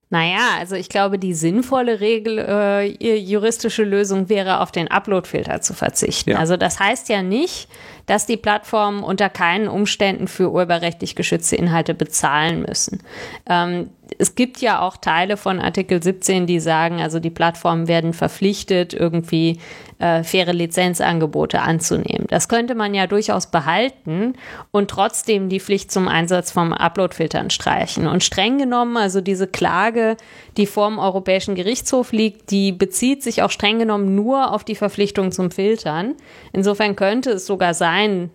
Naja, 0.10 0.58
also 0.58 0.76
ich 0.76 0.88
glaube, 0.88 1.20
die 1.20 1.34
sinnvolle 1.34 2.00
Regel, 2.00 2.40
äh, 2.40 3.16
juristische 3.18 3.84
Lösung 3.84 4.30
wäre, 4.30 4.62
auf 4.62 4.72
den 4.72 4.90
Uploadfilter 4.90 5.60
zu 5.60 5.74
verzichten. 5.74 6.32
Ja. 6.32 6.38
Also 6.38 6.56
das 6.56 6.80
heißt 6.80 7.10
ja 7.10 7.22
nicht, 7.22 7.68
dass 8.06 8.26
die 8.26 8.38
Plattformen 8.38 9.04
unter 9.04 9.30
keinen 9.30 9.68
Umständen 9.68 10.30
für 10.30 10.50
urheberrechtlich 10.50 11.16
geschützte 11.16 11.58
Inhalte 11.58 11.94
bezahlen 11.94 12.62
müssen. 12.62 13.04
Ähm, 13.50 13.90
es 14.18 14.36
gibt 14.36 14.62
ja 14.62 14.82
auch 14.82 14.98
Teile 14.98 15.38
von 15.38 15.60
Artikel 15.60 16.02
17, 16.02 16.48
die 16.48 16.60
sagen, 16.60 17.02
also 17.02 17.20
die 17.20 17.30
Plattformen 17.30 17.88
werden 17.88 18.14
verpflichtet, 18.14 18.94
irgendwie 18.94 19.60
äh, 20.00 20.24
faire 20.24 20.54
Lizenzangebote 20.54 21.62
anzunehmen. 21.62 22.28
Das 22.28 22.48
könnte 22.48 22.76
man 22.76 22.94
ja 22.94 23.08
durchaus 23.08 23.48
behalten 23.48 24.34
und 24.72 24.90
trotzdem 24.90 25.50
die 25.50 25.60
Pflicht 25.60 25.92
zum 25.92 26.08
Einsatz 26.08 26.52
von 26.52 26.74
Uploadfiltern 26.74 27.50
streichen. 27.50 28.08
Und 28.08 28.24
streng 28.24 28.58
genommen, 28.58 28.98
also 28.98 29.22
diese 29.22 29.48
Klage, 29.48 30.18
die 30.56 30.68
vor 30.68 30.88
dem 30.90 31.00
Europäischen 31.00 31.56
Gerichtshof 31.56 32.12
liegt, 32.12 32.52
die 32.52 32.72
bezieht 32.72 33.24
sich 33.24 33.42
auch 33.42 33.52
streng 33.52 33.80
genommen 33.80 34.16
nur 34.16 34.54
auf 34.54 34.64
die 34.64 34.76
Verpflichtung 34.76 35.32
zum 35.32 35.52
Filtern. 35.52 36.16
Insofern 36.54 36.96
könnte 36.96 37.32
es 37.32 37.46
sogar 37.46 37.74
sein, 37.74 38.30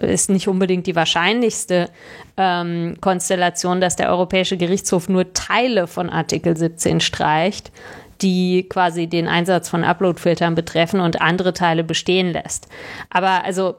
ist 0.00 0.30
nicht 0.30 0.48
unbedingt 0.48 0.86
die 0.86 0.96
wahrscheinlichste 0.96 1.90
ähm, 2.36 2.96
Konstellation, 3.00 3.80
dass 3.80 3.96
der 3.96 4.10
Europäische 4.10 4.56
Gerichtshof 4.56 5.08
nur 5.08 5.32
Teile 5.32 5.86
von 5.86 6.10
Artikel 6.10 6.56
17 6.56 7.00
streicht, 7.00 7.72
die 8.20 8.66
quasi 8.68 9.06
den 9.06 9.28
Einsatz 9.28 9.68
von 9.68 9.84
Uploadfiltern 9.84 10.54
betreffen 10.54 11.00
und 11.00 11.20
andere 11.20 11.52
Teile 11.52 11.84
bestehen 11.84 12.32
lässt. 12.32 12.68
Aber 13.10 13.44
also 13.44 13.76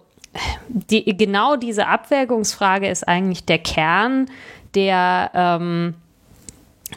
die, 0.67 1.17
genau 1.17 1.55
diese 1.55 1.87
Abwägungsfrage 1.87 2.87
ist 2.87 3.07
eigentlich 3.07 3.45
der 3.45 3.59
Kern 3.59 4.29
der 4.75 5.31
ähm, 5.33 5.95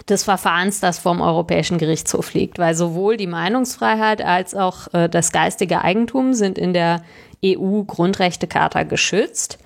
des 0.08 0.24
Verfahrens, 0.24 0.80
das 0.80 0.98
vom 0.98 1.20
Europäischen 1.20 1.78
Gerichtshof 1.78 2.32
liegt, 2.34 2.58
weil 2.58 2.74
sowohl 2.74 3.16
die 3.16 3.26
Meinungsfreiheit 3.26 4.22
als 4.22 4.54
auch 4.54 4.92
äh, 4.94 5.08
das 5.08 5.32
geistige 5.32 5.82
Eigentum 5.82 6.32
sind 6.32 6.58
in 6.58 6.72
der 6.72 7.02
EU-Grundrechtecharta 7.44 8.84
geschützt. 8.84 9.58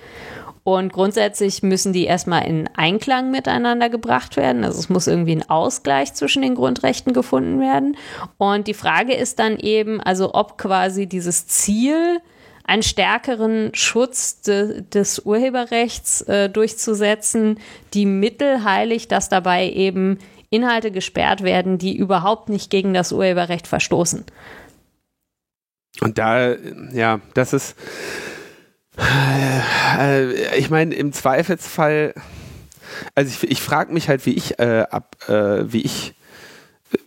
Und 0.64 0.92
grundsätzlich 0.92 1.62
müssen 1.62 1.92
die 1.92 2.06
erstmal 2.06 2.44
in 2.44 2.68
Einklang 2.74 3.30
miteinander 3.30 3.88
gebracht 3.88 4.36
werden. 4.36 4.64
Also 4.64 4.80
es 4.80 4.88
muss 4.88 5.06
irgendwie 5.06 5.36
ein 5.36 5.48
Ausgleich 5.48 6.12
zwischen 6.14 6.42
den 6.42 6.56
Grundrechten 6.56 7.12
gefunden 7.12 7.60
werden. 7.60 7.96
Und 8.36 8.66
die 8.66 8.74
Frage 8.74 9.14
ist 9.14 9.38
dann 9.38 9.58
eben, 9.58 10.00
also 10.00 10.34
ob 10.34 10.58
quasi 10.58 11.06
dieses 11.06 11.46
Ziel, 11.46 12.20
einen 12.66 12.82
stärkeren 12.82 13.70
Schutz 13.74 14.40
de, 14.40 14.82
des 14.82 15.20
Urheberrechts 15.20 16.22
äh, 16.22 16.50
durchzusetzen, 16.50 17.60
die 17.94 18.06
Mittel 18.06 18.64
heilig, 18.64 19.06
dass 19.06 19.28
dabei 19.28 19.70
eben 19.70 20.18
Inhalte 20.50 20.90
gesperrt 20.90 21.42
werden, 21.42 21.78
die 21.78 21.96
überhaupt 21.96 22.48
nicht 22.48 22.70
gegen 22.70 22.92
das 22.92 23.12
Urheberrecht 23.12 23.68
verstoßen. 23.68 24.24
Und 26.00 26.18
da, 26.18 26.54
ja, 26.92 27.20
das 27.34 27.52
ist, 27.52 27.76
äh, 28.98 30.56
ich 30.58 30.70
meine, 30.70 30.94
im 30.94 31.12
Zweifelsfall, 31.12 32.14
also 33.14 33.30
ich, 33.30 33.50
ich 33.50 33.62
frage 33.62 33.92
mich 33.92 34.08
halt, 34.08 34.26
wie 34.26 34.34
ich 34.34 34.58
äh, 34.58 34.84
ab, 34.90 35.16
äh, 35.28 35.72
wie 35.72 35.82
ich 35.82 36.14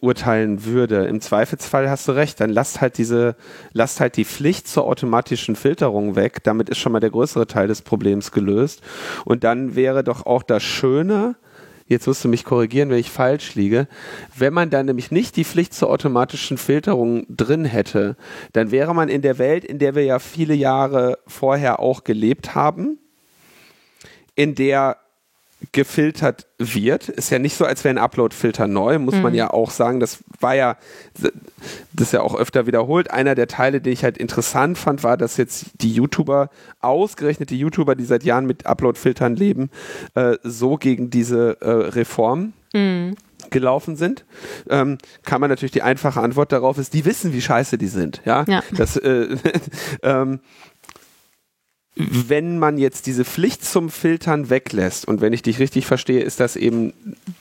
urteilen 0.01 0.65
würde. 0.65 1.05
Im 1.05 1.21
Zweifelsfall 1.21 1.89
hast 1.89 2.07
du 2.07 2.11
recht, 2.11 2.39
dann 2.39 2.49
lasst 2.49 2.81
halt 2.81 2.97
diese, 2.97 3.35
lasst 3.71 3.99
halt 3.99 4.17
die 4.17 4.25
Pflicht 4.25 4.67
zur 4.67 4.85
automatischen 4.85 5.55
Filterung 5.55 6.15
weg. 6.15 6.43
Damit 6.43 6.69
ist 6.69 6.79
schon 6.79 6.91
mal 6.91 6.99
der 6.99 7.11
größere 7.11 7.47
Teil 7.47 7.67
des 7.67 7.81
Problems 7.81 8.31
gelöst. 8.31 8.81
Und 9.25 9.43
dann 9.43 9.75
wäre 9.75 10.03
doch 10.03 10.25
auch 10.25 10.43
das 10.43 10.63
Schöne, 10.63 11.35
jetzt 11.89 12.07
musst 12.07 12.23
du 12.23 12.29
mich 12.29 12.45
korrigieren, 12.45 12.89
wenn 12.89 12.99
ich 12.99 13.11
falsch 13.11 13.55
liege, 13.55 13.87
wenn 14.37 14.53
man 14.53 14.69
dann 14.69 14.85
nämlich 14.85 15.11
nicht 15.11 15.35
die 15.35 15.43
Pflicht 15.43 15.73
zur 15.73 15.89
automatischen 15.89 16.57
Filterung 16.57 17.25
drin 17.27 17.65
hätte, 17.65 18.15
dann 18.53 18.71
wäre 18.71 18.95
man 18.95 19.09
in 19.09 19.21
der 19.21 19.37
Welt, 19.37 19.65
in 19.65 19.79
der 19.79 19.95
wir 19.95 20.05
ja 20.05 20.19
viele 20.19 20.53
Jahre 20.53 21.17
vorher 21.27 21.79
auch 21.79 22.05
gelebt 22.05 22.55
haben, 22.55 22.99
in 24.35 24.55
der 24.55 24.97
gefiltert 25.71 26.47
wird. 26.57 27.09
Ist 27.09 27.29
ja 27.29 27.39
nicht 27.39 27.55
so, 27.55 27.65
als 27.65 27.83
wäre 27.83 27.93
ein 27.93 27.97
Upload-Filter 27.97 28.67
neu, 28.67 28.97
muss 28.97 29.15
mhm. 29.15 29.21
man 29.21 29.33
ja 29.33 29.51
auch 29.51 29.71
sagen. 29.71 29.99
Das 29.99 30.19
war 30.39 30.55
ja, 30.55 30.77
das 31.21 31.31
ist 32.07 32.13
ja 32.13 32.21
auch 32.21 32.35
öfter 32.35 32.65
wiederholt. 32.65 33.11
Einer 33.11 33.35
der 33.35 33.47
Teile, 33.47 33.81
den 33.81 33.91
ich 33.91 34.03
halt 34.03 34.17
interessant 34.17 34.77
fand, 34.77 35.03
war, 35.03 35.17
dass 35.17 35.37
jetzt 35.37 35.65
die 35.81 35.93
YouTuber, 35.93 36.49
ausgerechnet 36.79 37.49
die 37.49 37.59
YouTuber, 37.59 37.95
die 37.95 38.05
seit 38.05 38.23
Jahren 38.23 38.45
mit 38.45 38.65
Upload-Filtern 38.65 39.35
leben, 39.35 39.69
äh, 40.15 40.37
so 40.43 40.77
gegen 40.77 41.09
diese 41.09 41.59
äh, 41.61 41.69
Reform 41.69 42.53
mhm. 42.73 43.15
gelaufen 43.49 43.97
sind. 43.97 44.23
Ähm, 44.69 44.97
kann 45.23 45.41
man 45.41 45.49
natürlich 45.49 45.73
die 45.73 45.83
einfache 45.83 46.21
Antwort 46.21 46.53
darauf 46.53 46.77
ist, 46.77 46.93
die 46.93 47.03
wissen, 47.03 47.33
wie 47.33 47.41
scheiße 47.41 47.77
die 47.77 47.87
sind. 47.87 48.21
Ja, 48.23 48.45
ja. 48.47 48.63
das 48.75 48.95
äh, 48.95 49.35
ähm, 50.03 50.39
wenn 51.95 52.59
man 52.59 52.77
jetzt 52.77 53.07
diese 53.07 53.25
Pflicht 53.25 53.65
zum 53.65 53.89
Filtern 53.89 54.49
weglässt, 54.49 55.07
und 55.07 55.21
wenn 55.21 55.33
ich 55.33 55.41
dich 55.41 55.59
richtig 55.59 55.85
verstehe, 55.85 56.21
ist 56.21 56.39
das 56.39 56.55
eben, 56.55 56.93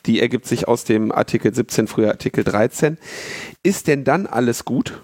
die 0.06 0.20
ergibt 0.20 0.46
sich 0.46 0.66
aus 0.66 0.84
dem 0.84 1.12
Artikel 1.12 1.54
17, 1.54 1.86
früher 1.86 2.08
Artikel 2.08 2.44
13, 2.44 2.98
ist 3.62 3.86
denn 3.86 4.04
dann 4.04 4.26
alles 4.26 4.64
gut? 4.64 5.00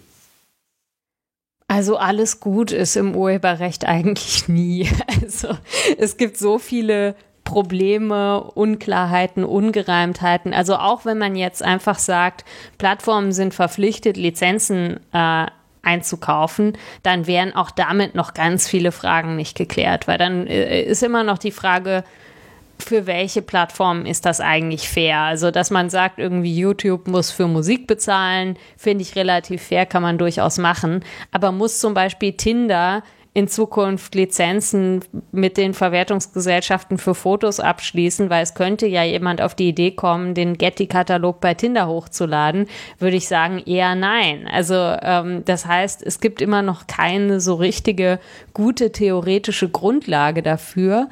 Also 1.69 1.97
alles 1.97 2.41
gut 2.41 2.73
ist 2.73 2.97
im 2.97 3.17
Urheberrecht 3.17 3.87
eigentlich 3.87 4.49
nie. 4.49 4.89
Also 5.23 5.57
es 5.99 6.17
gibt 6.17 6.37
so 6.37 6.59
viele 6.59 7.15
Probleme, 7.45 8.43
Unklarheiten, 8.55 9.45
Ungereimtheiten. 9.45 10.53
Also 10.53 10.77
auch 10.77 11.05
wenn 11.05 11.19
man 11.19 11.37
jetzt 11.37 11.63
einfach 11.63 11.99
sagt, 11.99 12.45
Plattformen 12.79 13.33
sind 13.33 13.55
verpflichtet, 13.55 14.17
Lizenzen 14.17 15.01
äh, 15.13 15.47
einzukaufen, 15.85 16.77
dann 17.03 17.27
wären 17.27 17.55
auch 17.55 17.71
damit 17.71 18.15
noch 18.15 18.35
ganz 18.35 18.69
viele 18.69 18.93
Fragen 18.93 19.37
nicht 19.37 19.57
geklärt, 19.57 20.09
weil 20.09 20.19
dann 20.19 20.47
äh, 20.47 20.83
ist 20.83 21.03
immer 21.03 21.25
noch 21.25 21.39
die 21.39 21.53
Frage, 21.53 22.05
für 22.79 23.07
welche 23.07 23.43
Plattform 23.43 24.05
ist 24.05 24.27
das 24.27 24.41
eigentlich 24.41 24.89
fair? 24.89 25.21
Also, 25.21 25.51
dass 25.51 25.71
man 25.71 25.91
sagt, 25.91 26.19
irgendwie 26.19 26.55
YouTube 26.55 27.07
muss 27.07 27.31
für 27.31 27.47
Musik 27.47 27.87
bezahlen, 27.87 28.57
finde 28.77 29.03
ich 29.03 29.17
relativ 29.17 29.63
fair, 29.63 29.87
kann 29.87 30.03
man 30.03 30.19
durchaus 30.19 30.59
machen. 30.59 31.05
Aber 31.31 31.53
muss 31.53 31.79
zum 31.79 31.95
Beispiel 31.95 32.33
Tinder 32.33 33.03
in 33.37 33.49
Zukunft 33.49 34.15
Lizenzen 34.15 35.01
mit 35.33 35.57
den 35.57 35.75
Verwertungsgesellschaften 35.75 36.99
für 36.99 37.17
Fotos 37.17 37.59
abschließen, 37.59 38.31
weil 38.31 38.45
es 38.45 38.55
könnte 38.55 38.87
ja 38.87 39.03
jemand 39.03 39.43
auf 39.43 39.57
die 39.57 39.69
Idee 39.69 39.91
kommen, 39.91 40.35
den 40.35 40.57
Getty-Katalog 40.57 41.41
bei 41.41 41.55
Tinder 41.55 41.89
hochzuladen, 41.89 42.67
würde 43.01 43.17
ich 43.17 43.27
sagen 43.27 43.59
eher 43.67 43.97
nein. 43.97 44.49
Also 44.51 44.75
ähm, 44.75 45.45
das 45.45 45.67
heißt, 45.67 46.01
es 46.05 46.21
gibt 46.21 46.41
immer 46.41 46.63
noch 46.63 46.87
keine 46.87 47.41
so 47.41 47.55
richtige 47.55 48.21
gute 48.53 48.93
theoretische 48.93 49.69
Grundlage 49.69 50.41
dafür 50.41 51.09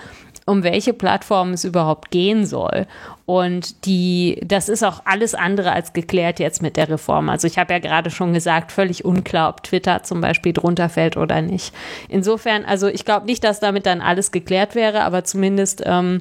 um 0.47 0.63
welche 0.63 0.93
Plattform 0.93 1.53
es 1.53 1.65
überhaupt 1.65 2.11
gehen 2.11 2.45
soll. 2.47 2.87
Und 3.27 3.87
die, 3.87 4.41
das 4.45 4.69
ist 4.69 4.83
auch 4.83 5.03
alles 5.05 5.35
andere 5.35 5.73
als 5.73 5.93
geklärt 5.93 6.41
jetzt 6.41 6.63
mit 6.63 6.77
der 6.77 6.89
Reform. 6.89 7.29
Also 7.29 7.47
ich 7.47 7.59
habe 7.59 7.73
ja 7.73 7.79
gerade 7.79 8.11
schon 8.11 8.33
gesagt, 8.33 8.73
völlig 8.73 9.05
unklar, 9.05 9.49
ob 9.51 9.63
Twitter 9.63 10.03
zum 10.03 10.21
Beispiel 10.21 10.53
drunter 10.53 10.89
fällt 10.89 11.17
oder 11.17 11.41
nicht. 11.41 11.73
Insofern, 12.09 12.65
also 12.65 12.89
ich 12.89 13.05
glaube 13.05 13.27
nicht, 13.27 13.45
dass 13.45 13.61
damit 13.61 13.87
dann 13.87 14.01
alles 14.01 14.33
geklärt 14.33 14.75
wäre, 14.75 15.03
aber 15.05 15.25
zumindest 15.25 15.83
ähm, 15.87 16.21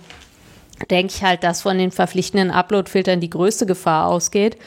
denke 0.90 1.14
ich 1.16 1.24
halt, 1.24 1.44
dass 1.44 1.62
von 1.62 1.78
den 1.78 1.92
verpflichtenden 1.92 2.52
Upload-Filtern 2.52 3.20
die 3.20 3.30
größte 3.30 3.66
Gefahr 3.66 4.08
ausgeht. 4.08 4.58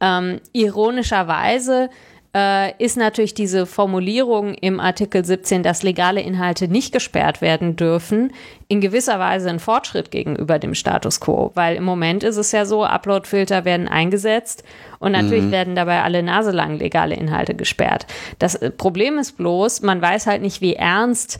Ähm, 0.00 0.40
ironischerweise 0.52 1.90
äh, 2.34 2.72
ist 2.82 2.96
natürlich 2.96 3.34
diese 3.34 3.64
Formulierung 3.64 4.54
im 4.54 4.80
Artikel 4.80 5.24
17, 5.24 5.62
dass 5.62 5.82
legale 5.82 6.20
Inhalte 6.20 6.66
nicht 6.66 6.92
gesperrt 6.92 7.40
werden 7.40 7.76
dürfen, 7.76 8.32
in 8.66 8.80
gewisser 8.80 9.18
Weise 9.20 9.50
ein 9.50 9.60
Fortschritt 9.60 10.10
gegenüber 10.10 10.58
dem 10.58 10.74
Status 10.74 11.20
quo. 11.20 11.52
Weil 11.54 11.76
im 11.76 11.84
Moment 11.84 12.24
ist 12.24 12.36
es 12.36 12.50
ja 12.50 12.66
so, 12.66 12.84
Uploadfilter 12.84 13.64
werden 13.64 13.86
eingesetzt 13.86 14.64
und 14.98 15.12
natürlich 15.12 15.44
mhm. 15.44 15.52
werden 15.52 15.74
dabei 15.76 16.02
alle 16.02 16.22
naselang 16.22 16.78
legale 16.78 17.14
Inhalte 17.14 17.54
gesperrt. 17.54 18.06
Das 18.40 18.56
äh, 18.56 18.70
Problem 18.70 19.18
ist 19.18 19.36
bloß, 19.36 19.82
man 19.82 20.02
weiß 20.02 20.26
halt 20.26 20.42
nicht, 20.42 20.60
wie 20.60 20.74
ernst 20.74 21.38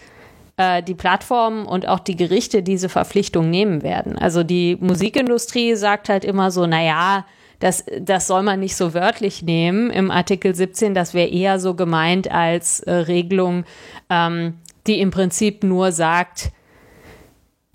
äh, 0.57 0.81
die 0.81 0.95
Plattformen 0.95 1.67
und 1.67 1.89
auch 1.89 1.99
die 1.99 2.17
Gerichte 2.17 2.63
diese 2.63 2.89
Verpflichtung 2.89 3.51
nehmen 3.51 3.83
werden. 3.83 4.17
Also 4.17 4.45
die 4.45 4.77
Musikindustrie 4.81 5.75
sagt 5.75 6.09
halt 6.09 6.25
immer 6.25 6.53
so, 6.53 6.67
naja, 6.67 7.25
das, 7.61 7.85
das 8.01 8.27
soll 8.27 8.43
man 8.43 8.61
nicht 8.61 8.77
so 8.77 8.95
wörtlich 8.95 9.43
nehmen 9.43 9.91
im 9.91 10.11
Artikel 10.11 10.55
17. 10.55 10.95
Das 10.95 11.15
wäre 11.15 11.29
eher 11.29 11.59
so 11.59 11.75
gemeint 11.75 12.31
als 12.31 12.81
äh, 12.81 12.93
Regelung, 12.93 13.65
ähm, 14.11 14.55
die 14.87 15.01
im 15.01 15.11
Prinzip 15.11 15.65
nur 15.65 15.93
sagt, 15.93 16.51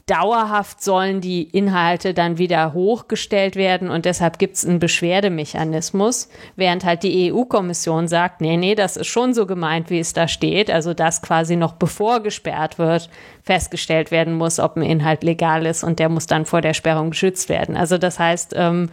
dauerhaft 0.10 0.82
sollen 0.82 1.22
die 1.22 1.44
Inhalte 1.44 2.16
dann 2.16 2.40
wieder 2.40 2.74
hochgestellt 2.74 3.56
werden 3.56 3.92
und 3.92 4.06
deshalb 4.06 4.40
gibt 4.40 4.56
es 4.56 4.66
einen 4.66 4.80
Beschwerdemechanismus, 4.80 6.30
während 6.56 6.84
halt 6.84 7.04
die 7.04 7.32
EU-Kommission 7.32 8.08
sagt, 8.08 8.42
nee, 8.42 8.58
nee, 8.58 8.74
das 8.74 8.98
ist 8.98 9.08
schon 9.08 9.36
so 9.36 9.46
gemeint, 9.46 9.92
wie 9.92 10.00
es 10.00 10.14
da 10.14 10.28
steht, 10.28 10.72
also 10.72 10.96
dass 10.96 11.22
quasi 11.22 11.56
noch 11.56 11.74
bevor 11.74 12.22
gesperrt 12.22 12.80
wird, 12.80 13.10
festgestellt 13.44 14.10
werden 14.10 14.34
muss, 14.34 14.60
ob 14.60 14.78
ein 14.78 14.82
Inhalt 14.82 15.24
legal 15.24 15.66
ist 15.68 15.84
und 15.84 16.00
der 16.00 16.10
muss 16.10 16.26
dann 16.26 16.46
vor 16.46 16.62
der 16.62 16.74
Sperrung 16.74 17.12
geschützt 17.12 17.48
werden. 17.48 17.78
Also 17.78 18.00
das 18.00 18.18
heißt, 18.18 18.54
ähm, 18.56 18.90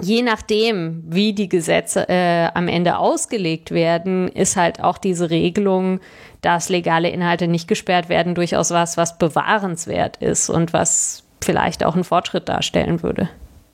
je 0.00 0.22
nachdem, 0.22 1.02
wie 1.06 1.32
die 1.32 1.48
Gesetze 1.48 2.08
äh, 2.08 2.48
am 2.54 2.68
Ende 2.68 2.98
ausgelegt 2.98 3.70
werden, 3.70 4.28
ist 4.28 4.56
halt 4.56 4.82
auch 4.82 4.98
diese 4.98 5.30
Regelung, 5.30 6.00
dass 6.40 6.68
legale 6.68 7.10
Inhalte 7.10 7.48
nicht 7.48 7.68
gesperrt 7.68 8.08
werden, 8.08 8.34
durchaus 8.34 8.70
was, 8.70 8.96
was 8.96 9.18
bewahrenswert 9.18 10.18
ist 10.18 10.50
und 10.50 10.72
was 10.72 11.24
vielleicht 11.42 11.84
auch 11.84 11.94
einen 11.94 12.04
Fortschritt 12.04 12.48
darstellen 12.48 13.02
würde. 13.02 13.28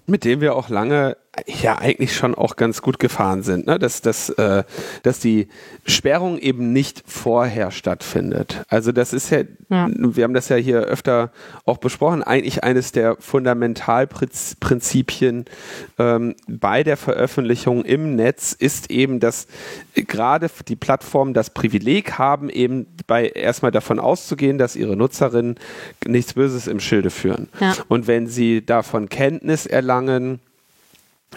Mit 0.06 0.24
dem 0.24 0.40
wir 0.40 0.56
auch 0.56 0.68
lange 0.68 1.16
ja 1.46 1.78
eigentlich 1.78 2.16
schon 2.16 2.34
auch 2.34 2.56
ganz 2.56 2.82
gut 2.82 2.98
gefahren 2.98 3.44
sind, 3.44 3.66
ne? 3.66 3.78
dass, 3.78 4.02
dass, 4.02 4.30
äh, 4.30 4.64
dass 5.04 5.20
die 5.20 5.46
Sperrung 5.86 6.38
eben 6.38 6.72
nicht 6.72 7.04
vorher 7.06 7.70
stattfindet. 7.70 8.64
Also 8.68 8.90
das 8.90 9.12
ist 9.12 9.30
ja, 9.30 9.42
ja, 9.68 9.88
wir 9.94 10.24
haben 10.24 10.34
das 10.34 10.48
ja 10.48 10.56
hier 10.56 10.80
öfter 10.80 11.30
auch 11.64 11.78
besprochen, 11.78 12.24
eigentlich 12.24 12.64
eines 12.64 12.90
der 12.90 13.14
Fundamentalprinzipien 13.20 15.44
ähm, 16.00 16.34
bei 16.48 16.82
der 16.82 16.96
Veröffentlichung 16.96 17.84
im 17.84 18.16
Netz 18.16 18.52
ist 18.52 18.90
eben, 18.90 19.20
dass 19.20 19.46
gerade 19.94 20.50
die 20.66 20.74
Plattformen 20.74 21.32
das 21.32 21.50
Privileg 21.50 22.18
haben, 22.18 22.50
eben 22.50 22.88
bei 23.06 23.28
erstmal 23.28 23.70
davon 23.70 24.00
auszugehen, 24.00 24.58
dass 24.58 24.74
ihre 24.74 24.96
Nutzerinnen 24.96 25.60
nichts 26.04 26.34
Böses 26.34 26.66
im 26.66 26.80
Schilde 26.80 27.10
führen. 27.10 27.48
Ja. 27.60 27.76
Und 27.86 28.08
wenn 28.08 28.26
sie 28.26 28.66
davon 28.66 29.08
Kenntnis 29.08 29.66
erlangen, 29.66 30.40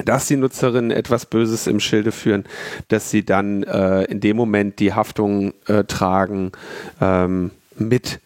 dass 0.06 0.28
die 0.28 0.38
Nutzerinnen 0.38 0.92
etwas 0.92 1.26
Böses 1.26 1.68
im 1.68 1.80
Schilde 1.80 2.12
führen, 2.12 2.46
dass 2.88 3.12
sie 3.12 3.24
dann 3.24 3.64
äh, 3.64 4.04
in 4.06 4.20
dem 4.20 4.38
Moment 4.38 4.80
die 4.80 4.94
Haftung 4.94 5.54
äh, 5.68 5.84
tragen 5.84 6.52
ähm, 7.00 7.52
mit 7.78 8.20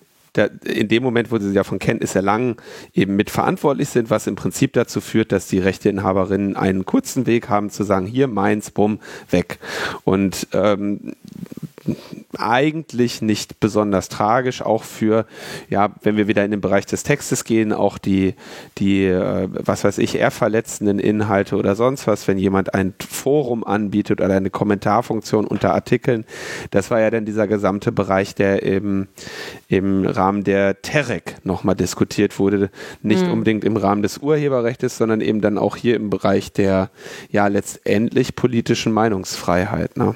in 0.66 0.88
dem 0.88 1.02
Moment, 1.02 1.32
wo 1.32 1.40
sie 1.40 1.52
ja 1.52 1.64
von 1.64 1.80
Kenntnis 1.80 2.14
erlangen, 2.14 2.58
eben 2.94 3.16
mitverantwortlich 3.16 3.90
sind, 3.90 4.12
was 4.12 4.28
im 4.28 4.36
Prinzip 4.36 4.74
dazu 4.74 5.02
führt, 5.02 5.32
dass 5.32 5.48
die 5.48 5.58
Rechteinhaberinnen 5.58 6.56
einen 6.56 6.86
kurzen 6.86 7.26
Weg 7.26 7.50
haben 7.50 7.72
zu 7.72 7.84
sagen, 7.84 8.06
hier 8.06 8.28
meins, 8.28 8.70
bumm, 8.70 9.00
weg. 9.32 9.58
Und 10.04 10.48
ähm, 10.54 11.16
eigentlich 12.38 13.22
nicht 13.22 13.60
besonders 13.60 14.10
tragisch, 14.10 14.62
auch 14.62 14.84
für, 14.84 15.26
ja, 15.70 15.90
wenn 16.02 16.18
wir 16.18 16.28
wieder 16.28 16.44
in 16.44 16.52
den 16.52 16.62
Bereich 16.62 16.86
des 16.86 17.04
Textes 17.04 17.44
gehen, 17.44 17.74
auch 17.74 17.98
die, 17.98 18.36
die, 18.78 19.06
äh, 19.06 19.48
was 19.52 19.84
weiß 19.84 19.98
ich, 20.00 20.16
eher 20.16 20.32
verletzenden 20.32 21.00
Inhalte 21.00 21.56
oder 21.56 21.76
sonst 21.76 22.08
was, 22.08 22.28
wenn 22.28 22.38
jemand 22.38 22.74
ein 22.74 22.94
Forum 23.00 23.64
anbietet 23.64 24.22
oder 24.22 24.36
eine 24.36 24.50
Kommentarfunktion 24.50 25.48
unter 25.48 25.74
Artikeln. 25.74 26.26
Das 26.72 26.92
war 26.92 27.00
ja 27.00 27.10
dann 27.10 27.26
dieser 27.26 27.48
gesamte 27.48 27.92
Bereich, 27.92 28.36
der 28.36 28.64
im, 28.64 29.08
im 29.68 30.06
Rahmen 30.06 30.44
der 30.44 30.82
Terek 30.82 31.38
nochmal 31.44 31.76
diskutiert 31.76 32.40
wurde. 32.40 32.70
Nicht 33.02 33.26
mhm. 33.26 33.32
unbedingt 33.32 33.64
im 33.64 33.78
Rahmen 33.78 34.02
des 34.02 34.18
Urheberrechts, 34.20 34.98
sondern 34.98 35.22
eben 35.22 35.42
dann 35.42 35.58
auch 35.58 35.76
hier 35.76 35.96
im 35.96 36.10
Bereich 36.10 36.52
der, 36.52 36.90
ja, 37.32 37.48
letztendlich 37.48 38.36
politischen 38.36 38.92
Meinungsfreiheit. 38.92 39.98
Ne? 39.98 40.16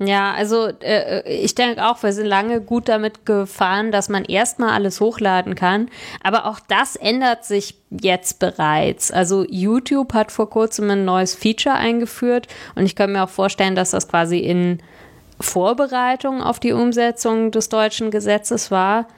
Ja, 0.00 0.32
also 0.32 0.68
äh, 0.80 1.28
ich 1.28 1.56
denke 1.56 1.84
auch, 1.84 2.00
wir 2.04 2.12
sind 2.12 2.26
lange 2.26 2.60
gut 2.60 2.88
damit 2.88 3.26
gefahren, 3.26 3.90
dass 3.90 4.08
man 4.08 4.24
erstmal 4.24 4.70
alles 4.70 5.00
hochladen 5.00 5.56
kann. 5.56 5.88
Aber 6.22 6.46
auch 6.46 6.60
das 6.60 6.94
ändert 6.94 7.44
sich 7.44 7.74
jetzt 7.90 8.38
bereits. 8.38 9.10
Also 9.10 9.44
YouTube 9.48 10.14
hat 10.14 10.30
vor 10.30 10.50
kurzem 10.50 10.88
ein 10.90 11.04
neues 11.04 11.34
Feature 11.34 11.74
eingeführt 11.74 12.46
und 12.76 12.86
ich 12.86 12.94
kann 12.94 13.10
mir 13.10 13.24
auch 13.24 13.28
vorstellen, 13.28 13.74
dass 13.74 13.90
das 13.90 14.06
quasi 14.06 14.38
in 14.38 14.78
Vorbereitung 15.40 16.42
auf 16.42 16.60
die 16.60 16.72
Umsetzung 16.72 17.50
des 17.50 17.68
deutschen 17.68 18.12
Gesetzes 18.12 18.70
war. 18.70 19.08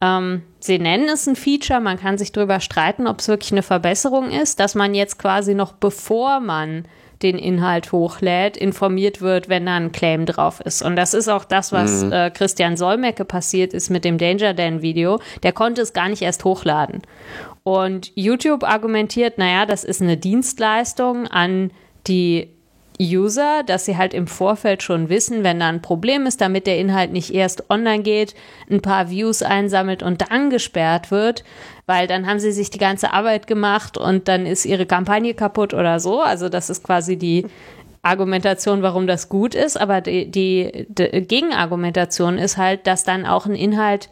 Ähm, 0.00 0.42
sie 0.60 0.78
nennen 0.78 1.08
es 1.08 1.26
ein 1.26 1.34
Feature, 1.34 1.80
man 1.80 1.98
kann 1.98 2.16
sich 2.16 2.30
darüber 2.30 2.60
streiten, 2.60 3.08
ob 3.08 3.18
es 3.18 3.26
wirklich 3.26 3.50
eine 3.50 3.64
Verbesserung 3.64 4.30
ist, 4.30 4.60
dass 4.60 4.76
man 4.76 4.94
jetzt 4.94 5.18
quasi 5.18 5.54
noch 5.54 5.72
bevor 5.72 6.38
man 6.38 6.84
den 7.22 7.38
Inhalt 7.38 7.92
hochlädt, 7.92 8.56
informiert 8.56 9.20
wird, 9.20 9.48
wenn 9.48 9.66
da 9.66 9.76
ein 9.76 9.92
Claim 9.92 10.26
drauf 10.26 10.60
ist. 10.60 10.82
Und 10.82 10.96
das 10.96 11.14
ist 11.14 11.28
auch 11.28 11.44
das, 11.44 11.72
was 11.72 12.04
mhm. 12.04 12.12
äh, 12.12 12.30
Christian 12.30 12.76
Solmecke 12.76 13.24
passiert 13.24 13.74
ist 13.74 13.90
mit 13.90 14.04
dem 14.04 14.18
Danger 14.18 14.54
Dan 14.54 14.82
Video. 14.82 15.20
Der 15.42 15.52
konnte 15.52 15.82
es 15.82 15.92
gar 15.92 16.08
nicht 16.08 16.22
erst 16.22 16.44
hochladen. 16.44 17.02
Und 17.64 18.12
YouTube 18.14 18.62
argumentiert, 18.64 19.38
naja, 19.38 19.66
das 19.66 19.84
ist 19.84 20.00
eine 20.00 20.16
Dienstleistung 20.16 21.26
an 21.26 21.70
die 22.06 22.57
User, 23.00 23.62
dass 23.64 23.84
sie 23.84 23.96
halt 23.96 24.12
im 24.12 24.26
Vorfeld 24.26 24.82
schon 24.82 25.08
wissen, 25.08 25.44
wenn 25.44 25.60
da 25.60 25.68
ein 25.68 25.82
Problem 25.82 26.26
ist, 26.26 26.40
damit 26.40 26.66
der 26.66 26.78
Inhalt 26.78 27.12
nicht 27.12 27.32
erst 27.32 27.70
online 27.70 28.02
geht, 28.02 28.34
ein 28.70 28.82
paar 28.82 29.10
Views 29.10 29.42
einsammelt 29.42 30.02
und 30.02 30.30
dann 30.30 30.50
gesperrt 30.50 31.10
wird, 31.10 31.44
weil 31.86 32.06
dann 32.06 32.26
haben 32.26 32.40
sie 32.40 32.52
sich 32.52 32.70
die 32.70 32.78
ganze 32.78 33.12
Arbeit 33.12 33.46
gemacht 33.46 33.96
und 33.96 34.28
dann 34.28 34.46
ist 34.46 34.64
ihre 34.64 34.86
Kampagne 34.86 35.34
kaputt 35.34 35.74
oder 35.74 36.00
so. 36.00 36.20
Also 36.20 36.48
das 36.48 36.70
ist 36.70 36.82
quasi 36.82 37.16
die 37.16 37.46
Argumentation, 38.02 38.82
warum 38.82 39.06
das 39.06 39.28
gut 39.28 39.54
ist, 39.54 39.80
aber 39.80 40.00
die, 40.00 40.30
die, 40.30 40.86
die 40.88 41.22
Gegenargumentation 41.22 42.38
ist 42.38 42.56
halt, 42.56 42.86
dass 42.86 43.04
dann 43.04 43.26
auch 43.26 43.46
ein 43.46 43.54
Inhalt 43.54 44.08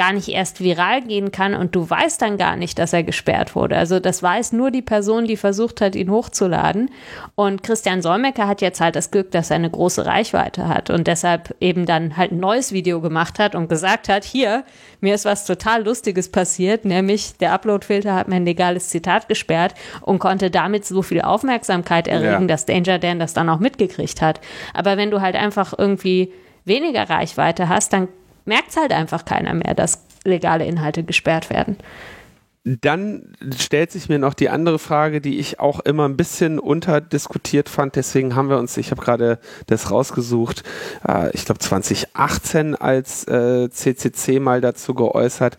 gar 0.00 0.14
nicht 0.14 0.28
erst 0.28 0.62
viral 0.62 1.02
gehen 1.02 1.30
kann 1.30 1.54
und 1.54 1.74
du 1.74 1.90
weißt 1.90 2.22
dann 2.22 2.38
gar 2.38 2.56
nicht, 2.56 2.78
dass 2.78 2.94
er 2.94 3.02
gesperrt 3.02 3.54
wurde. 3.54 3.76
Also 3.76 4.00
das 4.00 4.22
weiß 4.22 4.52
nur 4.52 4.70
die 4.70 4.80
Person, 4.80 5.26
die 5.26 5.36
versucht 5.36 5.82
hat, 5.82 5.94
ihn 5.94 6.10
hochzuladen. 6.10 6.90
Und 7.34 7.62
Christian 7.62 8.00
Solmecke 8.00 8.46
hat 8.46 8.62
jetzt 8.62 8.80
halt 8.80 8.96
das 8.96 9.10
Glück, 9.10 9.30
dass 9.30 9.50
er 9.50 9.56
eine 9.56 9.68
große 9.68 10.06
Reichweite 10.06 10.68
hat 10.68 10.88
und 10.88 11.06
deshalb 11.06 11.54
eben 11.60 11.84
dann 11.84 12.16
halt 12.16 12.32
ein 12.32 12.40
neues 12.40 12.72
Video 12.72 13.02
gemacht 13.02 13.38
hat 13.38 13.54
und 13.54 13.68
gesagt 13.68 14.08
hat, 14.08 14.24
hier, 14.24 14.64
mir 15.02 15.14
ist 15.14 15.26
was 15.26 15.44
total 15.44 15.84
Lustiges 15.84 16.32
passiert, 16.32 16.86
nämlich 16.86 17.36
der 17.36 17.52
Uploadfilter 17.52 18.14
hat 18.14 18.26
mir 18.26 18.36
ein 18.36 18.46
legales 18.46 18.88
Zitat 18.88 19.28
gesperrt 19.28 19.74
und 20.00 20.18
konnte 20.18 20.50
damit 20.50 20.86
so 20.86 21.02
viel 21.02 21.20
Aufmerksamkeit 21.20 22.08
erregen, 22.08 22.44
ja. 22.44 22.46
dass 22.46 22.64
Danger 22.64 22.98
Dan 22.98 23.18
das 23.18 23.34
dann 23.34 23.50
auch 23.50 23.60
mitgekriegt 23.60 24.22
hat. 24.22 24.40
Aber 24.72 24.96
wenn 24.96 25.10
du 25.10 25.20
halt 25.20 25.36
einfach 25.36 25.74
irgendwie 25.76 26.32
weniger 26.64 27.10
Reichweite 27.10 27.68
hast, 27.68 27.92
dann 27.92 28.08
merkt 28.44 28.70
es 28.70 28.76
halt 28.76 28.92
einfach 28.92 29.24
keiner 29.24 29.54
mehr, 29.54 29.74
dass 29.74 30.02
legale 30.24 30.66
Inhalte 30.66 31.02
gesperrt 31.02 31.50
werden. 31.50 31.76
Dann 32.62 33.34
stellt 33.58 33.90
sich 33.90 34.10
mir 34.10 34.18
noch 34.18 34.34
die 34.34 34.50
andere 34.50 34.78
Frage, 34.78 35.22
die 35.22 35.38
ich 35.38 35.60
auch 35.60 35.80
immer 35.80 36.06
ein 36.06 36.18
bisschen 36.18 36.58
unterdiskutiert 36.58 37.70
fand. 37.70 37.96
Deswegen 37.96 38.36
haben 38.36 38.50
wir 38.50 38.58
uns, 38.58 38.76
ich 38.76 38.90
habe 38.90 39.00
gerade 39.00 39.38
das 39.66 39.90
rausgesucht, 39.90 40.62
äh, 41.08 41.30
ich 41.32 41.46
glaube 41.46 41.58
2018 41.58 42.76
als 42.76 43.26
äh, 43.26 43.70
CCC 43.70 44.40
mal 44.40 44.60
dazu 44.60 44.92
geäußert 44.92 45.56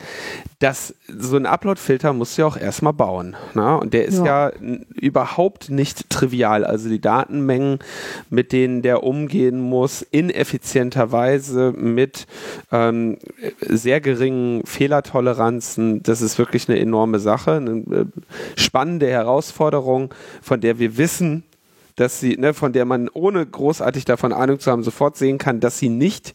dass 0.62 0.94
so 1.18 1.38
ein 1.38 1.46
Upload-Filter 1.46 2.14
musst 2.14 2.38
du 2.38 2.44
ja 2.44 2.48
auch 2.48 2.58
erstmal 2.58 2.94
bauen. 2.94 3.36
Ne? 3.54 3.78
Und 3.78 3.94
der 3.94 4.06
ist 4.06 4.20
ja. 4.20 4.50
ja 4.50 4.52
überhaupt 4.96 5.70
nicht 5.70 6.10
trivial. 6.10 6.64
Also 6.64 6.90
die 6.90 7.02
Datenmengen, 7.02 7.80
mit 8.30 8.52
denen 8.52 8.82
der 8.82 9.04
umgehen 9.04 9.60
muss, 9.60 10.02
ineffizienterweise 10.02 11.74
mit 11.76 12.28
ähm, 12.72 13.18
sehr 13.62 14.02
geringen 14.02 14.66
Fehlertoleranzen, 14.66 16.04
das 16.04 16.22
ist 16.22 16.38
wirklich 16.38 16.70
eine 16.70 16.80
enorme 16.80 17.20
Sache, 17.20 17.54
eine 17.54 17.72
äh, 17.72 18.06
spannende 18.56 19.08
Herausforderung, 19.08 20.14
von 20.42 20.62
der 20.62 20.80
wir 20.80 20.98
wissen, 20.98 21.44
dass 21.96 22.20
sie, 22.20 22.38
ne, 22.38 22.54
von 22.54 22.74
der 22.74 22.86
man 22.86 23.10
ohne 23.10 23.46
großartig 23.46 24.06
davon 24.06 24.34
Ahnung 24.34 24.60
zu 24.60 24.72
haben, 24.72 24.84
sofort 24.84 25.18
sehen 25.18 25.38
kann, 25.38 25.60
dass 25.60 25.78
sie 25.78 25.90
nicht 25.90 26.34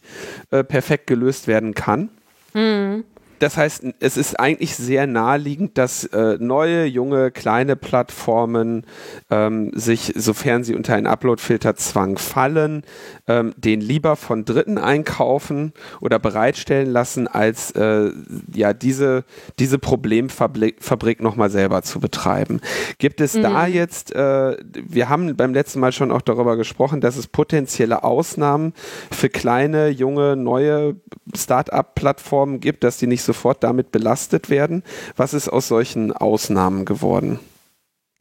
äh, 0.51 0.63
perfekt 0.63 1.07
gelöst 1.07 1.47
werden 1.47 1.73
kann. 1.73 2.09
Mhm 2.53 3.03
das 3.39 3.57
heißt, 3.57 3.83
es 3.99 4.17
ist 4.17 4.39
eigentlich 4.39 4.75
sehr 4.75 5.07
naheliegend, 5.07 5.77
dass 5.77 6.05
äh, 6.05 6.37
neue, 6.39 6.85
junge, 6.85 7.31
kleine 7.31 7.75
Plattformen 7.75 8.85
ähm, 9.29 9.71
sich, 9.73 10.13
sofern 10.15 10.63
sie 10.63 10.75
unter 10.75 10.95
einen 10.95 11.07
Upload-Filterzwang 11.07 12.17
fallen, 12.17 12.83
ähm, 13.27 13.53
den 13.57 13.81
lieber 13.81 14.15
von 14.15 14.45
Dritten 14.45 14.77
einkaufen 14.77 15.73
oder 16.01 16.19
bereitstellen 16.19 16.89
lassen, 16.89 17.27
als 17.27 17.71
äh, 17.71 18.11
ja 18.53 18.73
diese, 18.73 19.23
diese 19.59 19.79
Problemfabrik 19.79 21.21
nochmal 21.21 21.49
selber 21.49 21.83
zu 21.83 21.99
betreiben. 21.99 22.61
Gibt 22.97 23.21
es 23.21 23.35
mhm. 23.35 23.43
da 23.43 23.67
jetzt, 23.67 24.13
äh, 24.15 24.57
wir 24.73 25.09
haben 25.09 25.35
beim 25.35 25.53
letzten 25.53 25.79
Mal 25.79 25.91
schon 25.91 26.11
auch 26.11 26.21
darüber 26.21 26.57
gesprochen, 26.57 27.01
dass 27.01 27.17
es 27.17 27.27
potenzielle 27.27 28.03
Ausnahmen 28.03 28.73
für 29.11 29.29
kleine, 29.29 29.89
junge, 29.89 30.35
neue 30.35 30.95
Start-up-Plattformen 31.35 32.59
gibt, 32.59 32.83
dass 32.83 32.97
die 32.97 33.07
nicht 33.07 33.23
sofort 33.27 33.63
damit 33.63 33.91
belastet 33.91 34.49
werden. 34.49 34.83
Was 35.15 35.35
ist 35.35 35.49
aus 35.49 35.67
solchen 35.67 36.11
Ausnahmen 36.11 36.85
geworden? 36.85 37.39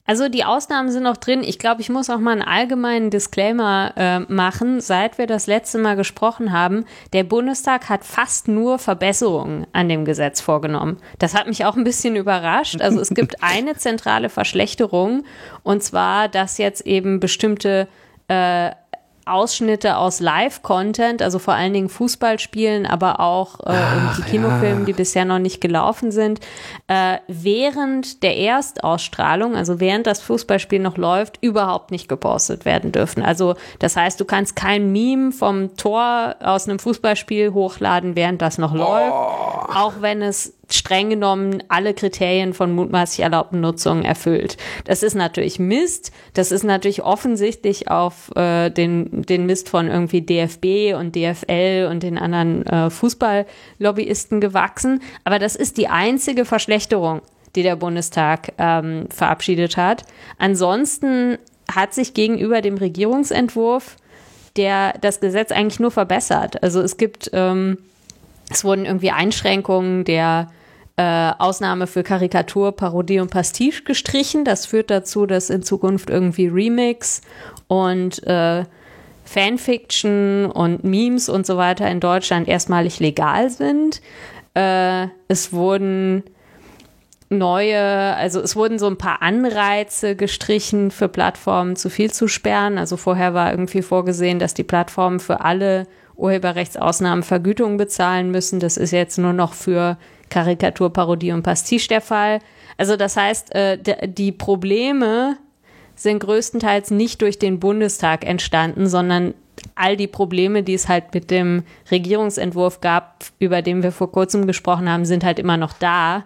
Also 0.06 0.28
die 0.28 0.44
Ausnahmen 0.44 0.90
sind 0.90 1.02
noch 1.02 1.16
drin. 1.16 1.42
Ich 1.42 1.58
glaube, 1.58 1.80
ich 1.80 1.88
muss 1.88 2.08
auch 2.10 2.18
mal 2.18 2.32
einen 2.32 2.42
allgemeinen 2.42 3.10
Disclaimer 3.10 3.92
äh, 3.96 4.20
machen. 4.32 4.80
Seit 4.80 5.18
wir 5.18 5.26
das 5.26 5.48
letzte 5.48 5.78
Mal 5.78 5.96
gesprochen 5.96 6.52
haben, 6.52 6.84
der 7.12 7.24
Bundestag 7.24 7.88
hat 7.88 8.04
fast 8.04 8.46
nur 8.46 8.78
Verbesserungen 8.78 9.66
an 9.72 9.88
dem 9.88 10.04
Gesetz 10.04 10.40
vorgenommen. 10.40 10.98
Das 11.18 11.34
hat 11.34 11.48
mich 11.48 11.64
auch 11.64 11.76
ein 11.76 11.84
bisschen 11.84 12.14
überrascht. 12.14 12.80
Also 12.80 13.00
es 13.00 13.10
gibt 13.10 13.36
eine 13.42 13.74
zentrale 13.74 14.28
Verschlechterung 14.28 15.24
und 15.64 15.82
zwar, 15.82 16.28
dass 16.28 16.58
jetzt 16.58 16.86
eben 16.86 17.18
bestimmte 17.18 17.88
äh, 18.28 18.70
Ausschnitte 19.26 19.96
aus 19.96 20.20
Live-Content, 20.20 21.20
also 21.20 21.38
vor 21.38 21.54
allen 21.54 21.72
Dingen 21.72 21.88
Fußballspielen, 21.88 22.86
aber 22.86 23.20
auch 23.20 23.60
äh, 23.60 23.64
Ach, 23.66 23.94
irgendwie 24.18 24.30
Kinofilmen, 24.30 24.80
ja. 24.80 24.84
die 24.86 24.92
bisher 24.92 25.24
noch 25.24 25.40
nicht 25.40 25.60
gelaufen 25.60 26.12
sind, 26.12 26.40
äh, 26.86 27.18
während 27.26 28.22
der 28.22 28.36
Erstausstrahlung, 28.36 29.56
also 29.56 29.80
während 29.80 30.06
das 30.06 30.20
Fußballspiel 30.20 30.78
noch 30.78 30.96
läuft, 30.96 31.38
überhaupt 31.42 31.90
nicht 31.90 32.08
gepostet 32.08 32.64
werden 32.64 32.92
dürfen. 32.92 33.22
Also 33.22 33.56
das 33.80 33.96
heißt, 33.96 34.20
du 34.20 34.24
kannst 34.24 34.54
kein 34.54 34.92
Meme 34.92 35.32
vom 35.32 35.76
Tor 35.76 36.36
aus 36.40 36.68
einem 36.68 36.78
Fußballspiel 36.78 37.52
hochladen, 37.52 38.14
während 38.14 38.40
das 38.42 38.58
noch 38.58 38.72
oh. 38.72 38.76
läuft, 38.76 39.76
auch 39.76 39.94
wenn 40.00 40.22
es 40.22 40.56
streng 40.68 41.10
genommen 41.10 41.62
alle 41.68 41.94
Kriterien 41.94 42.52
von 42.52 42.72
mutmaßlich 42.72 43.20
erlaubten 43.20 43.60
Nutzungen 43.60 44.04
erfüllt. 44.04 44.56
Das 44.84 45.02
ist 45.02 45.14
natürlich 45.14 45.58
Mist. 45.58 46.12
Das 46.34 46.50
ist 46.50 46.64
natürlich 46.64 47.02
offensichtlich 47.02 47.88
auf 47.88 48.34
äh, 48.36 48.70
den, 48.70 49.22
den 49.22 49.46
Mist 49.46 49.68
von 49.68 49.88
irgendwie 49.88 50.22
DFB 50.22 50.98
und 50.98 51.14
DFL 51.14 51.88
und 51.90 52.02
den 52.02 52.18
anderen 52.18 52.66
äh, 52.66 52.90
Fußballlobbyisten 52.90 54.40
gewachsen. 54.40 55.02
Aber 55.24 55.38
das 55.38 55.54
ist 55.54 55.76
die 55.76 55.88
einzige 55.88 56.44
Verschlechterung, 56.44 57.22
die 57.54 57.62
der 57.62 57.76
Bundestag 57.76 58.52
ähm, 58.58 59.06
verabschiedet 59.10 59.76
hat. 59.76 60.02
Ansonsten 60.38 61.38
hat 61.72 61.94
sich 61.94 62.14
gegenüber 62.14 62.60
dem 62.60 62.76
Regierungsentwurf 62.76 63.96
der 64.56 64.94
das 65.02 65.20
Gesetz 65.20 65.52
eigentlich 65.52 65.80
nur 65.80 65.90
verbessert. 65.90 66.62
Also 66.62 66.80
es 66.80 66.96
gibt 66.96 67.28
ähm, 67.34 67.76
es 68.50 68.64
wurden 68.64 68.84
irgendwie 68.84 69.10
Einschränkungen 69.10 70.04
der 70.04 70.48
äh, 70.96 71.32
Ausnahme 71.38 71.86
für 71.86 72.02
Karikatur, 72.02 72.72
Parodie 72.72 73.20
und 73.20 73.30
Pastiche 73.30 73.84
gestrichen. 73.84 74.44
Das 74.44 74.66
führt 74.66 74.90
dazu, 74.90 75.26
dass 75.26 75.50
in 75.50 75.62
Zukunft 75.62 76.08
irgendwie 76.08 76.46
Remix 76.46 77.20
und 77.68 78.22
äh, 78.26 78.64
Fanfiction 79.24 80.46
und 80.46 80.84
Memes 80.84 81.28
und 81.28 81.46
so 81.46 81.56
weiter 81.56 81.90
in 81.90 82.00
Deutschland 82.00 82.48
erstmalig 82.48 83.00
legal 83.00 83.50
sind. 83.50 84.00
Äh, 84.54 85.08
es 85.28 85.52
wurden 85.52 86.22
neue, 87.28 87.78
also 88.16 88.40
es 88.40 88.56
wurden 88.56 88.78
so 88.78 88.86
ein 88.86 88.96
paar 88.96 89.20
Anreize 89.20 90.16
gestrichen 90.16 90.90
für 90.90 91.08
Plattformen 91.08 91.76
zu 91.76 91.90
viel 91.90 92.10
zu 92.10 92.28
sperren. 92.28 92.78
Also 92.78 92.96
vorher 92.96 93.34
war 93.34 93.50
irgendwie 93.50 93.82
vorgesehen, 93.82 94.38
dass 94.38 94.54
die 94.54 94.64
Plattformen 94.64 95.20
für 95.20 95.40
alle 95.42 95.86
Urheberrechtsausnahmen 96.14 97.22
Vergütung 97.22 97.76
bezahlen 97.76 98.30
müssen. 98.30 98.60
Das 98.60 98.76
ist 98.76 98.92
jetzt 98.92 99.18
nur 99.18 99.32
noch 99.32 99.52
für 99.52 99.98
Karikatur, 100.30 100.92
Parodie 100.92 101.32
und 101.32 101.42
Pastiche 101.42 101.88
der 101.88 102.00
Fall. 102.00 102.40
Also 102.76 102.96
das 102.96 103.16
heißt, 103.16 103.54
äh, 103.54 103.78
die 104.06 104.32
Probleme 104.32 105.36
sind 105.94 106.20
größtenteils 106.20 106.90
nicht 106.90 107.22
durch 107.22 107.38
den 107.38 107.58
Bundestag 107.58 108.24
entstanden, 108.26 108.86
sondern 108.86 109.34
all 109.74 109.96
die 109.96 110.06
Probleme, 110.06 110.62
die 110.62 110.74
es 110.74 110.88
halt 110.88 111.14
mit 111.14 111.30
dem 111.30 111.62
Regierungsentwurf 111.90 112.80
gab, 112.80 113.24
über 113.38 113.62
den 113.62 113.82
wir 113.82 113.92
vor 113.92 114.12
kurzem 114.12 114.46
gesprochen 114.46 114.88
haben, 114.90 115.04
sind 115.04 115.24
halt 115.24 115.38
immer 115.38 115.56
noch 115.56 115.72
da. 115.72 116.24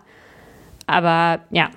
Aber 0.86 1.40
ja. 1.50 1.70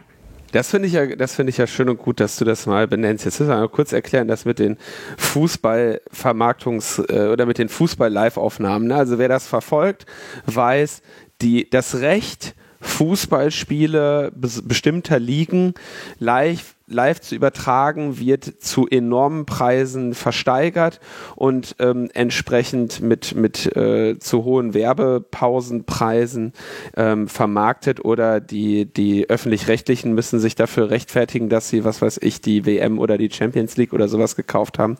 Das 0.51 0.69
finde 0.69 0.87
ich 0.87 0.93
ja, 0.93 1.07
das 1.15 1.37
ich 1.39 1.57
ja 1.57 1.65
schön 1.65 1.89
und 1.89 1.97
gut, 1.97 2.19
dass 2.19 2.37
du 2.37 2.45
das 2.45 2.67
mal 2.67 2.87
benennst. 2.87 3.25
Jetzt 3.25 3.39
müssen 3.39 3.49
wir 3.49 3.67
kurz 3.69 3.91
erklären, 3.91 4.27
dass 4.27 4.45
mit 4.45 4.59
den 4.59 4.77
Fußballvermarktungs- 5.17 7.11
äh, 7.11 7.31
oder 7.31 7.47
mit 7.47 7.57
den 7.57 7.69
Fußball-Live-Aufnahmen. 7.69 8.87
Ne? 8.87 8.95
Also 8.95 9.17
wer 9.17 9.29
das 9.29 9.47
verfolgt, 9.47 10.05
weiß, 10.45 11.01
die, 11.43 11.69
das 11.69 11.95
Recht, 11.95 12.55
Fußballspiele 12.83 14.33
bestimmter 14.35 15.17
Ligen 15.17 15.73
live, 16.19 16.75
live 16.87 17.21
zu 17.21 17.33
übertragen, 17.33 18.19
wird 18.19 18.43
zu 18.43 18.87
enormen 18.87 19.45
Preisen 19.45 20.13
versteigert 20.13 20.99
und 21.35 21.77
ähm, 21.79 22.09
entsprechend 22.13 23.01
mit, 23.01 23.35
mit 23.35 23.73
äh, 23.77 24.19
zu 24.19 24.43
hohen 24.43 24.73
Werbepausenpreisen 24.73 26.51
ähm, 26.97 27.29
vermarktet 27.29 28.03
oder 28.03 28.41
die, 28.41 28.85
die 28.85 29.29
öffentlich-rechtlichen 29.29 30.13
müssen 30.13 30.39
sich 30.39 30.55
dafür 30.55 30.89
rechtfertigen, 30.89 31.47
dass 31.47 31.69
sie, 31.69 31.85
was 31.85 32.01
weiß 32.01 32.19
ich, 32.21 32.41
die 32.41 32.65
WM 32.65 32.99
oder 32.99 33.17
die 33.17 33.31
Champions 33.31 33.77
League 33.77 33.93
oder 33.93 34.09
sowas 34.09 34.35
gekauft 34.35 34.77
haben. 34.77 34.97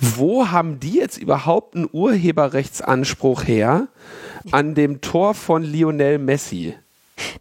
Wo 0.00 0.48
haben 0.48 0.80
die 0.80 0.96
jetzt 0.96 1.18
überhaupt 1.18 1.76
einen 1.76 1.88
Urheberrechtsanspruch 1.92 3.46
her 3.46 3.88
an 4.50 4.74
dem 4.74 5.00
Tor 5.00 5.34
von 5.34 5.62
Lionel 5.62 6.18
Messi? 6.18 6.74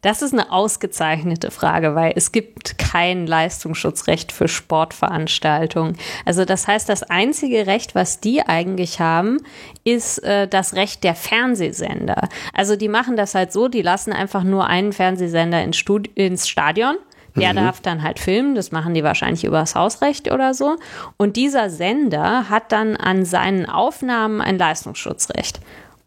Das 0.02 0.22
ist 0.22 0.34
eine 0.34 0.52
ausgezeichnete 0.52 1.52
Frage, 1.52 1.96
weil 1.96 2.14
es 2.16 2.32
gibt 2.32 2.78
kein 2.78 3.28
Leistungsschutzrecht 3.28 4.32
für 4.32 4.48
Sportveranstaltungen. 4.48 5.98
Also 6.26 6.46
das 6.46 6.68
heißt, 6.68 6.90
das 6.90 7.04
einzige 7.04 7.68
Recht, 7.68 7.96
was 7.96 8.20
die 8.20 8.42
eigentlich 8.42 9.00
haben, 9.00 9.38
ist 9.84 10.20
äh, 10.24 10.48
das 10.48 10.74
Recht 10.74 11.04
der 11.04 11.16
Fernsehsender. 11.16 12.30
Also 12.54 12.76
die 12.76 12.90
machen 12.90 13.16
das 13.16 13.36
halt 13.36 13.52
so, 13.52 13.68
die 13.68 13.82
lassen 13.82 14.14
einfach 14.14 14.44
nur 14.44 14.68
einen 14.68 14.94
Fernsehsender 14.94 15.64
ins, 15.64 15.78
Studi 15.78 16.10
ins 16.16 16.48
Stadion. 16.48 16.96
Der 17.36 17.52
mhm. 17.52 17.58
darf 17.58 17.80
dann 17.80 18.02
halt 18.02 18.20
filmen, 18.20 18.56
das 18.56 18.72
machen 18.72 18.96
die 18.96 19.04
wahrscheinlich 19.04 19.44
übers 19.44 19.76
Hausrecht 19.76 20.32
oder 20.32 20.54
so. 20.54 20.78
Und 21.18 21.36
dieser 21.36 21.70
Sender 21.70 22.50
hat 22.50 22.72
dann 22.72 22.98
an 22.98 23.24
seinen 23.24 23.68
Aufnahmen 23.68 24.42
ein 24.42 24.58
Leistungsschutzrecht. 24.58 25.60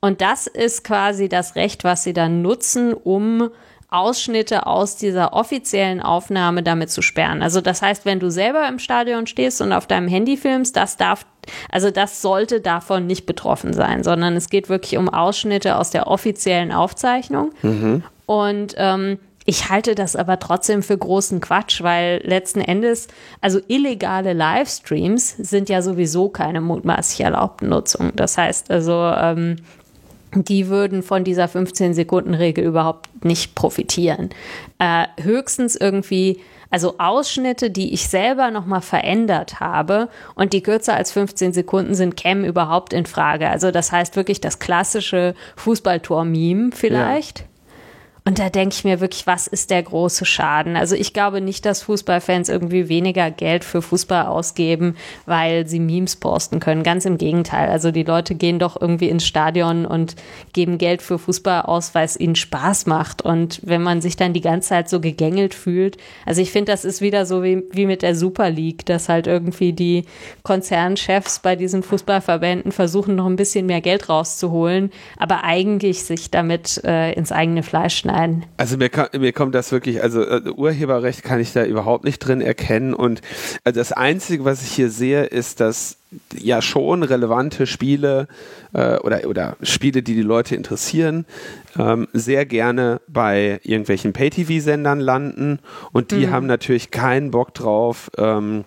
Und 0.04 0.20
das 0.20 0.48
ist 0.48 0.82
quasi 0.82 1.28
das 1.28 1.54
Recht, 1.54 1.84
was 1.84 2.02
sie 2.02 2.12
dann 2.12 2.42
nutzen, 2.42 2.92
um 2.92 3.50
Ausschnitte 3.88 4.66
aus 4.66 4.96
dieser 4.96 5.32
offiziellen 5.32 6.00
Aufnahme 6.00 6.64
damit 6.64 6.90
zu 6.90 7.02
sperren. 7.02 7.40
Also 7.40 7.60
das 7.60 7.82
heißt, 7.82 8.04
wenn 8.04 8.18
du 8.18 8.30
selber 8.30 8.66
im 8.66 8.80
Stadion 8.80 9.26
stehst 9.28 9.60
und 9.60 9.72
auf 9.72 9.86
deinem 9.86 10.08
Handy 10.08 10.36
filmst, 10.36 10.76
das 10.76 10.96
darf, 10.96 11.24
also 11.70 11.90
das 11.90 12.20
sollte 12.20 12.60
davon 12.60 13.06
nicht 13.06 13.26
betroffen 13.26 13.74
sein, 13.74 14.02
sondern 14.02 14.34
es 14.34 14.48
geht 14.48 14.68
wirklich 14.68 14.96
um 14.96 15.08
Ausschnitte 15.08 15.76
aus 15.76 15.90
der 15.90 16.08
offiziellen 16.08 16.72
Aufzeichnung. 16.72 17.52
Mhm. 17.62 18.02
Und 18.26 18.74
ähm, 18.78 19.18
ich 19.44 19.68
halte 19.68 19.94
das 19.94 20.16
aber 20.16 20.38
trotzdem 20.38 20.82
für 20.82 20.96
großen 20.96 21.40
Quatsch, 21.40 21.82
weil 21.82 22.22
letzten 22.24 22.60
Endes, 22.60 23.08
also 23.40 23.60
illegale 23.68 24.32
Livestreams 24.32 25.36
sind 25.36 25.68
ja 25.68 25.82
sowieso 25.82 26.28
keine 26.28 26.60
mutmaßlich 26.60 27.20
erlaubten 27.20 27.68
Nutzung. 27.68 28.12
Das 28.16 28.38
heißt 28.38 28.70
also, 28.70 28.92
ähm, 28.92 29.56
die 30.34 30.68
würden 30.68 31.02
von 31.02 31.24
dieser 31.24 31.46
15-Sekunden-Regel 31.46 32.64
überhaupt 32.64 33.24
nicht 33.24 33.54
profitieren. 33.54 34.30
Äh, 34.78 35.06
höchstens 35.20 35.76
irgendwie, 35.76 36.40
also 36.70 36.94
Ausschnitte, 36.98 37.70
die 37.70 37.92
ich 37.92 38.08
selber 38.08 38.50
nochmal 38.50 38.80
verändert 38.80 39.60
habe 39.60 40.08
und 40.34 40.52
die 40.52 40.62
kürzer 40.62 40.94
als 40.94 41.12
15 41.12 41.52
Sekunden 41.52 41.94
sind, 41.94 42.16
kämen 42.16 42.44
überhaupt 42.44 42.92
in 42.92 43.06
Frage. 43.06 43.48
Also 43.48 43.70
das 43.70 43.92
heißt 43.92 44.16
wirklich 44.16 44.40
das 44.40 44.58
klassische 44.58 45.34
Fußballtor-Meme 45.56 46.70
vielleicht. 46.72 47.40
Ja. 47.40 47.44
Und 48.32 48.38
da 48.38 48.48
denke 48.48 48.74
ich 48.74 48.82
mir 48.82 49.00
wirklich, 49.00 49.26
was 49.26 49.46
ist 49.46 49.70
der 49.70 49.82
große 49.82 50.24
Schaden? 50.24 50.74
Also 50.74 50.96
ich 50.96 51.12
glaube 51.12 51.42
nicht, 51.42 51.66
dass 51.66 51.82
Fußballfans 51.82 52.48
irgendwie 52.48 52.88
weniger 52.88 53.30
Geld 53.30 53.62
für 53.62 53.82
Fußball 53.82 54.24
ausgeben, 54.24 54.96
weil 55.26 55.66
sie 55.66 55.78
Memes 55.78 56.16
posten 56.16 56.58
können. 56.58 56.82
Ganz 56.82 57.04
im 57.04 57.18
Gegenteil. 57.18 57.68
Also 57.68 57.90
die 57.90 58.04
Leute 58.04 58.34
gehen 58.34 58.58
doch 58.58 58.80
irgendwie 58.80 59.10
ins 59.10 59.26
Stadion 59.26 59.84
und 59.84 60.16
geben 60.54 60.78
Geld 60.78 61.02
für 61.02 61.18
Fußball 61.18 61.60
aus, 61.60 61.94
weil 61.94 62.06
es 62.06 62.18
ihnen 62.18 62.34
Spaß 62.34 62.86
macht. 62.86 63.20
Und 63.20 63.60
wenn 63.64 63.82
man 63.82 64.00
sich 64.00 64.16
dann 64.16 64.32
die 64.32 64.40
ganze 64.40 64.70
Zeit 64.70 64.88
so 64.88 64.98
gegängelt 64.98 65.52
fühlt, 65.52 65.98
also 66.24 66.40
ich 66.40 66.52
finde, 66.52 66.72
das 66.72 66.86
ist 66.86 67.02
wieder 67.02 67.26
so 67.26 67.42
wie, 67.42 67.64
wie 67.70 67.84
mit 67.84 68.00
der 68.00 68.14
Super 68.14 68.48
League, 68.48 68.86
dass 68.86 69.10
halt 69.10 69.26
irgendwie 69.26 69.74
die 69.74 70.06
Konzernchefs 70.42 71.40
bei 71.40 71.54
diesen 71.54 71.82
Fußballverbänden 71.82 72.72
versuchen, 72.72 73.14
noch 73.14 73.26
ein 73.26 73.36
bisschen 73.36 73.66
mehr 73.66 73.82
Geld 73.82 74.08
rauszuholen, 74.08 74.90
aber 75.18 75.44
eigentlich 75.44 76.04
sich 76.04 76.30
damit 76.30 76.82
äh, 76.82 77.12
ins 77.12 77.30
eigene 77.30 77.62
Fleisch 77.62 77.96
schneiden 77.96 78.21
schneiden. 78.22 78.44
Also 78.56 78.76
mir, 78.76 78.90
mir 79.18 79.32
kommt 79.32 79.54
das 79.54 79.72
wirklich, 79.72 80.02
also 80.02 80.22
äh, 80.22 80.42
Urheberrecht 80.50 81.22
kann 81.22 81.40
ich 81.40 81.52
da 81.52 81.64
überhaupt 81.64 82.04
nicht 82.04 82.18
drin 82.18 82.40
erkennen 82.40 82.94
und 82.94 83.20
also 83.64 83.80
das 83.80 83.92
Einzige, 83.92 84.44
was 84.44 84.62
ich 84.62 84.72
hier 84.72 84.90
sehe, 84.90 85.24
ist, 85.24 85.60
dass 85.60 85.98
ja 86.36 86.60
schon 86.60 87.02
relevante 87.02 87.66
Spiele 87.66 88.28
äh, 88.74 88.98
oder, 88.98 89.26
oder 89.26 89.56
Spiele, 89.62 90.02
die 90.02 90.14
die 90.14 90.22
Leute 90.22 90.54
interessieren, 90.54 91.24
ähm, 91.78 92.08
sehr 92.12 92.44
gerne 92.44 93.00
bei 93.08 93.60
irgendwelchen 93.62 94.12
Pay-TV-Sendern 94.12 95.00
landen 95.00 95.58
und 95.92 96.10
die 96.10 96.26
mhm. 96.26 96.30
haben 96.30 96.46
natürlich 96.46 96.90
keinen 96.90 97.30
Bock 97.30 97.54
drauf, 97.54 98.10
ähm, 98.18 98.64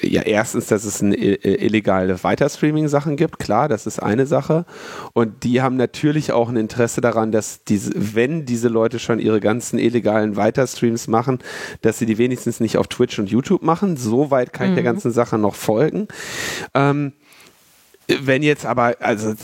ja, 0.00 0.22
erstens, 0.22 0.66
dass 0.66 0.84
es 0.84 1.02
illegale 1.02 2.22
Weiterstreaming-Sachen 2.22 3.16
gibt, 3.16 3.38
klar, 3.38 3.68
das 3.68 3.86
ist 3.86 4.00
eine 4.00 4.26
Sache. 4.26 4.64
Und 5.12 5.44
die 5.44 5.60
haben 5.60 5.76
natürlich 5.76 6.32
auch 6.32 6.48
ein 6.48 6.56
Interesse 6.56 7.00
daran, 7.00 7.32
dass 7.32 7.64
diese, 7.64 7.92
wenn 7.94 8.46
diese 8.46 8.68
Leute 8.68 8.98
schon 8.98 9.18
ihre 9.18 9.40
ganzen 9.40 9.78
illegalen 9.78 10.36
Weiterstreams 10.36 11.08
machen, 11.08 11.40
dass 11.82 11.98
sie 11.98 12.06
die 12.06 12.18
wenigstens 12.18 12.60
nicht 12.60 12.76
auf 12.78 12.86
Twitch 12.86 13.18
und 13.18 13.30
YouTube 13.30 13.62
machen. 13.62 13.96
So 13.96 14.30
weit 14.30 14.52
kann 14.52 14.68
ich 14.68 14.74
der 14.74 14.82
mhm. 14.82 14.94
ganzen 14.94 15.10
Sache 15.10 15.38
noch 15.38 15.54
folgen. 15.54 16.06
Ähm, 16.74 17.12
wenn 18.20 18.42
jetzt 18.42 18.64
aber, 18.64 18.96
also 19.00 19.34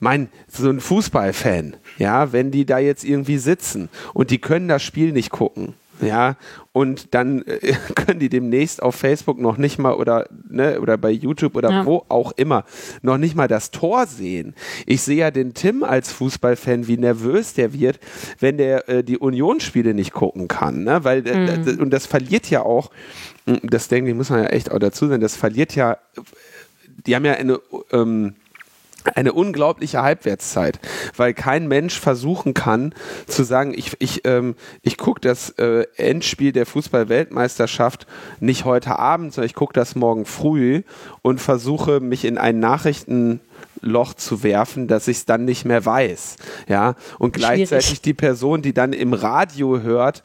mein, 0.00 0.28
so 0.48 0.68
ein 0.68 0.80
Fußballfan, 0.80 1.76
ja, 1.98 2.32
wenn 2.32 2.50
die 2.50 2.66
da 2.66 2.78
jetzt 2.78 3.04
irgendwie 3.04 3.38
sitzen 3.38 3.88
und 4.12 4.30
die 4.30 4.38
können 4.38 4.68
das 4.68 4.82
Spiel 4.82 5.12
nicht 5.12 5.30
gucken, 5.30 5.74
ja, 6.02 6.36
und 6.72 7.14
dann 7.14 7.42
äh, 7.42 7.74
können 7.94 8.20
die 8.20 8.28
demnächst 8.28 8.82
auf 8.82 8.96
Facebook 8.96 9.38
noch 9.38 9.56
nicht 9.56 9.78
mal 9.78 9.94
oder, 9.94 10.28
ne, 10.48 10.80
oder 10.80 10.98
bei 10.98 11.10
YouTube 11.10 11.56
oder 11.56 11.70
ja. 11.70 11.86
wo 11.86 12.04
auch 12.08 12.32
immer 12.32 12.64
noch 13.02 13.18
nicht 13.18 13.34
mal 13.34 13.48
das 13.48 13.70
Tor 13.70 14.06
sehen. 14.06 14.54
Ich 14.86 15.02
sehe 15.02 15.16
ja 15.16 15.30
den 15.30 15.54
Tim 15.54 15.82
als 15.82 16.12
Fußballfan, 16.12 16.86
wie 16.86 16.96
nervös 16.96 17.54
der 17.54 17.72
wird, 17.72 18.00
wenn 18.40 18.58
der 18.58 18.88
äh, 18.88 19.04
die 19.04 19.18
Unionsspiele 19.18 19.94
nicht 19.94 20.12
gucken 20.12 20.48
kann, 20.48 20.84
ne, 20.84 21.04
weil, 21.04 21.26
äh, 21.26 21.58
mhm. 21.58 21.80
und 21.80 21.90
das 21.90 22.06
verliert 22.06 22.50
ja 22.50 22.62
auch, 22.62 22.90
das 23.62 23.88
denke 23.88 24.10
ich, 24.10 24.16
muss 24.16 24.30
man 24.30 24.42
ja 24.42 24.48
echt 24.50 24.70
auch 24.70 24.78
dazu 24.78 25.08
sagen, 25.08 25.20
das 25.20 25.36
verliert 25.36 25.74
ja, 25.74 25.98
die 27.06 27.16
haben 27.16 27.24
ja 27.24 27.32
eine, 27.32 27.58
ähm, 27.92 28.34
eine 29.14 29.32
unglaubliche 29.32 30.02
Halbwertszeit, 30.02 30.78
weil 31.16 31.34
kein 31.34 31.68
Mensch 31.68 31.98
versuchen 31.98 32.54
kann 32.54 32.94
zu 33.26 33.42
sagen, 33.44 33.74
ich, 33.76 33.96
ich, 33.98 34.24
ähm, 34.24 34.54
ich 34.82 34.96
gucke 34.96 35.20
das 35.20 35.50
äh, 35.58 35.86
Endspiel 35.96 36.52
der 36.52 36.66
Fußball-Weltmeisterschaft 36.66 38.06
nicht 38.40 38.64
heute 38.64 38.98
Abend, 38.98 39.32
sondern 39.32 39.46
ich 39.46 39.54
gucke 39.54 39.74
das 39.74 39.94
morgen 39.94 40.24
früh 40.24 40.82
und 41.22 41.40
versuche 41.40 42.00
mich 42.00 42.24
in 42.24 42.38
einen 42.38 42.60
Nachrichten 42.60 43.40
Loch 43.82 44.14
zu 44.14 44.42
werfen, 44.42 44.86
dass 44.86 45.08
ich 45.08 45.18
es 45.18 45.24
dann 45.26 45.44
nicht 45.44 45.64
mehr 45.64 45.84
weiß. 45.84 46.36
Ja, 46.68 46.94
und 47.18 47.34
gleichzeitig 47.34 47.86
Schwierig. 47.86 48.02
die 48.02 48.14
Person, 48.14 48.62
die 48.62 48.72
dann 48.72 48.92
im 48.92 49.12
Radio 49.12 49.80
hört, 49.80 50.22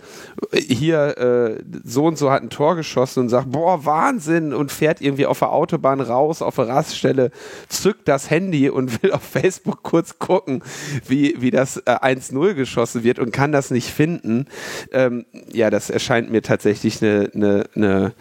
hier 0.54 1.18
äh, 1.18 1.64
so 1.84 2.06
und 2.06 2.18
so 2.18 2.32
hat 2.32 2.44
ein 2.44 2.50
Tor 2.50 2.76
geschossen 2.76 3.22
und 3.22 3.30
sagt, 3.30 3.52
boah, 3.52 3.84
Wahnsinn 3.86 4.54
und 4.54 4.72
fährt 4.72 5.02
irgendwie 5.02 5.26
auf 5.26 5.40
der 5.40 5.52
Autobahn 5.52 6.00
raus, 6.00 6.42
auf 6.42 6.56
der 6.56 6.68
Raststelle, 6.68 7.32
zückt 7.68 8.08
das 8.08 8.30
Handy 8.30 8.70
und 8.70 9.04
will 9.04 9.12
auf 9.12 9.24
Facebook 9.24 9.84
kurz 9.84 10.20
gucken, 10.20 10.64
wie, 11.08 11.36
wie 11.40 11.52
das 11.52 11.78
äh, 11.78 11.92
1-0 11.92 12.54
geschossen 12.54 13.04
wird 13.04 13.20
und 13.20 13.32
kann 13.32 13.52
das 13.52 13.72
nicht 13.72 13.90
finden. 13.90 14.46
Ähm, 14.92 15.26
ja, 15.52 15.70
das 15.70 15.90
erscheint 15.90 16.30
mir 16.30 16.44
tatsächlich 16.44 17.02
eine, 17.02 17.32
eine, 17.34 17.64
eine 17.76 18.14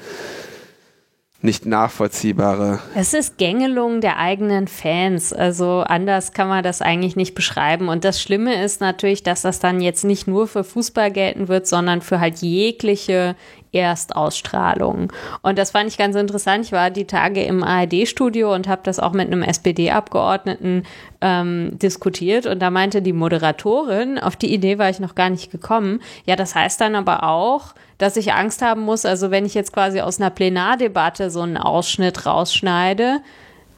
nicht 1.47 1.65
nachvollziehbare. 1.65 2.81
Es 2.95 3.15
ist 3.15 3.39
Gängelung 3.39 4.03
der 4.03 4.19
eigenen 4.19 4.69
Fans. 4.69 5.33
Also 5.33 5.81
anders 5.87 6.33
kann 6.33 6.49
man 6.49 6.63
das 6.63 6.83
eigentlich 6.83 7.17
nicht 7.17 7.35
beschreiben. 7.35 7.89
Und 7.89 8.05
das 8.05 8.21
Schlimme 8.21 8.63
ist 8.63 8.83
natürlich, 8.83 9.23
dass 9.23 9.41
das 9.41 9.59
dann 9.59 9.81
jetzt 9.81 10.05
nicht 10.05 10.27
nur 10.27 10.47
für 10.47 10.65
Fußball 10.65 11.11
gelten 11.11 11.49
wird, 11.49 11.67
sondern 11.67 12.03
für 12.03 12.21
halt 12.21 12.39
jegliche 12.39 13.37
Erstausstrahlung. 13.73 15.13
Und 15.43 15.59
das 15.59 15.71
fand 15.71 15.89
ich 15.89 15.99
ganz 15.99 16.17
interessant. 16.17 16.65
Ich 16.65 16.73
war 16.73 16.91
die 16.91 17.07
Tage 17.07 17.43
im 17.45 17.63
ARD-Studio 17.63 18.55
und 18.55 18.69
habe 18.69 18.83
das 18.85 18.99
auch 18.99 19.13
mit 19.13 19.27
einem 19.27 19.43
SPD-Abgeordneten 19.43 20.83
ähm, 21.21 21.79
diskutiert. 21.79 22.47
Und 22.47 22.61
da 22.61 22.71
meinte 22.71 23.03
die 23.03 23.13
Moderatorin, 23.13 24.19
auf 24.19 24.37
die 24.37 24.53
Idee 24.53 24.79
war 24.79 24.91
ich 24.91 25.01
noch 25.01 25.15
gar 25.15 25.31
nicht 25.31 25.51
gekommen, 25.51 26.01
ja, 26.25 26.37
das 26.37 26.55
heißt 26.55 26.81
dann 26.81 26.95
aber 26.95 27.23
auch, 27.23 27.75
dass 27.99 28.17
ich 28.17 28.33
Angst 28.33 28.63
haben 28.63 28.83
muss, 28.83 29.05
also 29.05 29.31
wenn 29.31 29.47
ich 29.47 29.55
jetzt 29.55 29.73
quasi 29.73 30.01
aus 30.01 30.21
einer 30.21 30.31
Plenardebatte 30.31 31.31
so 31.31 31.43
einen 31.43 31.57
Ausschnitt 31.57 32.27
rausschneide, 32.27 33.21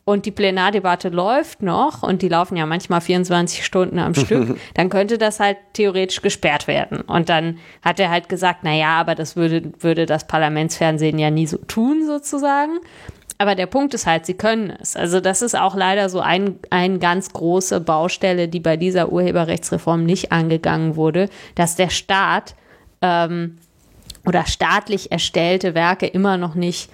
und 0.08 0.24
die 0.24 0.30
Plenardebatte 0.30 1.10
läuft 1.10 1.60
noch 1.60 2.02
und 2.02 2.22
die 2.22 2.30
laufen 2.30 2.56
ja 2.56 2.64
manchmal 2.64 3.02
24 3.02 3.62
Stunden 3.62 3.98
am 3.98 4.14
Stück, 4.14 4.58
dann 4.74 4.88
könnte 4.88 5.18
das 5.18 5.38
halt 5.38 5.58
theoretisch 5.74 6.22
gesperrt 6.22 6.66
werden. 6.66 7.02
Und 7.02 7.28
dann 7.28 7.58
hat 7.82 8.00
er 8.00 8.08
halt 8.08 8.30
gesagt, 8.30 8.60
na 8.62 8.74
ja, 8.74 8.98
aber 8.98 9.14
das 9.14 9.36
würde, 9.36 9.70
würde 9.80 10.06
das 10.06 10.26
Parlamentsfernsehen 10.26 11.18
ja 11.18 11.30
nie 11.30 11.46
so 11.46 11.58
tun 11.58 12.06
sozusagen. 12.06 12.78
Aber 13.36 13.54
der 13.54 13.66
Punkt 13.66 13.92
ist 13.92 14.06
halt, 14.06 14.24
sie 14.24 14.32
können 14.32 14.72
es. 14.80 14.96
Also 14.96 15.20
das 15.20 15.42
ist 15.42 15.54
auch 15.54 15.76
leider 15.76 16.08
so 16.08 16.20
ein, 16.20 16.58
ein 16.70 17.00
ganz 17.00 17.30
große 17.34 17.78
Baustelle, 17.82 18.48
die 18.48 18.60
bei 18.60 18.78
dieser 18.78 19.12
Urheberrechtsreform 19.12 20.04
nicht 20.04 20.32
angegangen 20.32 20.96
wurde, 20.96 21.28
dass 21.54 21.76
der 21.76 21.90
Staat 21.90 22.54
ähm, 23.02 23.58
oder 24.28 24.44
staatlich 24.46 25.10
erstellte 25.10 25.74
Werke 25.74 26.06
immer 26.06 26.36
noch 26.36 26.54
nicht 26.54 26.90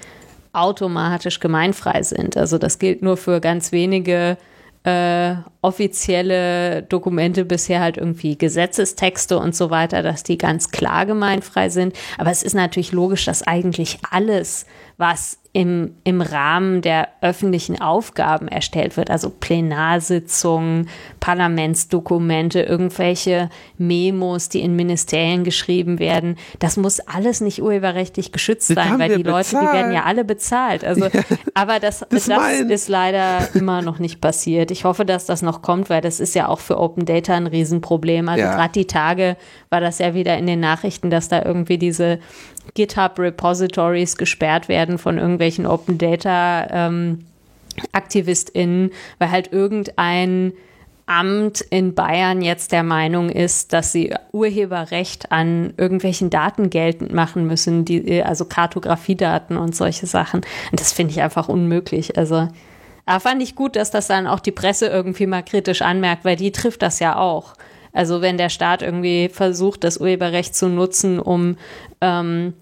automatisch 0.52 1.40
gemeinfrei 1.40 2.04
sind. 2.04 2.36
Also 2.36 2.58
das 2.58 2.78
gilt 2.78 3.02
nur 3.02 3.16
für 3.16 3.40
ganz 3.40 3.72
wenige 3.72 4.38
äh, 4.84 5.34
offizielle 5.64 6.82
Dokumente 6.82 7.44
bisher 7.44 7.80
halt 7.80 7.96
irgendwie 7.96 8.36
Gesetzestexte 8.36 9.38
und 9.38 9.56
so 9.56 9.70
weiter, 9.70 10.02
dass 10.02 10.22
die 10.22 10.36
ganz 10.36 10.70
klar 10.70 11.06
gemeinfrei 11.06 11.70
sind. 11.70 11.96
Aber 12.18 12.30
es 12.30 12.42
ist 12.42 12.54
natürlich 12.54 12.92
logisch, 12.92 13.24
dass 13.24 13.42
eigentlich 13.42 13.98
alles, 14.10 14.66
was 14.98 15.38
im, 15.54 15.94
im 16.02 16.20
Rahmen 16.20 16.82
der 16.82 17.08
öffentlichen 17.20 17.80
Aufgaben 17.80 18.48
erstellt 18.48 18.96
wird, 18.96 19.08
also 19.08 19.30
Plenarsitzungen, 19.30 20.88
Parlamentsdokumente, 21.20 22.60
irgendwelche 22.60 23.50
Memos, 23.78 24.48
die 24.48 24.62
in 24.62 24.74
Ministerien 24.74 25.44
geschrieben 25.44 26.00
werden. 26.00 26.36
Das 26.58 26.76
muss 26.76 26.98
alles 26.98 27.40
nicht 27.40 27.62
urheberrechtlich 27.62 28.32
geschützt 28.32 28.70
das 28.70 28.74
sein, 28.74 28.98
weil 28.98 29.16
die 29.16 29.22
bezahlt. 29.22 29.52
Leute, 29.52 29.64
die 29.64 29.72
werden 29.72 29.92
ja 29.92 30.02
alle 30.02 30.24
bezahlt. 30.24 30.84
Also, 30.84 31.04
ja, 31.12 31.22
aber 31.54 31.78
das, 31.78 32.04
das, 32.10 32.26
das 32.26 32.60
ist 32.60 32.88
leider 32.88 33.54
immer 33.54 33.80
noch 33.80 34.00
nicht 34.00 34.20
passiert. 34.20 34.72
Ich 34.72 34.84
hoffe, 34.84 35.04
dass 35.04 35.24
das 35.24 35.40
noch 35.40 35.53
kommt, 35.62 35.90
weil 35.90 36.00
das 36.00 36.20
ist 36.20 36.34
ja 36.34 36.48
auch 36.48 36.60
für 36.60 36.78
Open 36.78 37.04
Data 37.04 37.34
ein 37.34 37.46
Riesenproblem. 37.46 38.28
Also 38.28 38.44
ja. 38.44 38.54
gerade 38.54 38.72
die 38.72 38.86
Tage 38.86 39.36
war 39.70 39.80
das 39.80 39.98
ja 39.98 40.14
wieder 40.14 40.36
in 40.38 40.46
den 40.46 40.60
Nachrichten, 40.60 41.10
dass 41.10 41.28
da 41.28 41.44
irgendwie 41.44 41.78
diese 41.78 42.18
GitHub-Repositories 42.74 44.16
gesperrt 44.16 44.68
werden 44.68 44.98
von 44.98 45.18
irgendwelchen 45.18 45.66
Open 45.66 45.98
Data 45.98 46.66
ähm, 46.70 47.24
AktivistInnen, 47.92 48.90
weil 49.18 49.30
halt 49.30 49.52
irgendein 49.52 50.52
Amt 51.06 51.60
in 51.60 51.94
Bayern 51.94 52.40
jetzt 52.40 52.72
der 52.72 52.82
Meinung 52.82 53.28
ist, 53.28 53.74
dass 53.74 53.92
sie 53.92 54.14
Urheberrecht 54.32 55.32
an 55.32 55.74
irgendwelchen 55.76 56.30
Daten 56.30 56.70
geltend 56.70 57.12
machen 57.12 57.46
müssen, 57.46 57.84
die, 57.84 58.22
also 58.22 58.46
Kartografiedaten 58.46 59.58
und 59.58 59.76
solche 59.76 60.06
Sachen. 60.06 60.40
Und 60.70 60.80
das 60.80 60.94
finde 60.94 61.12
ich 61.12 61.20
einfach 61.20 61.50
unmöglich. 61.50 62.16
Also, 62.16 62.48
aber 63.06 63.20
fand 63.20 63.42
ich 63.42 63.54
gut, 63.54 63.76
dass 63.76 63.90
das 63.90 64.06
dann 64.06 64.26
auch 64.26 64.40
die 64.40 64.52
Presse 64.52 64.86
irgendwie 64.86 65.26
mal 65.26 65.42
kritisch 65.42 65.82
anmerkt, 65.82 66.24
weil 66.24 66.36
die 66.36 66.52
trifft 66.52 66.82
das 66.82 67.00
ja 67.00 67.16
auch. 67.16 67.54
Also 67.92 68.20
wenn 68.20 68.38
der 68.38 68.48
Staat 68.48 68.82
irgendwie 68.82 69.28
versucht, 69.28 69.84
das 69.84 69.98
Urheberrecht 69.98 70.54
zu 70.54 70.68
nutzen, 70.68 71.20
um 71.20 71.56
ähm, 72.00 72.54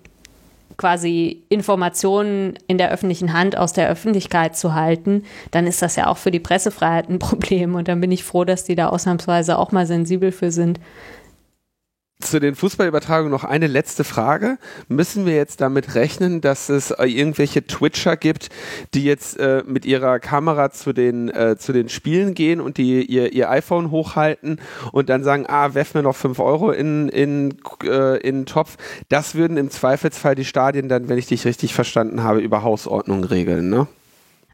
quasi 0.77 1.43
Informationen 1.49 2.59
in 2.67 2.77
der 2.77 2.91
öffentlichen 2.91 3.33
Hand 3.33 3.57
aus 3.57 3.73
der 3.73 3.89
Öffentlichkeit 3.89 4.57
zu 4.57 4.75
halten, 4.75 5.25
dann 5.51 5.67
ist 5.67 5.81
das 5.81 5.97
ja 5.97 6.07
auch 6.09 6.17
für 6.17 6.31
die 6.31 6.41
Pressefreiheit 6.41 7.09
ein 7.09 7.19
Problem. 7.21 7.75
Und 7.75 7.89
dann 7.89 8.01
bin 8.01 8.13
ich 8.13 8.25
froh, 8.25 8.45
dass 8.45 8.65
die 8.65 8.75
da 8.75 8.89
ausnahmsweise 8.89 9.59
auch 9.59 9.73
mal 9.73 9.87
sensibel 9.87 10.33
für 10.33 10.51
sind 10.51 10.81
zu 12.23 12.41
den 12.41 12.55
Fußballübertragungen 12.55 13.31
noch 13.31 13.45
eine 13.45 13.67
letzte 13.67 14.05
Frage. 14.05 14.59
Müssen 14.89 15.27
wir 15.27 15.35
jetzt 15.35 15.61
damit 15.61 15.95
rechnen, 15.95 16.41
dass 16.41 16.69
es 16.69 16.91
äh, 16.91 17.05
irgendwelche 17.05 17.67
Twitcher 17.67 18.17
gibt, 18.17 18.49
die 18.95 19.05
jetzt 19.05 19.39
äh, 19.39 19.63
mit 19.67 19.85
ihrer 19.85 20.19
Kamera 20.19 20.71
zu 20.71 20.93
den, 20.93 21.29
äh, 21.29 21.57
zu 21.59 21.73
den 21.73 21.89
Spielen 21.89 22.35
gehen 22.35 22.61
und 22.61 22.79
die 22.79 23.05
ihr, 23.05 23.33
ihr 23.33 23.51
iPhone 23.51 23.91
hochhalten 23.91 24.61
und 24.93 25.09
dann 25.09 25.25
sagen, 25.25 25.47
ah, 25.49 25.75
werf 25.75 25.95
mir 25.95 26.03
noch 26.03 26.17
fünf 26.17 26.39
Euro 26.39 26.71
in, 26.71 27.09
in, 27.09 27.57
äh, 27.85 28.19
in 28.19 28.41
den 28.41 28.47
Topf. 28.47 28.77
Das 29.09 29.35
würden 29.35 29.57
im 29.57 29.71
Zweifelsfall 29.71 30.35
die 30.35 30.45
Stadien 30.45 30.89
dann, 30.89 31.09
wenn 31.09 31.19
ich 31.19 31.27
dich 31.27 31.45
richtig 31.45 31.75
verstanden 31.75 32.23
habe, 32.23 32.41
über 32.41 32.63
Hausordnung 32.63 33.25
regeln, 33.25 33.69
ne? 33.69 33.87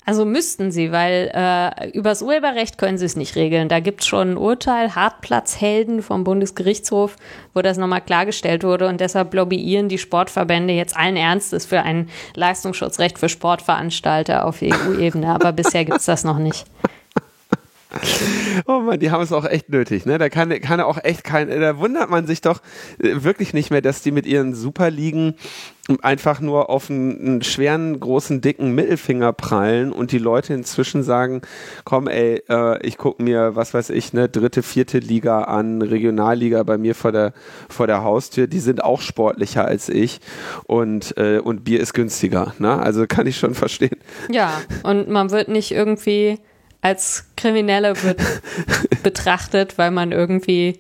Also 0.08 0.24
müssten 0.24 0.70
sie, 0.70 0.90
weil 0.90 1.30
äh, 1.34 1.90
übers 1.90 2.22
Urheberrecht 2.22 2.78
können 2.78 2.96
sie 2.96 3.04
es 3.04 3.14
nicht 3.14 3.36
regeln. 3.36 3.68
Da 3.68 3.78
gibt 3.78 4.00
es 4.00 4.06
schon 4.06 4.30
ein 4.30 4.36
Urteil, 4.38 4.94
Hartplatzhelden 4.94 6.00
vom 6.00 6.24
Bundesgerichtshof, 6.24 7.16
wo 7.52 7.60
das 7.60 7.76
nochmal 7.76 8.00
klargestellt 8.00 8.64
wurde 8.64 8.88
und 8.88 9.02
deshalb 9.02 9.34
lobbyieren 9.34 9.90
die 9.90 9.98
Sportverbände 9.98 10.72
jetzt 10.72 10.96
allen 10.96 11.18
Ernstes 11.18 11.66
für 11.66 11.82
ein 11.82 12.08
Leistungsschutzrecht 12.34 13.18
für 13.18 13.28
Sportveranstalter 13.28 14.46
auf 14.46 14.62
EU-Ebene. 14.62 15.28
Aber 15.28 15.52
bisher 15.52 15.84
gibt 15.84 15.98
es 15.98 16.06
das 16.06 16.24
noch 16.24 16.38
nicht. 16.38 16.64
Oh 18.66 18.80
Mann, 18.80 19.00
die 19.00 19.10
haben 19.10 19.22
es 19.22 19.32
auch 19.32 19.46
echt 19.46 19.70
nötig, 19.70 20.04
ne? 20.04 20.18
Da 20.18 20.28
kann, 20.28 20.50
kann 20.60 20.80
auch 20.80 20.98
echt 21.02 21.24
kein, 21.24 21.48
da 21.48 21.78
wundert 21.78 22.10
man 22.10 22.26
sich 22.26 22.42
doch 22.42 22.60
äh, 23.02 23.22
wirklich 23.22 23.54
nicht 23.54 23.70
mehr, 23.70 23.80
dass 23.80 24.02
die 24.02 24.10
mit 24.10 24.26
ihren 24.26 24.54
Superligen 24.54 25.34
einfach 26.02 26.40
nur 26.40 26.68
auf 26.68 26.90
einen, 26.90 27.18
einen, 27.18 27.42
schweren, 27.42 27.98
großen, 27.98 28.42
dicken 28.42 28.74
Mittelfinger 28.74 29.32
prallen 29.32 29.90
und 29.90 30.12
die 30.12 30.18
Leute 30.18 30.52
inzwischen 30.52 31.02
sagen, 31.02 31.40
komm 31.84 32.08
ey, 32.08 32.42
äh, 32.48 32.86
ich 32.86 32.98
gucke 32.98 33.22
mir, 33.22 33.56
was 33.56 33.72
weiß 33.72 33.88
ich, 33.90 34.12
ne, 34.12 34.28
dritte, 34.28 34.62
vierte 34.62 34.98
Liga 34.98 35.44
an, 35.44 35.80
Regionalliga 35.80 36.62
bei 36.64 36.76
mir 36.76 36.94
vor 36.94 37.12
der, 37.12 37.32
vor 37.70 37.86
der 37.86 38.02
Haustür, 38.02 38.48
die 38.48 38.60
sind 38.60 38.84
auch 38.84 39.00
sportlicher 39.00 39.64
als 39.64 39.88
ich 39.88 40.20
und, 40.64 41.16
äh, 41.16 41.38
und 41.38 41.64
Bier 41.64 41.80
ist 41.80 41.94
günstiger, 41.94 42.52
ne? 42.58 42.78
Also 42.78 43.06
kann 43.06 43.26
ich 43.26 43.38
schon 43.38 43.54
verstehen. 43.54 43.96
Ja, 44.30 44.52
und 44.82 45.08
man 45.08 45.30
wird 45.30 45.48
nicht 45.48 45.72
irgendwie 45.72 46.38
als 46.80 47.24
Kriminelle 47.36 48.02
wird 48.02 48.20
betrachtet, 49.02 49.78
weil 49.78 49.90
man 49.90 50.12
irgendwie 50.12 50.78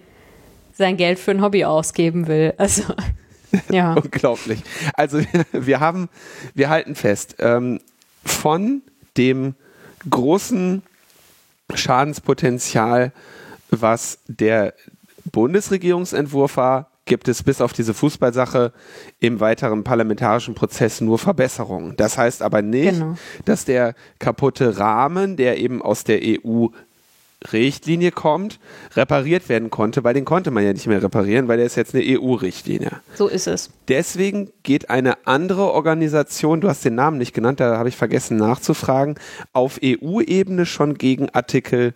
sein 0.74 0.96
Geld 0.96 1.18
für 1.18 1.32
ein 1.32 1.42
Hobby 1.42 1.64
ausgeben 1.64 2.28
will. 2.28 2.54
Also 2.56 2.82
ja. 3.70 3.94
Unglaublich. 3.94 4.62
Also 4.94 5.20
wir 5.52 5.80
haben, 5.80 6.08
wir 6.54 6.68
halten 6.68 6.94
fest, 6.94 7.36
ähm, 7.40 7.80
von 8.24 8.82
dem 9.16 9.54
großen 10.08 10.82
Schadenspotenzial, 11.74 13.12
was 13.70 14.18
der 14.26 14.74
Bundesregierungsentwurf 15.32 16.56
war, 16.56 16.90
gibt 17.08 17.28
es 17.28 17.42
bis 17.42 17.60
auf 17.60 17.72
diese 17.72 17.94
Fußballsache 17.94 18.72
im 19.18 19.40
weiteren 19.40 19.82
parlamentarischen 19.82 20.54
Prozess 20.54 21.00
nur 21.00 21.18
Verbesserungen. 21.18 21.94
Das 21.96 22.16
heißt 22.16 22.42
aber 22.42 22.62
nicht, 22.62 23.00
genau. 23.00 23.16
dass 23.44 23.64
der 23.64 23.94
kaputte 24.18 24.78
Rahmen, 24.78 25.36
der 25.36 25.58
eben 25.58 25.82
aus 25.82 26.04
der 26.04 26.20
EU 26.22 26.68
Richtlinie 27.52 28.10
kommt, 28.10 28.58
repariert 28.96 29.48
werden 29.48 29.70
konnte, 29.70 30.02
weil 30.02 30.14
den 30.14 30.24
konnte 30.24 30.50
man 30.50 30.64
ja 30.64 30.72
nicht 30.72 30.88
mehr 30.88 31.02
reparieren, 31.02 31.46
weil 31.46 31.58
der 31.58 31.66
ist 31.66 31.76
jetzt 31.76 31.94
eine 31.94 32.04
EU-Richtlinie. 32.04 33.00
So 33.14 33.28
ist 33.28 33.46
es. 33.46 33.70
Deswegen 33.86 34.50
geht 34.64 34.90
eine 34.90 35.26
andere 35.26 35.72
Organisation, 35.72 36.60
du 36.60 36.68
hast 36.68 36.84
den 36.84 36.96
Namen 36.96 37.18
nicht 37.18 37.34
genannt, 37.34 37.60
da 37.60 37.78
habe 37.78 37.88
ich 37.88 37.96
vergessen 37.96 38.38
nachzufragen, 38.38 39.14
auf 39.52 39.78
EU-Ebene 39.82 40.66
schon 40.66 40.98
gegen 40.98 41.30
Artikel 41.30 41.94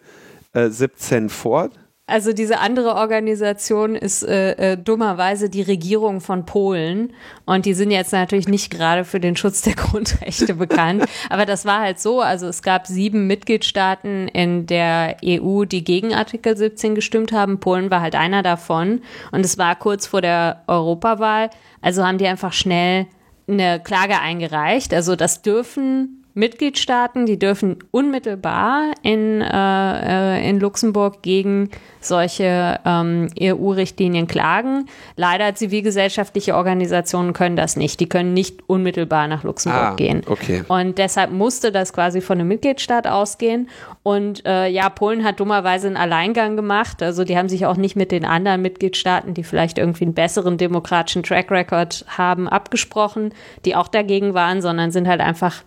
äh, 0.53 0.69
17 0.69 1.29
vor 1.29 1.71
also 2.07 2.33
diese 2.33 2.59
andere 2.59 2.97
Organisation 2.97 3.95
ist 3.95 4.23
äh, 4.25 4.73
äh, 4.73 4.77
dummerweise 4.77 5.49
die 5.49 5.63
Regierung 5.63 6.21
von 6.21 6.45
Polen. 6.45 7.13
Und 7.47 7.65
die 7.65 7.75
sind 7.75 7.91
jetzt 7.91 8.13
natürlich 8.13 8.49
nicht 8.49 8.71
gerade 8.71 9.05
für 9.05 9.21
den 9.21 9.37
Schutz 9.37 9.63
der 9.63 9.75
Grundrechte 9.77 10.55
bekannt, 10.55 11.05
aber 11.31 11.47
das 11.47 11.65
war 11.65 11.81
halt 11.81 12.01
so, 12.01 12.21
also 12.21 12.49
es 12.49 12.63
gab 12.63 12.87
sieben 12.87 13.27
Mitgliedstaaten 13.29 14.29
in 14.29 14.67
der 14.67 15.17
EU, 15.25 15.65
die 15.65 15.85
gegen 15.85 16.13
Artikel 16.13 16.57
17 16.57 16.95
gestimmt 16.95 17.33
haben, 17.33 17.61
Polen 17.61 17.91
war 17.91 18.01
halt 18.01 18.17
einer 18.17 18.43
davon. 18.43 19.01
Und 19.31 19.45
es 19.45 19.57
war 19.57 19.77
kurz 19.77 20.07
vor 20.07 20.21
der 20.21 20.65
Europawahl, 20.67 21.51
also 21.81 22.05
haben 22.05 22.19
die 22.19 22.27
einfach 22.27 22.53
schnell 22.53 23.07
eine 23.49 23.81
Klage 23.81 24.19
eingereicht, 24.19 24.93
also 24.93 25.17
das 25.17 25.43
dürfen 25.43 26.22
Mitgliedstaaten, 26.35 27.27
die 27.27 27.39
dürfen 27.39 27.77
unmittelbar 27.91 28.93
in, 29.03 29.43
äh, 29.43 30.39
äh 30.39 30.49
in 30.49 30.61
Luxemburg 30.61 31.23
gegen 31.23 31.71
solche 32.01 32.81
ähm, 32.85 33.29
EU-Richtlinien 33.41 34.27
klagen. 34.27 34.87
Leider 35.17 35.55
zivilgesellschaftliche 35.55 36.55
Organisationen 36.57 37.33
können 37.33 37.57
das 37.57 37.77
nicht. 37.77 38.01
Die 38.01 38.09
können 38.09 38.35
nicht 38.35 38.61
unmittelbar 38.67 39.29
nach 39.29 39.45
Luxemburg 39.45 39.83
ah, 39.83 39.95
gehen. 39.95 40.23
Okay. 40.27 40.65
Und 40.69 40.99
deshalb 40.99 41.31
musste 41.31 41.71
das 41.71 41.93
quasi 41.93 42.21
von 42.21 42.39
einem 42.39 42.49
Mitgliedstaat 42.49 43.07
ausgehen. 43.07 43.69
Und 44.03 44.45
äh, 44.47 44.69
ja, 44.69 44.89
Polen 44.89 45.25
hat 45.25 45.39
dummerweise 45.39 45.87
einen 45.87 45.97
Alleingang 45.97 46.57
gemacht. 46.57 47.03
Also 47.03 47.25
die 47.25 47.37
haben 47.37 47.49
sich 47.49 47.67
auch 47.67 47.77
nicht 47.77 47.95
mit 47.95 48.11
den 48.11 48.25
anderen 48.25 48.63
Mitgliedstaaten, 48.63 49.35
die 49.35 49.45
vielleicht 49.45 49.79
irgendwie 49.79 50.05
einen 50.05 50.15
besseren 50.15 50.59
demokratischen 50.59 51.23
Track 51.23 51.51
Record 51.51 52.05
haben, 52.09 52.49
abgesprochen, 52.49 53.33
die 53.65 53.77
auch 53.77 53.89
dagegen 53.89 54.35
waren, 54.35 54.63
sondern 54.63 54.91
sind 54.91 55.07
halt 55.07 55.21
einfach 55.21 55.63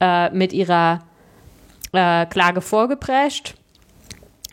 äh, 0.00 0.30
mit 0.30 0.52
ihrer 0.52 1.02
äh, 1.92 2.26
Klage 2.26 2.60
vorgeprescht. 2.60 3.54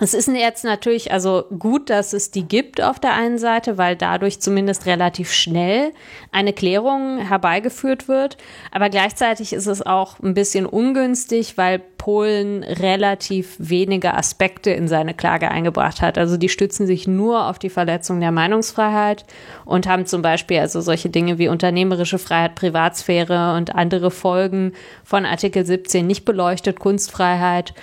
Es 0.04 0.14
ist 0.14 0.28
jetzt 0.28 0.66
natürlich 0.66 1.14
also 1.14 1.46
gut, 1.58 1.90
dass 1.90 2.12
es 2.12 2.30
die 2.30 2.44
gibt 2.44 2.82
auf 2.84 3.00
der 3.00 3.14
einen 3.14 3.38
Seite, 3.38 3.78
weil 3.78 3.96
dadurch 3.96 4.42
zumindest 4.42 4.86
relativ 4.86 5.32
schnell 5.32 5.94
eine 6.30 6.52
Klärung 6.52 7.20
herbeigeführt 7.20 8.10
wird. 8.10 8.36
Aber 8.72 8.90
gleichzeitig 8.90 9.54
ist 9.54 9.66
es 9.66 9.82
auch 9.82 10.20
ein 10.20 10.34
bisschen 10.34 10.66
ungünstig, 10.66 11.58
weil 11.58 11.80
Polen 11.80 12.64
relativ 12.64 13.56
wenige 13.60 14.14
Aspekte 14.14 14.72
in 14.72 14.90
seine 14.90 15.14
Klage 15.14 15.50
eingebracht 15.50 16.02
hat. 16.02 16.18
Also 16.18 16.36
die 16.36 16.50
stützen 16.50 16.86
sich 16.86 17.08
nur 17.08 17.48
auf 17.48 17.58
die 17.58 17.70
Verletzung 17.70 18.20
der 18.20 18.34
Meinungsfreiheit 18.34 19.24
und 19.64 19.88
haben 19.88 20.06
zum 20.06 20.22
Beispiel 20.22 20.60
also 20.60 20.82
solche 20.82 21.10
Dinge 21.10 21.38
wie 21.38 21.48
unternehmerische 21.48 22.20
Freiheit, 22.20 22.56
Privatsphäre 22.56 23.56
und 23.56 23.74
andere 23.74 24.12
Folgen 24.12 24.74
von 25.06 25.26
Artikel 25.26 25.66
17 25.66 26.06
nicht 26.06 26.26
beleuchtet, 26.26 26.82
Kunstfreiheit. 26.82 27.74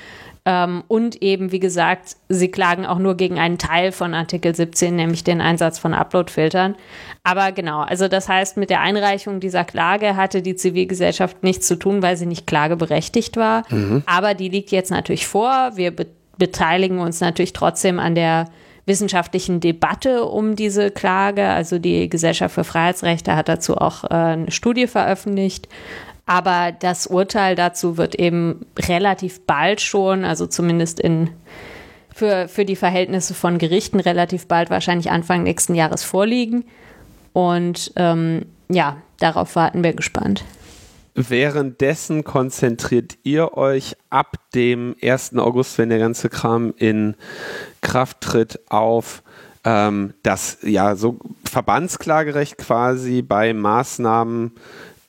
Ähm, 0.51 0.83
und 0.89 1.23
eben, 1.23 1.53
wie 1.53 1.61
gesagt, 1.61 2.17
sie 2.29 2.51
klagen 2.51 2.85
auch 2.85 2.99
nur 2.99 3.17
gegen 3.17 3.39
einen 3.39 3.57
Teil 3.57 3.93
von 3.93 4.15
Artikel 4.15 4.53
17, 4.53 4.97
nämlich 4.97 5.23
den 5.23 5.41
Einsatz 5.41 5.79
von 5.79 5.95
Uploadfiltern. 5.95 6.75
Aber 7.23 7.53
genau, 7.53 7.83
also 7.83 8.09
das 8.09 8.29
heißt, 8.29 8.57
mit 8.57 8.69
der 8.69 8.81
Einreichung 8.81 9.39
dieser 9.39 9.63
Klage 9.63 10.17
hatte 10.17 10.43
die 10.43 10.57
Zivilgesellschaft 10.57 11.45
nichts 11.45 11.69
zu 11.69 11.77
tun, 11.77 12.03
weil 12.03 12.17
sie 12.17 12.27
nicht 12.27 12.49
klageberechtigt 12.49 13.37
war. 13.37 13.63
Mhm. 13.71 14.03
Aber 14.07 14.35
die 14.35 14.49
liegt 14.49 14.73
jetzt 14.73 14.91
natürlich 14.91 15.29
vor. 15.29 15.73
Wir 15.77 15.95
be 15.95 16.07
beteiligen 16.39 17.01
uns 17.01 17.21
natürlich 17.21 17.53
trotzdem 17.53 17.99
an 17.99 18.15
der 18.15 18.47
wissenschaftlichen 18.87 19.61
Debatte 19.61 20.25
um 20.25 20.57
diese 20.57 20.91
Klage. 20.91 21.47
Also 21.47 21.79
die 21.79 22.09
Gesellschaft 22.09 22.55
für 22.55 22.65
Freiheitsrechte 22.65 23.37
hat 23.37 23.51
dazu 23.51 23.77
auch 23.77 24.05
äh, 24.05 24.15
eine 24.15 24.51
Studie 24.51 24.87
veröffentlicht. 24.87 25.69
Aber 26.31 26.71
das 26.71 27.09
Urteil 27.09 27.57
dazu 27.57 27.97
wird 27.97 28.15
eben 28.15 28.65
relativ 28.79 29.41
bald 29.47 29.81
schon, 29.81 30.25
also 30.25 30.47
zumindest 30.47 31.01
in 31.01 31.31
für, 32.15 32.47
für 32.47 32.65
die 32.65 32.77
Verhältnisse 32.77 33.35
von 33.35 33.59
Gerichten 33.59 33.99
relativ 33.99 34.47
bald, 34.47 34.71
wahrscheinlich 34.71 35.11
Anfang 35.11 35.43
nächsten 35.43 35.75
Jahres 35.75 36.05
vorliegen. 36.05 36.65
Und 37.33 37.93
ähm, 37.97 38.47
ja, 38.69 38.99
darauf 39.19 39.57
warten 39.57 39.83
wir 39.83 39.93
gespannt. 39.93 40.45
Währenddessen 41.17 42.23
konzentriert 42.23 43.19
ihr 43.25 43.57
euch 43.57 43.97
ab 44.09 44.37
dem 44.55 44.95
1. 45.03 45.37
August, 45.37 45.79
wenn 45.79 45.89
der 45.89 45.99
ganze 45.99 46.29
Kram 46.29 46.73
in 46.77 47.17
Kraft 47.81 48.21
tritt, 48.21 48.61
auf 48.69 49.25
ähm, 49.65 50.15
das 50.23 50.59
ja 50.63 50.95
so 50.95 51.19
Verbandsklagerecht 51.45 52.57
quasi 52.57 53.21
bei 53.21 53.53
Maßnahmen 53.53 54.53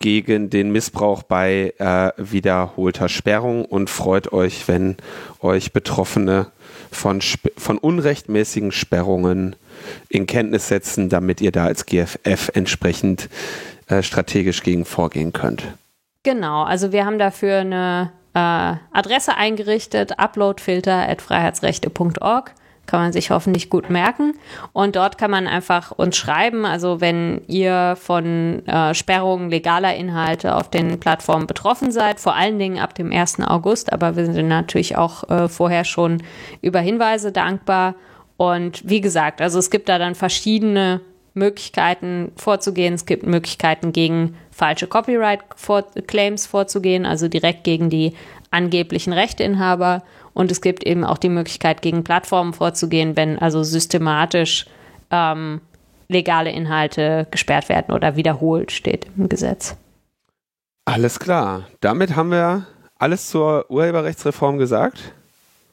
gegen 0.01 0.49
den 0.49 0.71
Missbrauch 0.71 1.23
bei 1.23 1.73
äh, 1.77 2.11
wiederholter 2.17 3.07
Sperrung 3.07 3.63
und 3.65 3.89
freut 3.89 4.33
euch, 4.33 4.67
wenn 4.67 4.97
euch 5.39 5.71
Betroffene 5.71 6.47
von, 6.91 7.21
von 7.57 7.77
unrechtmäßigen 7.77 8.73
Sperrungen 8.73 9.55
in 10.09 10.27
Kenntnis 10.27 10.67
setzen, 10.67 11.07
damit 11.09 11.41
ihr 11.41 11.51
da 11.51 11.65
als 11.65 11.85
GFF 11.85 12.49
entsprechend 12.53 13.29
äh, 13.87 14.03
strategisch 14.03 14.63
gegen 14.63 14.85
vorgehen 14.85 15.33
könnt. 15.33 15.63
Genau, 16.23 16.63
also 16.63 16.91
wir 16.91 17.05
haben 17.05 17.17
dafür 17.17 17.59
eine 17.59 18.11
äh, 18.33 18.75
Adresse 18.97 19.35
eingerichtet, 19.35 20.19
uploadfilter.freiheitsrechte.org 20.19 22.53
kann 22.91 22.99
man 22.99 23.13
sich 23.13 23.31
hoffentlich 23.31 23.69
gut 23.69 23.89
merken. 23.89 24.33
Und 24.73 24.97
dort 24.97 25.17
kann 25.17 25.31
man 25.31 25.47
einfach 25.47 25.91
uns 25.91 26.17
schreiben. 26.17 26.65
Also 26.65 26.99
wenn 26.99 27.41
ihr 27.47 27.95
von 27.99 28.67
äh, 28.67 28.93
Sperrungen 28.93 29.49
legaler 29.49 29.95
Inhalte 29.95 30.55
auf 30.55 30.69
den 30.69 30.99
Plattformen 30.99 31.47
betroffen 31.47 31.91
seid, 31.91 32.19
vor 32.19 32.35
allen 32.35 32.59
Dingen 32.59 32.79
ab 32.79 32.93
dem 32.93 33.13
1. 33.13 33.39
August, 33.47 33.93
aber 33.93 34.17
wir 34.17 34.25
sind 34.25 34.49
natürlich 34.49 34.97
auch 34.97 35.29
äh, 35.29 35.47
vorher 35.47 35.85
schon 35.85 36.21
über 36.61 36.81
Hinweise 36.81 37.31
dankbar. 37.31 37.95
Und 38.35 38.81
wie 38.87 38.99
gesagt, 38.99 39.41
also 39.41 39.57
es 39.57 39.69
gibt 39.69 39.87
da 39.87 39.97
dann 39.97 40.13
verschiedene 40.13 40.99
Möglichkeiten 41.33 42.33
vorzugehen. 42.35 42.95
Es 42.95 43.05
gibt 43.05 43.25
Möglichkeiten 43.25 43.93
gegen 43.93 44.35
falsche 44.51 44.87
Copyright-Claims 44.87 46.45
vorzugehen, 46.45 47.05
also 47.05 47.29
direkt 47.29 47.63
gegen 47.63 47.89
die 47.89 48.13
angeblichen 48.49 49.13
Rechteinhaber. 49.13 50.03
Und 50.33 50.51
es 50.51 50.61
gibt 50.61 50.85
eben 50.85 51.03
auch 51.03 51.17
die 51.17 51.29
Möglichkeit, 51.29 51.81
gegen 51.81 52.03
Plattformen 52.03 52.53
vorzugehen, 52.53 53.15
wenn 53.17 53.37
also 53.39 53.63
systematisch 53.63 54.65
ähm, 55.09 55.61
legale 56.07 56.51
Inhalte 56.51 57.27
gesperrt 57.31 57.69
werden 57.69 57.93
oder 57.93 58.15
wiederholt, 58.15 58.71
steht 58.71 59.07
im 59.17 59.29
Gesetz. 59.29 59.75
Alles 60.85 61.19
klar. 61.19 61.67
Damit 61.79 62.15
haben 62.15 62.31
wir 62.31 62.65
alles 62.97 63.29
zur 63.29 63.69
Urheberrechtsreform 63.69 64.57
gesagt. 64.57 65.13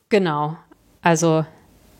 Genau. 0.09 0.56
Also 1.02 1.44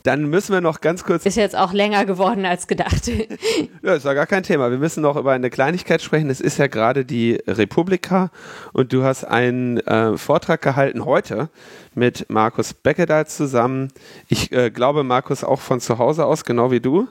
dann 0.03 0.25
müssen 0.27 0.53
wir 0.53 0.61
noch 0.61 0.81
ganz 0.81 1.05
kurz. 1.05 1.27
Ist 1.27 1.37
jetzt 1.37 1.57
auch 1.57 1.73
länger 1.73 2.05
geworden 2.05 2.45
als 2.45 2.67
gedacht. 2.67 3.09
ja, 3.83 3.95
ist 3.95 4.05
ja 4.05 4.15
gar 4.15 4.27
kein 4.27 4.43
Thema. 4.43 4.71
Wir 4.71 4.79
müssen 4.79 5.03
noch 5.03 5.17
über 5.17 5.33
eine 5.33 5.51
Kleinigkeit 5.51 6.03
sprechen. 6.03 6.31
Es 6.31 6.41
ist 6.41 6.59
ja 6.59 6.67
gerade 6.67 7.05
die 7.05 7.39
Republika 7.47 8.31
und 8.73 8.93
du 8.93 9.03
hast 9.03 9.25
einen 9.25 9.79
äh, 9.79 10.17
Vortrag 10.17 10.63
gehalten 10.63 11.05
heute 11.05 11.49
mit 11.95 12.31
Markus 12.31 12.75
Beckedahl 12.75 13.27
zusammen. 13.27 13.89
Ich 14.29 14.53
äh, 14.53 14.71
glaube, 14.71 15.03
Markus 15.05 15.45
auch 15.45 15.61
von 15.61 15.81
zu 15.81 15.99
Hause 15.99 16.25
aus, 16.25 16.45
genau 16.45 16.71
wie 16.71 16.81
du. 16.81 17.09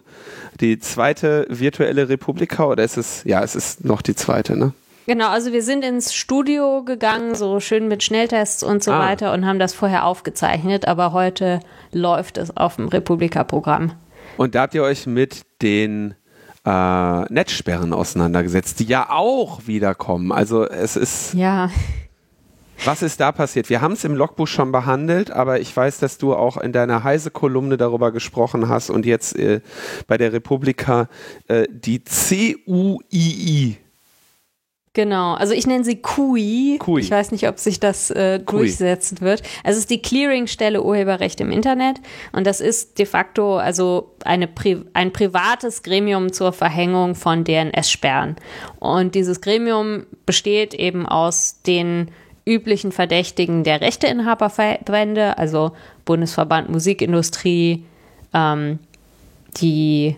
Die 0.59 0.79
zweite 0.79 1.45
virtuelle 1.49 2.09
Republika 2.09 2.65
oder 2.65 2.83
ist 2.83 2.97
es, 2.97 3.23
ja, 3.25 3.43
es 3.43 3.55
ist 3.55 3.85
noch 3.85 4.01
die 4.01 4.15
zweite, 4.15 4.57
ne? 4.57 4.73
Genau, 5.07 5.29
also 5.29 5.53
wir 5.53 5.63
sind 5.63 5.85
ins 5.85 6.13
Studio 6.13 6.83
gegangen, 6.83 7.33
so 7.33 7.61
schön 7.61 7.87
mit 7.87 8.03
Schnelltests 8.03 8.61
und 8.61 8.83
so 8.83 8.91
ah. 8.91 8.99
weiter 8.99 9.31
und 9.31 9.45
haben 9.45 9.57
das 9.57 9.73
vorher 9.73 10.05
aufgezeichnet, 10.05 10.85
aber 10.85 11.13
heute 11.13 11.61
läuft 11.93 12.37
es 12.37 12.55
auf 12.57 12.75
dem 12.75 12.89
Republika-Programm. 12.89 13.93
Und 14.35 14.53
da 14.53 14.63
habt 14.63 14.75
ihr 14.75 14.83
euch 14.83 15.07
mit 15.07 15.43
den 15.61 16.13
äh, 16.65 17.21
Netzsperren 17.33 17.93
auseinandergesetzt, 17.93 18.81
die 18.81 18.83
ja 18.83 19.09
auch 19.09 19.65
wiederkommen. 19.65 20.33
Also 20.33 20.67
es 20.67 20.97
ist. 20.97 21.33
Ja. 21.33 21.71
Was 22.83 23.01
ist 23.01 23.21
da 23.21 23.31
passiert? 23.31 23.69
Wir 23.69 23.79
haben 23.79 23.93
es 23.93 24.03
im 24.03 24.13
Logbuch 24.13 24.47
schon 24.47 24.73
behandelt, 24.73 25.31
aber 25.31 25.61
ich 25.61 25.75
weiß, 25.75 25.99
dass 25.99 26.17
du 26.17 26.35
auch 26.35 26.57
in 26.57 26.73
deiner 26.73 27.05
Heise-Kolumne 27.05 27.77
darüber 27.77 28.11
gesprochen 28.11 28.67
hast 28.67 28.89
und 28.89 29.05
jetzt 29.05 29.37
äh, 29.37 29.61
bei 30.05 30.17
der 30.17 30.33
Republika 30.33 31.07
äh, 31.47 31.65
die 31.71 32.03
CUII 32.03 33.77
Genau, 34.97 35.35
also 35.35 35.53
ich 35.53 35.67
nenne 35.67 35.83
sie 35.83 35.97
KUI. 35.97 36.77
KUI. 36.79 37.01
Ich 37.01 37.11
weiß 37.11 37.31
nicht, 37.31 37.47
ob 37.47 37.59
sich 37.59 37.79
das 37.79 38.09
äh, 38.09 38.39
durchsetzen 38.39 39.21
wird. 39.21 39.43
Also 39.63 39.77
es 39.77 39.81
ist 39.81 39.91
die 39.91 40.01
Clearingstelle 40.01 40.81
Urheberrecht 40.81 41.39
im 41.39 41.51
Internet 41.51 41.97
und 42.31 42.47
das 42.47 42.61
ist 42.61 42.97
de 42.97 43.05
facto 43.05 43.57
also 43.57 44.15
eine 44.25 44.47
Pri 44.47 44.81
ein 44.93 45.13
privates 45.13 45.83
Gremium 45.83 46.33
zur 46.33 46.51
Verhängung 46.51 47.13
von 47.13 47.43
DNS-Sperren. 47.43 48.37
Und 48.79 49.13
dieses 49.13 49.39
Gremium 49.39 50.07
besteht 50.25 50.73
eben 50.73 51.05
aus 51.05 51.61
den 51.61 52.09
üblichen 52.47 52.91
Verdächtigen 52.91 53.63
der 53.63 53.81
Rechteinhaberverbände, 53.81 55.37
also 55.37 55.73
Bundesverband 56.05 56.69
Musikindustrie, 56.69 57.83
ähm, 58.33 58.79
die 59.61 60.15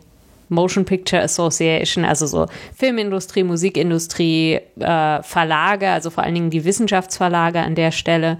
Motion 0.50 0.86
Picture 0.86 1.22
Association, 1.22 2.06
also 2.06 2.26
so 2.26 2.48
Filmindustrie, 2.76 3.44
Musikindustrie, 3.44 4.60
äh, 4.80 5.24
Verlage, 5.24 5.90
also 5.90 6.10
vor 6.10 6.24
allen 6.24 6.36
Dingen 6.36 6.50
die 6.50 6.66
Wissenschaftsverlage 6.66 7.60
an 7.60 7.76
der 7.76 7.92
Stelle, 7.92 8.38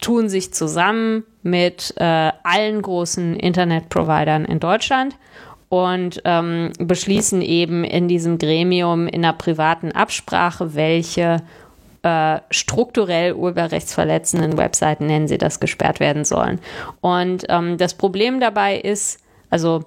tun 0.00 0.28
sich 0.28 0.52
zusammen 0.52 1.24
mit 1.42 1.94
äh, 1.96 2.32
allen 2.42 2.82
großen 2.82 3.36
Internetprovidern 3.36 4.44
in 4.44 4.60
Deutschland 4.60 5.16
und 5.68 6.20
ähm, 6.24 6.72
beschließen 6.78 7.40
eben 7.42 7.84
in 7.84 8.08
diesem 8.08 8.38
Gremium 8.38 9.06
in 9.06 9.24
einer 9.24 9.32
privaten 9.32 9.92
Absprache, 9.92 10.74
welche 10.74 11.42
äh, 12.02 12.40
strukturell 12.50 13.32
urheberrechtsverletzenden 13.32 14.58
Webseiten, 14.58 15.06
nennen 15.06 15.26
sie 15.26 15.38
das, 15.38 15.58
gesperrt 15.58 16.00
werden 16.00 16.24
sollen. 16.24 16.60
Und 17.00 17.44
ähm, 17.48 17.78
das 17.78 17.94
Problem 17.94 18.40
dabei 18.40 18.76
ist, 18.78 19.20
also 19.48 19.84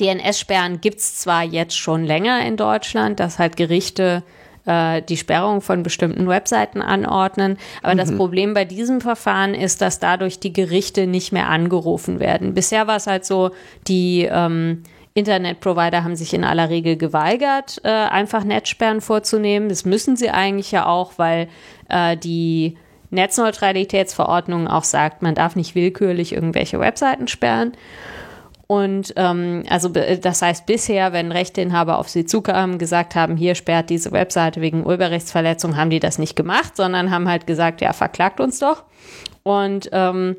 DNS-Sperren 0.00 0.80
gibt 0.80 0.98
es 0.98 1.16
zwar 1.20 1.42
jetzt 1.42 1.76
schon 1.76 2.04
länger 2.04 2.44
in 2.46 2.56
Deutschland, 2.56 3.20
dass 3.20 3.38
halt 3.38 3.56
Gerichte 3.56 4.22
äh, 4.64 5.02
die 5.02 5.16
Sperrung 5.16 5.60
von 5.60 5.82
bestimmten 5.82 6.28
Webseiten 6.28 6.82
anordnen. 6.82 7.58
Aber 7.82 7.94
mhm. 7.94 7.98
das 7.98 8.16
Problem 8.16 8.54
bei 8.54 8.64
diesem 8.64 9.00
Verfahren 9.00 9.54
ist, 9.54 9.80
dass 9.80 9.98
dadurch 9.98 10.38
die 10.40 10.52
Gerichte 10.52 11.06
nicht 11.06 11.32
mehr 11.32 11.48
angerufen 11.48 12.20
werden. 12.20 12.54
Bisher 12.54 12.86
war 12.86 12.96
es 12.96 13.06
halt 13.06 13.24
so, 13.24 13.50
die 13.88 14.28
ähm, 14.30 14.82
Internetprovider 15.14 16.04
haben 16.04 16.16
sich 16.16 16.32
in 16.32 16.44
aller 16.44 16.70
Regel 16.70 16.96
geweigert, 16.96 17.80
äh, 17.84 17.88
einfach 17.88 18.44
Netzsperren 18.44 19.00
vorzunehmen. 19.00 19.68
Das 19.68 19.84
müssen 19.84 20.16
sie 20.16 20.30
eigentlich 20.30 20.72
ja 20.72 20.86
auch, 20.86 21.12
weil 21.16 21.48
äh, 21.88 22.16
die 22.16 22.78
Netzneutralitätsverordnung 23.10 24.68
auch 24.68 24.84
sagt, 24.84 25.20
man 25.20 25.34
darf 25.34 25.54
nicht 25.54 25.74
willkürlich 25.74 26.32
irgendwelche 26.32 26.80
Webseiten 26.80 27.28
sperren. 27.28 27.72
Und 28.66 29.12
ähm, 29.16 29.64
also 29.68 29.88
das 29.88 30.40
heißt 30.40 30.66
bisher, 30.66 31.12
wenn 31.12 31.32
Rechteinhaber 31.32 31.98
auf 31.98 32.08
sie 32.08 32.24
zukamen, 32.24 32.78
gesagt 32.78 33.14
haben, 33.14 33.36
hier 33.36 33.54
sperrt 33.54 33.90
diese 33.90 34.12
Webseite 34.12 34.60
wegen 34.60 34.86
Urheberrechtsverletzung, 34.86 35.76
haben 35.76 35.90
die 35.90 36.00
das 36.00 36.18
nicht 36.18 36.36
gemacht, 36.36 36.76
sondern 36.76 37.10
haben 37.10 37.28
halt 37.28 37.46
gesagt, 37.46 37.80
ja, 37.80 37.92
verklagt 37.92 38.40
uns 38.40 38.58
doch. 38.58 38.84
Und 39.42 39.90
ähm, 39.92 40.36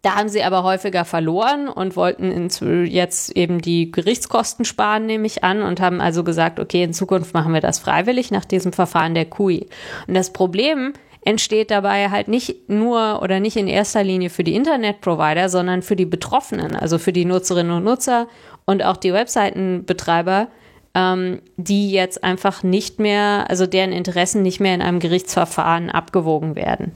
da 0.00 0.16
haben 0.16 0.28
sie 0.28 0.42
aber 0.42 0.62
häufiger 0.62 1.04
verloren 1.04 1.68
und 1.68 1.96
wollten 1.96 2.48
jetzt 2.86 3.30
eben 3.36 3.60
die 3.60 3.92
Gerichtskosten 3.92 4.64
sparen, 4.64 5.06
nehme 5.06 5.26
ich 5.26 5.44
an, 5.44 5.62
und 5.62 5.80
haben 5.80 6.00
also 6.00 6.24
gesagt, 6.24 6.58
okay, 6.58 6.82
in 6.82 6.94
Zukunft 6.94 7.34
machen 7.34 7.52
wir 7.52 7.60
das 7.60 7.78
freiwillig 7.78 8.30
nach 8.30 8.44
diesem 8.44 8.72
Verfahren 8.72 9.14
der 9.14 9.26
KUI. 9.26 9.68
Und 10.06 10.14
das 10.14 10.32
Problem 10.32 10.94
entsteht 11.24 11.70
dabei 11.70 12.10
halt 12.10 12.28
nicht 12.28 12.68
nur 12.68 13.22
oder 13.22 13.40
nicht 13.40 13.56
in 13.56 13.68
erster 13.68 14.02
Linie 14.02 14.30
für 14.30 14.44
die 14.44 14.54
Internetprovider, 14.54 15.48
sondern 15.48 15.82
für 15.82 15.96
die 15.96 16.06
Betroffenen, 16.06 16.74
also 16.74 16.98
für 16.98 17.12
die 17.12 17.24
Nutzerinnen 17.24 17.76
und 17.76 17.84
Nutzer 17.84 18.26
und 18.64 18.84
auch 18.84 18.96
die 18.96 19.12
Webseitenbetreiber, 19.12 20.48
ähm, 20.94 21.40
die 21.56 21.92
jetzt 21.92 22.24
einfach 22.24 22.62
nicht 22.62 22.98
mehr, 22.98 23.46
also 23.48 23.66
deren 23.66 23.92
Interessen 23.92 24.42
nicht 24.42 24.60
mehr 24.60 24.74
in 24.74 24.82
einem 24.82 24.98
Gerichtsverfahren 24.98 25.90
abgewogen 25.90 26.56
werden. 26.56 26.92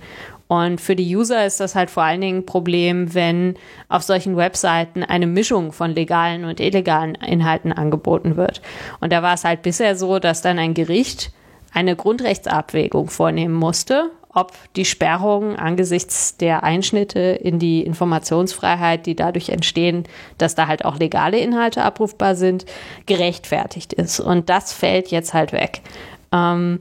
Und 0.49 0.81
für 0.81 0.95
die 0.95 1.16
User 1.16 1.45
ist 1.45 1.59
das 1.59 1.74
halt 1.74 1.91
vor 1.91 2.05
allen 2.05 2.20
Dingen 2.20 2.39
ein 2.39 2.47
Problem, 2.47 3.14
wenn 3.14 3.55
auf 3.89 4.03
solchen 4.03 4.37
Webseiten 4.37 5.03
eine 5.03 5.27
Mischung 5.27 5.72
von 5.72 5.93
legalen 5.93 6.45
und 6.45 6.61
illegalen 6.61 7.16
Inhalten 7.16 7.72
angeboten 7.72 8.37
wird. 8.37 8.62
Und 9.01 9.12
da 9.12 9.22
war 9.22 9.35
es 9.35 9.45
halt 9.45 9.62
bisher 9.62 9.97
so, 9.97 10.20
dass 10.20 10.43
dann 10.43 10.59
ein 10.59 10.74
Gericht 10.74 11.33
eine 11.77 11.95
Grundrechtsabwägung 11.95 13.09
vornehmen 13.09 13.55
musste, 13.55 14.11
ob 14.33 14.53
die 14.77 14.87
Sperrung 14.87 15.57
angesichts 15.57 16.37
der 16.39 16.62
Einschnitte 16.62 17.20
in 17.20 17.59
die 17.59 17.83
Informationsfreiheit, 17.83 19.05
die 19.05 19.14
dadurch 19.14 19.51
entstehen, 19.51 20.05
dass 20.39 20.55
da 20.55 20.68
halt 20.68 20.85
auch 20.87 20.99
legale 20.99 21.39
Inhalte 21.39 21.83
abrufbar 21.83 22.35
sind, 22.35 22.64
gerechtfertigt 23.05 23.93
ist. 23.93 24.20
Und 24.20 24.49
das 24.49 24.72
fällt 24.72 25.09
jetzt 25.09 25.35
halt 25.35 25.53
weg. 25.53 25.83
Ähm, 26.33 26.81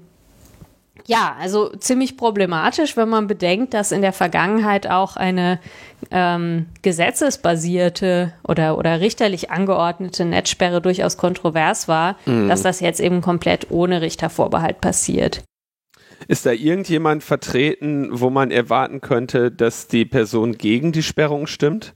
ja, 1.07 1.35
also 1.39 1.69
ziemlich 1.69 2.17
problematisch, 2.17 2.97
wenn 2.97 3.09
man 3.09 3.27
bedenkt, 3.27 3.73
dass 3.73 3.91
in 3.91 4.01
der 4.01 4.13
Vergangenheit 4.13 4.87
auch 4.87 5.15
eine 5.15 5.59
ähm, 6.11 6.65
gesetzesbasierte 6.81 8.33
oder, 8.43 8.77
oder 8.77 8.99
richterlich 9.01 9.51
angeordnete 9.51 10.25
Netzsperre 10.25 10.81
durchaus 10.81 11.17
kontrovers 11.17 11.87
war, 11.87 12.17
mhm. 12.25 12.47
dass 12.47 12.63
das 12.63 12.79
jetzt 12.79 12.99
eben 12.99 13.21
komplett 13.21 13.67
ohne 13.69 14.01
Richtervorbehalt 14.01 14.81
passiert. 14.81 15.43
Ist 16.27 16.45
da 16.45 16.51
irgendjemand 16.51 17.23
vertreten, 17.23 18.09
wo 18.11 18.31
man 18.31 18.49
erwarten 18.49 19.01
könnte, 19.01 19.51
dass 19.51 19.87
die 19.87 20.05
Person 20.05 20.57
gegen 20.57 20.91
die 20.91 21.03
Sperrung 21.03 21.45
stimmt? 21.45 21.93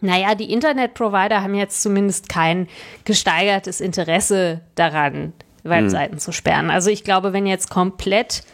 Naja, 0.00 0.34
die 0.34 0.50
Internetprovider 0.50 1.42
haben 1.42 1.54
jetzt 1.54 1.82
zumindest 1.82 2.28
kein 2.28 2.68
gesteigertes 3.04 3.80
Interesse 3.80 4.62
daran, 4.74 5.32
Webseiten 5.62 6.14
mhm. 6.14 6.18
zu 6.18 6.32
sperren. 6.32 6.70
Also 6.70 6.90
ich 6.90 7.04
glaube, 7.04 7.32
wenn 7.32 7.46
jetzt 7.46 7.70
komplett 7.70 8.44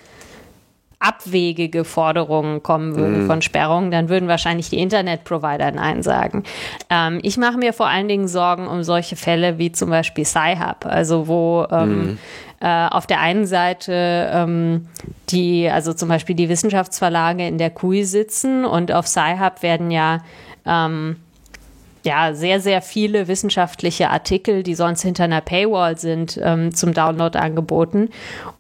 abwegige 1.00 1.84
Forderungen 1.84 2.62
kommen 2.62 2.96
würden 2.96 3.22
mhm. 3.22 3.26
von 3.26 3.42
Sperrungen, 3.42 3.90
dann 3.90 4.08
würden 4.08 4.28
wahrscheinlich 4.28 4.68
die 4.70 4.78
Internetprovider 4.78 5.70
Nein 5.70 6.02
sagen. 6.02 6.42
Ähm, 6.90 7.20
ich 7.22 7.36
mache 7.36 7.56
mir 7.56 7.72
vor 7.72 7.86
allen 7.86 8.08
Dingen 8.08 8.26
Sorgen 8.26 8.66
um 8.66 8.82
solche 8.82 9.14
Fälle 9.14 9.58
wie 9.58 9.70
zum 9.70 9.90
Beispiel 9.90 10.24
Sci-Hub, 10.24 10.86
also 10.86 11.28
wo 11.28 11.66
ähm, 11.70 11.88
mhm. 11.90 12.18
äh, 12.60 12.88
auf 12.88 13.06
der 13.06 13.20
einen 13.20 13.46
Seite 13.46 14.28
ähm, 14.32 14.88
die, 15.28 15.68
also 15.70 15.92
zum 15.92 16.08
Beispiel 16.08 16.34
die 16.34 16.48
Wissenschaftsverlage 16.48 17.46
in 17.46 17.58
der 17.58 17.70
KUI 17.70 18.02
sitzen 18.02 18.64
und 18.64 18.90
auf 18.90 19.06
Sci-Hub 19.06 19.62
werden 19.62 19.92
ja 19.92 20.24
ähm, 20.66 21.16
ja, 22.04 22.34
sehr, 22.34 22.60
sehr 22.60 22.82
viele 22.82 23.28
wissenschaftliche 23.28 24.10
Artikel, 24.10 24.62
die 24.62 24.74
sonst 24.74 25.02
hinter 25.02 25.24
einer 25.24 25.40
Paywall 25.40 25.98
sind, 25.98 26.38
ähm, 26.42 26.74
zum 26.74 26.94
Download 26.94 27.38
angeboten. 27.38 28.10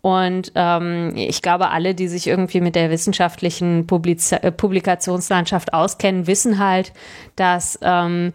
Und 0.00 0.52
ähm, 0.54 1.12
ich 1.16 1.42
glaube, 1.42 1.70
alle, 1.70 1.94
die 1.94 2.08
sich 2.08 2.26
irgendwie 2.26 2.60
mit 2.60 2.74
der 2.74 2.90
wissenschaftlichen 2.90 3.86
Publiz 3.86 4.32
äh, 4.32 4.50
Publikationslandschaft 4.50 5.72
auskennen, 5.72 6.26
wissen 6.26 6.58
halt, 6.58 6.92
dass 7.36 7.78
ähm, 7.82 8.32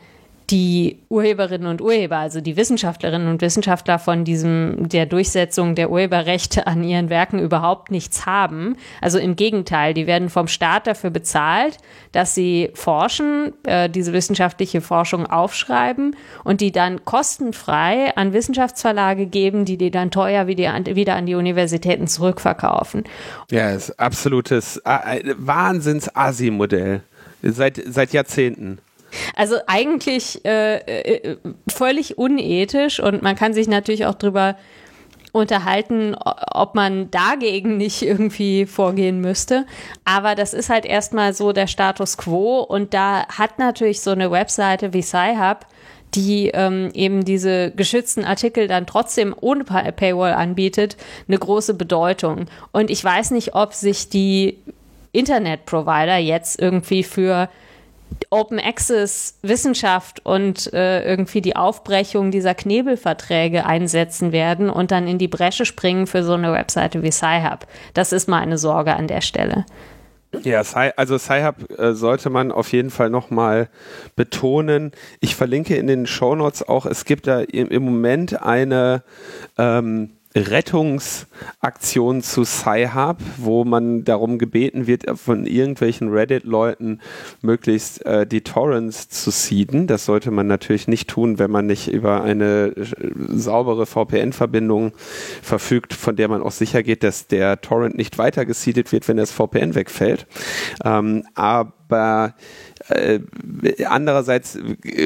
die 0.50 1.00
Urheberinnen 1.10 1.68
und 1.68 1.82
Urheber, 1.82 2.18
also 2.18 2.42
die 2.42 2.58
Wissenschaftlerinnen 2.58 3.28
und 3.28 3.42
Wissenschaftler 3.42 4.00
von 4.00 4.24
diesem 4.24 4.90
der 4.90 5.06
Durchsetzung 5.06 5.76
der 5.76 5.90
Urheberrechte 5.90 6.68
an 6.68 6.84
ihren 6.84 7.10
Werken 7.10 7.40
überhaupt 7.40 7.92
nichts 7.92 8.26
haben. 8.26 8.76
Also 9.02 9.20
im 9.20 9.36
Gegenteil, 9.36 9.94
die 9.94 10.08
werden 10.08 10.30
vom 10.30 10.48
Staat 10.48 10.88
dafür 10.88 11.10
bezahlt, 11.10 11.78
dass 12.12 12.36
sie 12.36 12.72
forschen, 12.74 13.54
äh, 13.64 13.90
diese 13.90 14.14
wissenschaftliche 14.14 14.82
Forschung 14.82 15.26
aufschreiben 15.26 16.16
und 16.44 16.62
die 16.62 16.72
dann 16.72 17.06
kostenfrei 17.06 18.16
an 18.16 18.34
Wissenschaftsverlage 18.34 19.26
geben, 19.28 19.66
die 19.66 19.78
die 19.78 19.92
dann 19.92 20.12
teuer 20.12 20.48
wieder 20.48 20.74
an, 20.74 20.86
wieder 20.86 21.16
an 21.16 21.26
die 21.26 21.36
Universitäten 21.36 22.08
zurückverkaufen. 22.08 23.04
Ja, 23.50 23.72
ist 23.72 24.00
absolutes 24.00 24.78
äh, 24.86 25.34
Wahnsinns-Asi-Modell. 25.38 27.02
Seit, 27.46 27.82
seit 27.86 28.14
Jahrzehnten. 28.14 28.80
Also 29.36 29.58
eigentlich 29.68 30.44
äh, 30.46 30.78
äh, 30.78 31.38
völlig 31.68 32.18
unethisch 32.18 33.00
und 33.00 33.22
man 33.22 33.36
kann 33.36 33.54
sich 33.54 33.68
natürlich 33.68 34.06
auch 34.06 34.16
drüber 34.16 34.56
unterhalten, 35.34 36.16
ob 36.16 36.76
man 36.76 37.10
dagegen 37.10 37.78
nicht 37.78 38.04
irgendwie 38.04 38.68
vorgehen 38.68 39.20
müsste. 39.20 39.66
Aber 40.06 40.36
das 40.36 40.54
ist 40.54 40.70
halt 40.70 40.86
erstmal 40.86 41.34
so 41.34 41.54
der 41.54 41.68
Status 41.68 42.18
quo 42.18 42.60
und 42.60 42.94
da 42.94 43.28
hat 43.28 43.58
natürlich 43.58 44.02
so 44.02 44.12
eine 44.12 44.30
Webseite 44.30 44.94
wie 44.94 45.02
Sci-Hub 45.02 45.66
die 46.16 46.50
ähm, 46.50 46.92
eben 46.94 47.26
diese 47.26 47.72
geschützten 47.72 48.24
Artikel 48.24 48.68
dann 48.68 48.86
trotzdem 48.86 49.36
ohne 49.40 49.64
Paywall 49.64 50.34
anbietet, 50.34 50.98
eine 51.28 51.38
große 51.38 51.74
Bedeutung. 51.74 52.46
Und 52.72 52.92
ich 52.92 53.04
weiß 53.04 53.32
nicht, 53.32 53.56
ob 53.56 53.74
sich 53.74 54.10
die 54.10 54.60
Internetprovider 55.12 56.18
jetzt 56.18 56.62
irgendwie 56.62 57.04
für 57.04 57.50
Open 58.30 58.60
Access 58.60 59.38
Wissenschaft 59.42 60.26
und 60.26 60.72
äh, 60.74 61.04
irgendwie 61.08 61.42
die 61.42 61.56
Aufbrechung 61.56 62.32
dieser 62.32 62.56
Knebelverträge 62.56 63.66
einsetzen 63.66 64.32
werden 64.32 64.70
und 64.70 64.92
dann 64.92 65.08
in 65.08 65.18
die 65.18 65.28
Bresche 65.28 65.66
springen 65.66 66.08
für 66.08 66.24
so 66.24 66.34
eine 66.34 66.52
Webseite 66.52 67.04
wie 67.04 67.12
Sci-Hub. 67.12 67.68
Das 67.94 68.12
ist 68.12 68.28
meine 68.28 68.58
Sorge 68.58 68.96
an 68.96 69.08
der 69.08 69.22
Stelle. 69.22 69.66
Ja, 70.42 70.64
also 70.96 71.18
Sci-Hub 71.18 71.80
äh, 71.80 71.94
sollte 71.94 72.30
man 72.30 72.52
auf 72.52 72.72
jeden 72.72 72.90
Fall 72.90 73.10
nochmal 73.10 73.70
betonen. 74.16 74.92
Ich 75.20 75.36
verlinke 75.36 75.76
in 75.76 75.88
den 75.88 76.08
Show 76.08 76.36
Notes 76.36 76.68
auch, 76.68 76.86
es 76.86 77.06
gibt 77.06 77.28
da 77.28 77.42
im, 77.42 77.68
im 77.70 77.84
Moment 77.84 78.42
eine 78.42 79.04
ähm, 79.58 80.12
Rettungsaktion 80.36 82.22
zu 82.24 82.44
Sci-Hub, 82.44 83.18
wo 83.38 83.66
man 83.66 84.04
darum 84.04 84.40
gebeten 84.40 84.88
wird, 84.88 85.04
von 85.20 85.46
irgendwelchen 85.46 86.10
Reddit-Leuten 86.10 87.02
möglichst 87.42 88.06
äh, 88.06 88.26
die 88.26 88.42
Torrents 88.42 89.10
zu 89.10 89.30
seeden. 89.32 89.86
Das 89.88 90.06
sollte 90.06 90.32
man 90.32 90.48
natürlich 90.48 90.88
nicht 90.88 91.10
tun, 91.10 91.38
wenn 91.40 91.52
man 91.52 91.68
nicht 91.68 91.88
über 91.88 92.24
eine 92.24 92.74
äh, 92.76 92.86
saubere 93.30 93.86
VPN-Verbindung 93.86 94.94
verfügt, 95.42 95.94
von 95.94 96.16
der 96.16 96.28
man 96.28 96.42
auch 96.42 96.52
sicher 96.52 96.82
geht, 96.84 97.04
dass 97.04 97.28
der 97.28 97.62
Torrent 97.62 97.96
nicht 97.96 98.18
weiter 98.18 98.46
gesiedet 98.46 98.92
wird, 98.92 99.08
wenn 99.08 99.18
das 99.18 99.32
VPN 99.32 99.76
wegfällt. 99.76 100.26
Ähm, 100.84 101.24
aber 101.36 101.74
aber 101.88 102.34
äh, 102.90 103.20
andererseits 103.86 104.58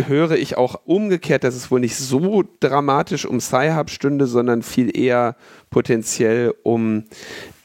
höre 0.08 0.32
ich 0.32 0.58
auch 0.58 0.82
umgekehrt, 0.86 1.44
dass 1.44 1.56
es 1.56 1.70
wohl 1.70 1.80
nicht 1.80 1.96
so 1.96 2.44
dramatisch 2.60 3.26
um 3.26 3.40
Sci-Hub 3.40 3.90
stünde, 3.90 4.26
sondern 4.26 4.64
viel 4.64 4.98
eher 4.98 5.36
potenziell 5.70 6.54
um 6.64 7.04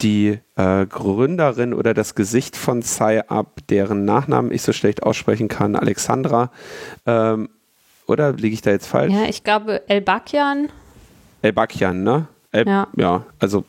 die 0.01 0.39
äh, 0.57 0.87
Gründerin 0.87 1.73
oder 1.73 1.95
das 1.95 2.15
Gesicht 2.15 2.57
von 2.57 2.83
Sci-Up, 2.83 3.61
deren 3.69 4.05
Nachnamen 4.05 4.53
ich 4.53 4.63
so 4.63 4.73
schlecht 4.73 5.03
aussprechen 5.03 5.49
kann, 5.49 5.77
Alexandra. 5.77 6.51
Ähm, 7.07 7.49
oder 8.07 8.33
liege 8.33 8.55
ich 8.55 8.63
da 8.63 8.71
jetzt 8.71 8.87
falsch? 8.87 9.13
Ja, 9.13 9.25
ich 9.29 9.45
glaube 9.45 9.89
El-Bakyan. 9.89 10.69
El-Bakyan, 11.43 12.03
ne? 12.03 12.27
Äh, 12.53 12.65
ja. 12.67 12.87
ja, 12.97 13.25
also 13.39 13.65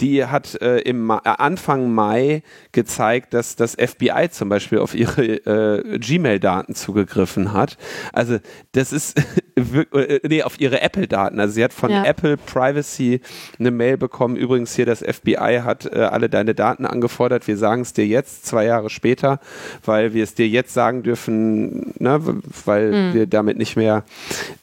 die 0.00 0.24
hat 0.26 0.60
äh, 0.60 0.80
im 0.80 1.02
Ma 1.02 1.22
äh, 1.24 1.30
Anfang 1.38 1.92
Mai 1.92 2.42
gezeigt, 2.72 3.32
dass 3.32 3.56
das 3.56 3.74
FBI 3.74 4.28
zum 4.30 4.50
Beispiel 4.50 4.78
auf 4.78 4.94
ihre 4.94 5.22
äh, 5.24 5.98
Gmail-Daten 5.98 6.74
zugegriffen 6.74 7.54
hat. 7.54 7.78
Also 8.12 8.38
das 8.72 8.92
ist 8.92 9.18
äh, 9.56 10.20
nee, 10.28 10.42
auf 10.42 10.60
ihre 10.60 10.82
Apple-Daten. 10.82 11.40
Also 11.40 11.54
sie 11.54 11.64
hat 11.64 11.72
von 11.72 11.90
ja. 11.90 12.04
Apple 12.04 12.36
Privacy 12.36 13.22
eine 13.58 13.70
Mail 13.70 13.96
bekommen. 13.96 14.36
Übrigens 14.36 14.76
hier 14.76 14.84
das 14.84 15.00
FBI 15.00 15.62
hat 15.64 15.86
äh, 15.86 16.00
alle 16.00 16.28
deine 16.28 16.54
Daten 16.54 16.84
angefordert. 16.84 17.48
Wir 17.48 17.56
sagen 17.56 17.82
es 17.82 17.94
dir 17.94 18.06
jetzt, 18.06 18.44
zwei 18.44 18.66
Jahre 18.66 18.90
später, 18.90 19.40
weil 19.82 20.12
wir 20.12 20.22
es 20.22 20.34
dir 20.34 20.46
jetzt 20.46 20.74
sagen 20.74 21.02
dürfen, 21.02 21.94
ne, 21.98 22.20
weil 22.66 22.92
mhm. 22.92 23.14
wir 23.14 23.26
damit 23.26 23.56
nicht 23.56 23.76
mehr 23.76 24.04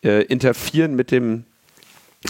äh, 0.04 0.24
interferieren 0.26 0.96
mit 0.96 1.10
dem 1.10 1.46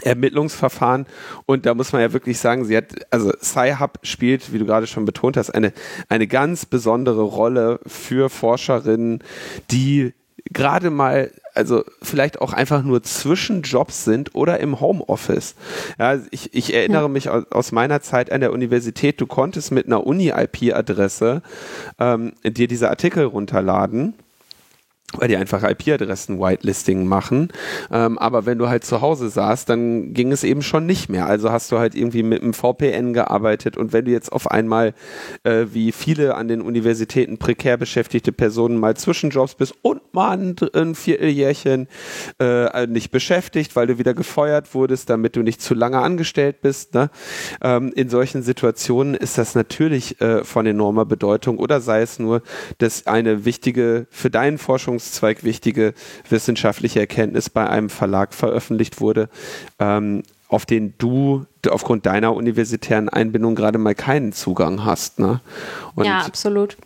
Ermittlungsverfahren 0.01 1.05
und 1.45 1.65
da 1.65 1.73
muss 1.73 1.93
man 1.93 2.01
ja 2.01 2.13
wirklich 2.13 2.39
sagen, 2.39 2.65
sie 2.65 2.75
hat, 2.75 2.93
also 3.11 3.31
Sci-Hub 3.41 3.99
spielt, 4.03 4.53
wie 4.53 4.59
du 4.59 4.65
gerade 4.65 4.87
schon 4.87 5.05
betont 5.05 5.37
hast, 5.37 5.51
eine, 5.51 5.73
eine 6.09 6.27
ganz 6.27 6.65
besondere 6.65 7.21
Rolle 7.21 7.79
für 7.85 8.29
Forscherinnen, 8.29 9.23
die 9.71 10.13
gerade 10.51 10.89
mal, 10.89 11.31
also 11.53 11.83
vielleicht 12.01 12.41
auch 12.41 12.53
einfach 12.53 12.83
nur 12.83 13.03
zwischen 13.03 13.61
Jobs 13.61 14.03
sind 14.03 14.35
oder 14.35 14.59
im 14.59 14.79
Homeoffice. 14.79 15.55
Ja, 15.99 16.19
ich, 16.31 16.53
ich 16.53 16.73
erinnere 16.73 17.03
ja. 17.03 17.07
mich 17.07 17.29
aus, 17.29 17.45
aus, 17.51 17.71
meiner 17.71 18.01
Zeit 18.01 18.31
an 18.31 18.41
der 18.41 18.51
Universität, 18.51 19.21
du 19.21 19.27
konntest 19.27 19.71
mit 19.71 19.85
einer 19.85 20.05
Uni-IP-Adresse 20.05 21.41
ähm, 21.99 22.33
dir 22.43 22.67
diese 22.67 22.89
Artikel 22.89 23.25
runterladen 23.25 24.15
weil 25.17 25.27
die 25.27 25.37
einfach 25.37 25.63
IP-Adressen 25.63 26.39
Whitelisting 26.39 27.05
machen. 27.05 27.49
Ähm, 27.91 28.17
aber 28.17 28.45
wenn 28.45 28.57
du 28.57 28.69
halt 28.69 28.83
zu 28.83 29.01
Hause 29.01 29.29
saßt, 29.29 29.69
dann 29.69 30.13
ging 30.13 30.31
es 30.31 30.43
eben 30.43 30.61
schon 30.61 30.85
nicht 30.85 31.09
mehr. 31.09 31.25
Also 31.25 31.51
hast 31.51 31.71
du 31.71 31.79
halt 31.79 31.95
irgendwie 31.95 32.23
mit 32.23 32.41
einem 32.41 32.53
VPN 32.53 33.13
gearbeitet 33.13 33.77
und 33.77 33.93
wenn 33.93 34.05
du 34.05 34.11
jetzt 34.11 34.31
auf 34.31 34.49
einmal, 34.49 34.93
äh, 35.43 35.65
wie 35.71 35.91
viele 35.91 36.35
an 36.35 36.47
den 36.47 36.61
Universitäten 36.61 37.37
prekär 37.37 37.77
beschäftigte 37.77 38.31
Personen 38.31 38.79
mal 38.79 38.95
Zwischenjobs 38.95 39.55
bist 39.55 39.75
und 39.81 40.01
mal 40.13 40.37
ein, 40.73 40.95
Vierteljährchen 40.95 41.87
äh, 42.39 42.87
nicht 42.87 43.11
beschäftigt, 43.11 43.75
weil 43.75 43.87
du 43.87 43.97
wieder 43.97 44.13
gefeuert 44.13 44.73
wurdest, 44.73 45.09
damit 45.09 45.35
du 45.35 45.41
nicht 45.41 45.61
zu 45.61 45.73
lange 45.73 45.99
angestellt 45.99 46.61
bist. 46.61 46.93
Ne? 46.93 47.09
Ähm, 47.61 47.91
in 47.95 48.09
solchen 48.09 48.43
Situationen 48.43 49.15
ist 49.15 49.37
das 49.37 49.55
natürlich 49.55 50.19
äh, 50.21 50.43
von 50.43 50.65
enormer 50.65 51.05
Bedeutung 51.05 51.57
oder 51.57 51.81
sei 51.81 52.01
es 52.01 52.19
nur, 52.19 52.41
dass 52.77 53.07
eine 53.07 53.45
wichtige 53.45 54.07
für 54.09 54.29
deinen 54.29 54.57
Forschungs 54.57 55.02
Forschungszweig 55.03 55.43
wichtige 55.43 55.93
wissenschaftliche 56.29 57.01
Erkenntnis 57.01 57.49
bei 57.49 57.69
einem 57.69 57.89
Verlag 57.89 58.33
veröffentlicht 58.33 59.01
wurde, 59.01 59.29
ähm, 59.79 60.23
auf 60.47 60.65
den 60.65 60.93
du 60.97 61.45
aufgrund 61.69 62.05
deiner 62.05 62.33
universitären 62.33 63.09
Einbindung 63.09 63.55
gerade 63.55 63.77
mal 63.77 63.95
keinen 63.95 64.33
Zugang 64.33 64.85
hast. 64.85 65.19
Ne? 65.19 65.41
ja, 66.03 66.21
absolut. 66.21 66.77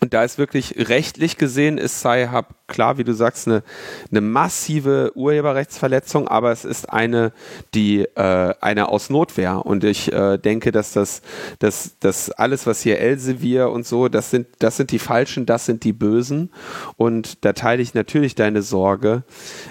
Und 0.00 0.12
da 0.14 0.24
ist 0.24 0.38
wirklich 0.38 0.88
rechtlich 0.88 1.36
gesehen, 1.38 1.78
ist 1.78 2.00
Sci-Hub 2.00 2.54
klar, 2.66 2.98
wie 2.98 3.04
du 3.04 3.12
sagst, 3.12 3.46
eine, 3.46 3.62
eine 4.10 4.20
massive 4.20 5.12
Urheberrechtsverletzung, 5.14 6.28
aber 6.28 6.52
es 6.52 6.64
ist 6.64 6.90
eine, 6.90 7.32
die 7.74 8.00
äh, 8.00 8.54
eine 8.60 8.88
aus 8.88 9.10
Notwehr. 9.10 9.64
Und 9.64 9.84
ich 9.84 10.12
äh, 10.12 10.38
denke, 10.38 10.72
dass 10.72 10.92
das, 10.92 11.22
dass, 11.58 11.98
dass 12.00 12.30
alles, 12.30 12.66
was 12.66 12.80
hier 12.80 12.98
Elsevier 12.98 13.70
und 13.70 13.86
so, 13.86 14.08
das 14.08 14.30
sind, 14.30 14.48
das 14.58 14.76
sind 14.76 14.90
die 14.90 14.98
Falschen, 14.98 15.46
das 15.46 15.66
sind 15.66 15.84
die 15.84 15.92
Bösen. 15.92 16.50
Und 16.96 17.44
da 17.44 17.52
teile 17.52 17.82
ich 17.82 17.94
natürlich 17.94 18.34
deine 18.34 18.62
Sorge. 18.62 19.22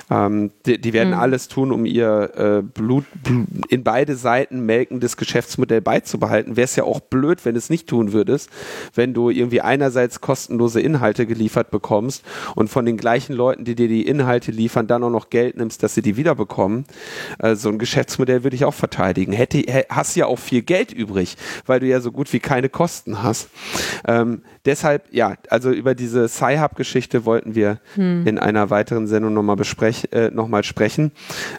Ähm, 0.10 0.52
die, 0.66 0.80
die 0.80 0.94
werden 0.94 1.14
mhm. 1.14 1.20
alles 1.20 1.48
tun, 1.48 1.72
um 1.72 1.86
ihr 1.86 2.32
äh, 2.36 2.62
Blut, 2.62 3.06
in 3.70 3.84
beide 3.84 4.16
Seiten 4.16 4.66
melkendes 4.66 5.18
Geschäftsmodell 5.18 5.82
beizubehalten. 5.82 6.56
Wäre 6.56 6.66
es 6.66 6.76
ja 6.76 6.86
auch 6.86 7.02
blöd, 7.02 7.44
wenn 7.46 7.56
es 7.56 7.70
nicht 7.70 7.88
tun 7.88 8.14
würdest, 8.14 8.50
wenn 8.94 9.14
du 9.14 9.30
irgendwie 9.30 9.62
einerseits 9.62 10.14
kostenlose 10.22 10.80
Inhalte 10.80 11.26
geliefert 11.26 11.72
bekommst 11.72 12.24
und 12.55 12.70
von 12.70 12.86
von 12.86 12.91
den 12.91 12.97
gleichen 12.97 13.34
Leuten, 13.34 13.66
die 13.66 13.74
dir 13.74 13.88
die 13.88 14.05
Inhalte 14.05 14.51
liefern, 14.51 14.86
dann 14.86 15.01
auch 15.01 15.09
noch 15.09 15.32
Geld 15.32 15.57
nimmst, 15.57 15.82
dass 15.82 15.95
sie 15.95 16.03
die 16.03 16.18
wiederbekommen. 16.18 16.86
Äh, 17.39 17.55
so 17.55 17.70
ein 17.70 17.80
Geschäftsmodell 17.80 18.43
würde 18.43 18.55
ich 18.55 18.63
auch 18.63 18.76
verteidigen. 18.76 19.34
Hätte, 19.34 19.63
hast 19.89 20.16
ja 20.16 20.28
auch 20.28 20.38
viel 20.38 20.61
Geld 20.61 20.91
übrig, 20.91 21.36
weil 21.66 21.80
du 21.80 21.88
ja 21.88 21.99
so 22.01 22.11
gut 22.11 22.32
wie 22.32 22.39
keine 22.39 22.70
Kosten 22.70 23.24
hast. 23.24 23.49
Ähm, 24.07 24.43
deshalb, 24.66 25.03
ja, 25.11 25.36
also 25.49 25.72
über 25.72 25.95
diese 25.95 26.28
Sci-Hub-Geschichte 26.28 27.26
wollten 27.26 27.55
wir 27.55 27.80
hm. 27.95 28.26
in 28.26 28.39
einer 28.39 28.70
weiteren 28.70 29.07
Sendung 29.07 29.34
nochmal 29.34 29.57
äh, 30.11 30.30
noch 30.30 30.63
sprechen. 30.63 31.11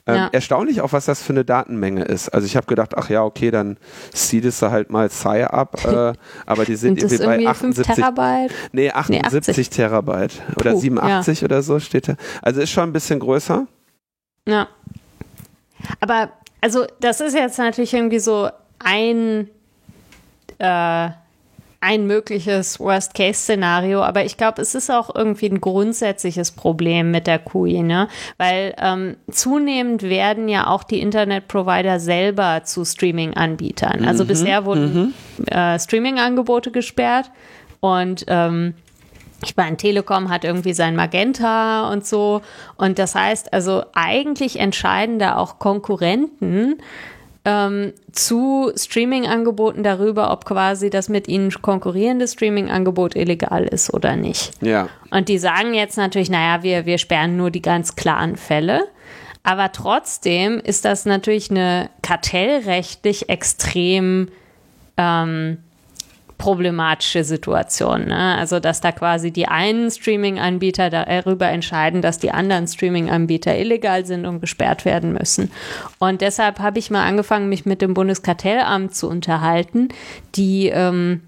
Ähm, 0.07 0.16
ja. 0.16 0.28
Erstaunlich 0.32 0.80
auch, 0.80 0.92
was 0.92 1.04
das 1.04 1.22
für 1.22 1.32
eine 1.32 1.44
Datenmenge 1.44 2.04
ist. 2.04 2.30
Also 2.30 2.46
ich 2.46 2.57
habe 2.57 2.66
gedacht, 2.66 2.96
ach 2.96 3.11
ja, 3.11 3.22
okay, 3.22 3.50
dann 3.50 3.76
seedest 4.12 4.62
du 4.62 4.70
halt 4.70 4.90
mal 4.90 5.11
Sci-Up, 5.11 5.84
äh, 5.84 6.12
aber 6.46 6.64
die 6.64 6.76
sind 6.76 7.02
irgendwie 7.02 7.18
bei 7.18 7.46
78 7.46 7.94
Terabyte? 7.94 8.52
Nee, 8.72 8.90
78 8.90 9.70
nee, 9.70 9.76
Terabyte 9.76 10.42
oder 10.57 10.72
Puh, 10.72 10.80
87 10.80 11.26
80 11.26 11.40
ja. 11.40 11.44
oder 11.46 11.62
so 11.62 11.80
steht 11.80 12.09
da. 12.09 12.16
Also 12.42 12.61
ist 12.61 12.70
schon 12.70 12.84
ein 12.84 12.92
bisschen 12.92 13.20
größer. 13.20 13.66
Ja. 14.46 14.68
Aber, 16.00 16.30
also, 16.61 16.86
das 17.00 17.20
ist 17.20 17.34
jetzt 17.34 17.59
natürlich 17.59 17.92
irgendwie 17.92 18.18
so 18.18 18.48
ein, 18.78 19.48
äh, 20.59 21.09
ein 21.87 22.09
mögliches 22.09 22.80
Worst-Case-Szenario, 22.80 24.03
aber 24.03 24.24
ich 24.24 24.37
glaube, 24.37 24.61
es 24.61 24.74
ist 24.74 24.91
auch 24.91 25.14
irgendwie 25.14 25.47
ein 25.47 25.61
grundsätzliches 25.61 26.51
Problem 26.51 27.12
mit 27.12 27.28
der 27.28 27.39
QI, 27.39 27.84
ne? 27.84 28.09
Weil 28.39 28.74
ähm, 28.78 29.16
zunehmend 29.30 30.03
werden 30.03 30.49
ja 30.49 30.66
auch 30.66 30.82
die 30.82 31.01
Internet-Provider 31.01 32.01
selber 32.01 32.62
zu 32.64 32.84
Streaming-Anbietern. 32.84 34.05
Also 34.05 34.24
mhm, 34.24 34.28
bisher 34.28 34.64
wurden 34.64 35.14
mhm. 35.39 35.47
äh, 35.47 35.78
Streaming-Angebote 35.78 36.72
gesperrt 36.72 37.30
und 37.78 38.24
ähm, 38.26 38.74
ich 39.45 39.57
meine, 39.57 39.76
Telekom 39.76 40.28
hat 40.28 40.43
irgendwie 40.43 40.72
sein 40.72 40.97
Magenta 40.97 41.93
und 41.93 42.05
so. 42.05 42.41
Und 42.78 42.99
das 42.99 43.14
heißt, 43.14 43.53
also 43.53 43.84
eigentlich 43.95 44.59
entscheiden 44.59 45.20
da 45.20 45.37
auch 45.37 45.61
Konkurrenten 45.61 46.78
ähm, 47.47 47.92
zu 48.11 48.72
Streaming-Angeboten 48.76 49.84
darüber, 49.84 50.32
ob 50.32 50.44
quasi 50.44 50.90
das 50.90 51.09
mit 51.09 51.28
ihnen 51.28 51.51
konkurrierende 51.62 52.26
Streaming-Angebot 52.26 53.14
illegal 53.14 53.64
ist 53.64 53.94
oder 53.94 54.16
nicht. 54.16 54.51
Ja. 54.61 54.88
Und 55.11 55.28
die 55.28 55.38
sagen 55.38 55.72
jetzt 55.72 55.97
natürlich, 55.97 56.28
naja, 56.28 56.64
wir, 56.64 56.86
wir 56.86 56.99
sperren 56.99 57.36
nur 57.36 57.53
die 57.53 57.62
ganz 57.62 57.94
klaren 57.94 58.36
Fälle. 58.36 58.88
Aber 59.44 59.70
trotzdem 59.70 60.59
ist 60.59 60.84
das 60.84 61.05
natürlich 61.05 61.53
eine 61.53 61.88
kartellrechtlich 62.03 63.28
extrem 63.28 64.28
ähm, 64.97 65.59
problematische 66.39 67.24
Situation. 67.24 68.07
Ne? 68.07 68.37
Also, 68.37 68.61
dass 68.61 68.80
da 68.80 68.93
quasi 68.93 69.30
die 69.30 69.49
einen 69.49 69.91
Streaming-Anbieter 69.91 70.91
darüber 70.91 71.49
entscheiden, 71.49 72.03
dass 72.03 72.18
die 72.18 72.30
anderen 72.30 72.66
Streaming-Anbieter 72.66 73.57
illegal 73.57 74.05
sind 74.05 74.26
und 74.26 74.41
gesperrt 74.41 74.84
werden 74.84 75.12
müssen. 75.12 75.51
Und 75.99 76.20
deshalb 76.20 76.59
habe 76.59 76.78
ich 76.78 76.91
mal 76.91 77.07
angefangen, 77.07 77.49
mich 77.49 77.64
mit 77.64 77.82
dem 77.82 77.95
Bundeskartellamt 77.95 78.95
zu 78.95 79.09
unterhalten, 79.09 79.89
die 80.34 80.68
ähm, 80.68 81.22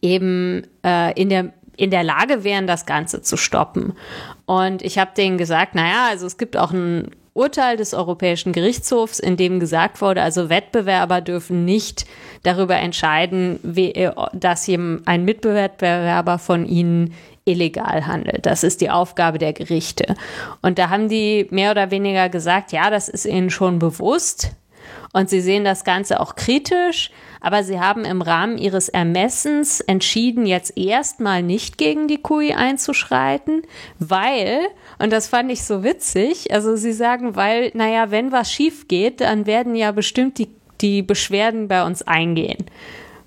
eben 0.00 0.66
äh, 0.84 1.12
in 1.20 1.28
der 1.28 1.52
in 1.76 1.92
der 1.92 2.02
Lage 2.02 2.42
wären, 2.42 2.66
das 2.66 2.86
Ganze 2.86 3.22
zu 3.22 3.36
stoppen. 3.36 3.92
Und 4.46 4.82
ich 4.82 4.98
habe 4.98 5.12
denen 5.16 5.38
gesagt, 5.38 5.76
naja, 5.76 6.08
also 6.10 6.26
es 6.26 6.36
gibt 6.36 6.56
auch 6.56 6.72
ein 6.72 7.12
Urteil 7.38 7.76
des 7.76 7.94
Europäischen 7.94 8.52
Gerichtshofs, 8.52 9.18
in 9.18 9.36
dem 9.36 9.60
gesagt 9.60 10.00
wurde, 10.00 10.22
also 10.22 10.48
Wettbewerber 10.48 11.20
dürfen 11.20 11.64
nicht 11.64 12.04
darüber 12.42 12.76
entscheiden, 12.76 13.60
wie, 13.62 13.92
äh, 13.92 14.12
dass 14.32 14.68
ein 14.68 15.24
Mitbewerber 15.24 16.38
von 16.38 16.66
ihnen 16.66 17.14
illegal 17.44 18.06
handelt. 18.06 18.44
Das 18.44 18.62
ist 18.62 18.80
die 18.80 18.90
Aufgabe 18.90 19.38
der 19.38 19.52
Gerichte. 19.52 20.14
Und 20.60 20.78
da 20.78 20.90
haben 20.90 21.08
die 21.08 21.46
mehr 21.50 21.70
oder 21.70 21.90
weniger 21.90 22.28
gesagt, 22.28 22.72
ja, 22.72 22.90
das 22.90 23.08
ist 23.08 23.24
ihnen 23.24 23.50
schon 23.50 23.78
bewusst. 23.78 24.50
Und 25.12 25.30
sie 25.30 25.40
sehen 25.40 25.64
das 25.64 25.84
Ganze 25.84 26.20
auch 26.20 26.34
kritisch, 26.34 27.10
aber 27.40 27.62
sie 27.62 27.80
haben 27.80 28.04
im 28.04 28.20
Rahmen 28.20 28.58
ihres 28.58 28.88
Ermessens 28.88 29.80
entschieden, 29.80 30.44
jetzt 30.44 30.76
erstmal 30.76 31.42
nicht 31.42 31.78
gegen 31.78 32.08
die 32.08 32.22
QI 32.22 32.52
einzuschreiten, 32.52 33.62
weil, 33.98 34.60
und 34.98 35.12
das 35.12 35.28
fand 35.28 35.50
ich 35.50 35.62
so 35.64 35.84
witzig, 35.84 36.52
also 36.52 36.76
sie 36.76 36.92
sagen, 36.92 37.36
weil, 37.36 37.70
naja, 37.74 38.10
wenn 38.10 38.32
was 38.32 38.52
schief 38.52 38.88
geht, 38.88 39.20
dann 39.20 39.46
werden 39.46 39.74
ja 39.74 39.92
bestimmt 39.92 40.38
die, 40.38 40.48
die 40.80 41.02
Beschwerden 41.02 41.68
bei 41.68 41.84
uns 41.84 42.02
eingehen. 42.02 42.66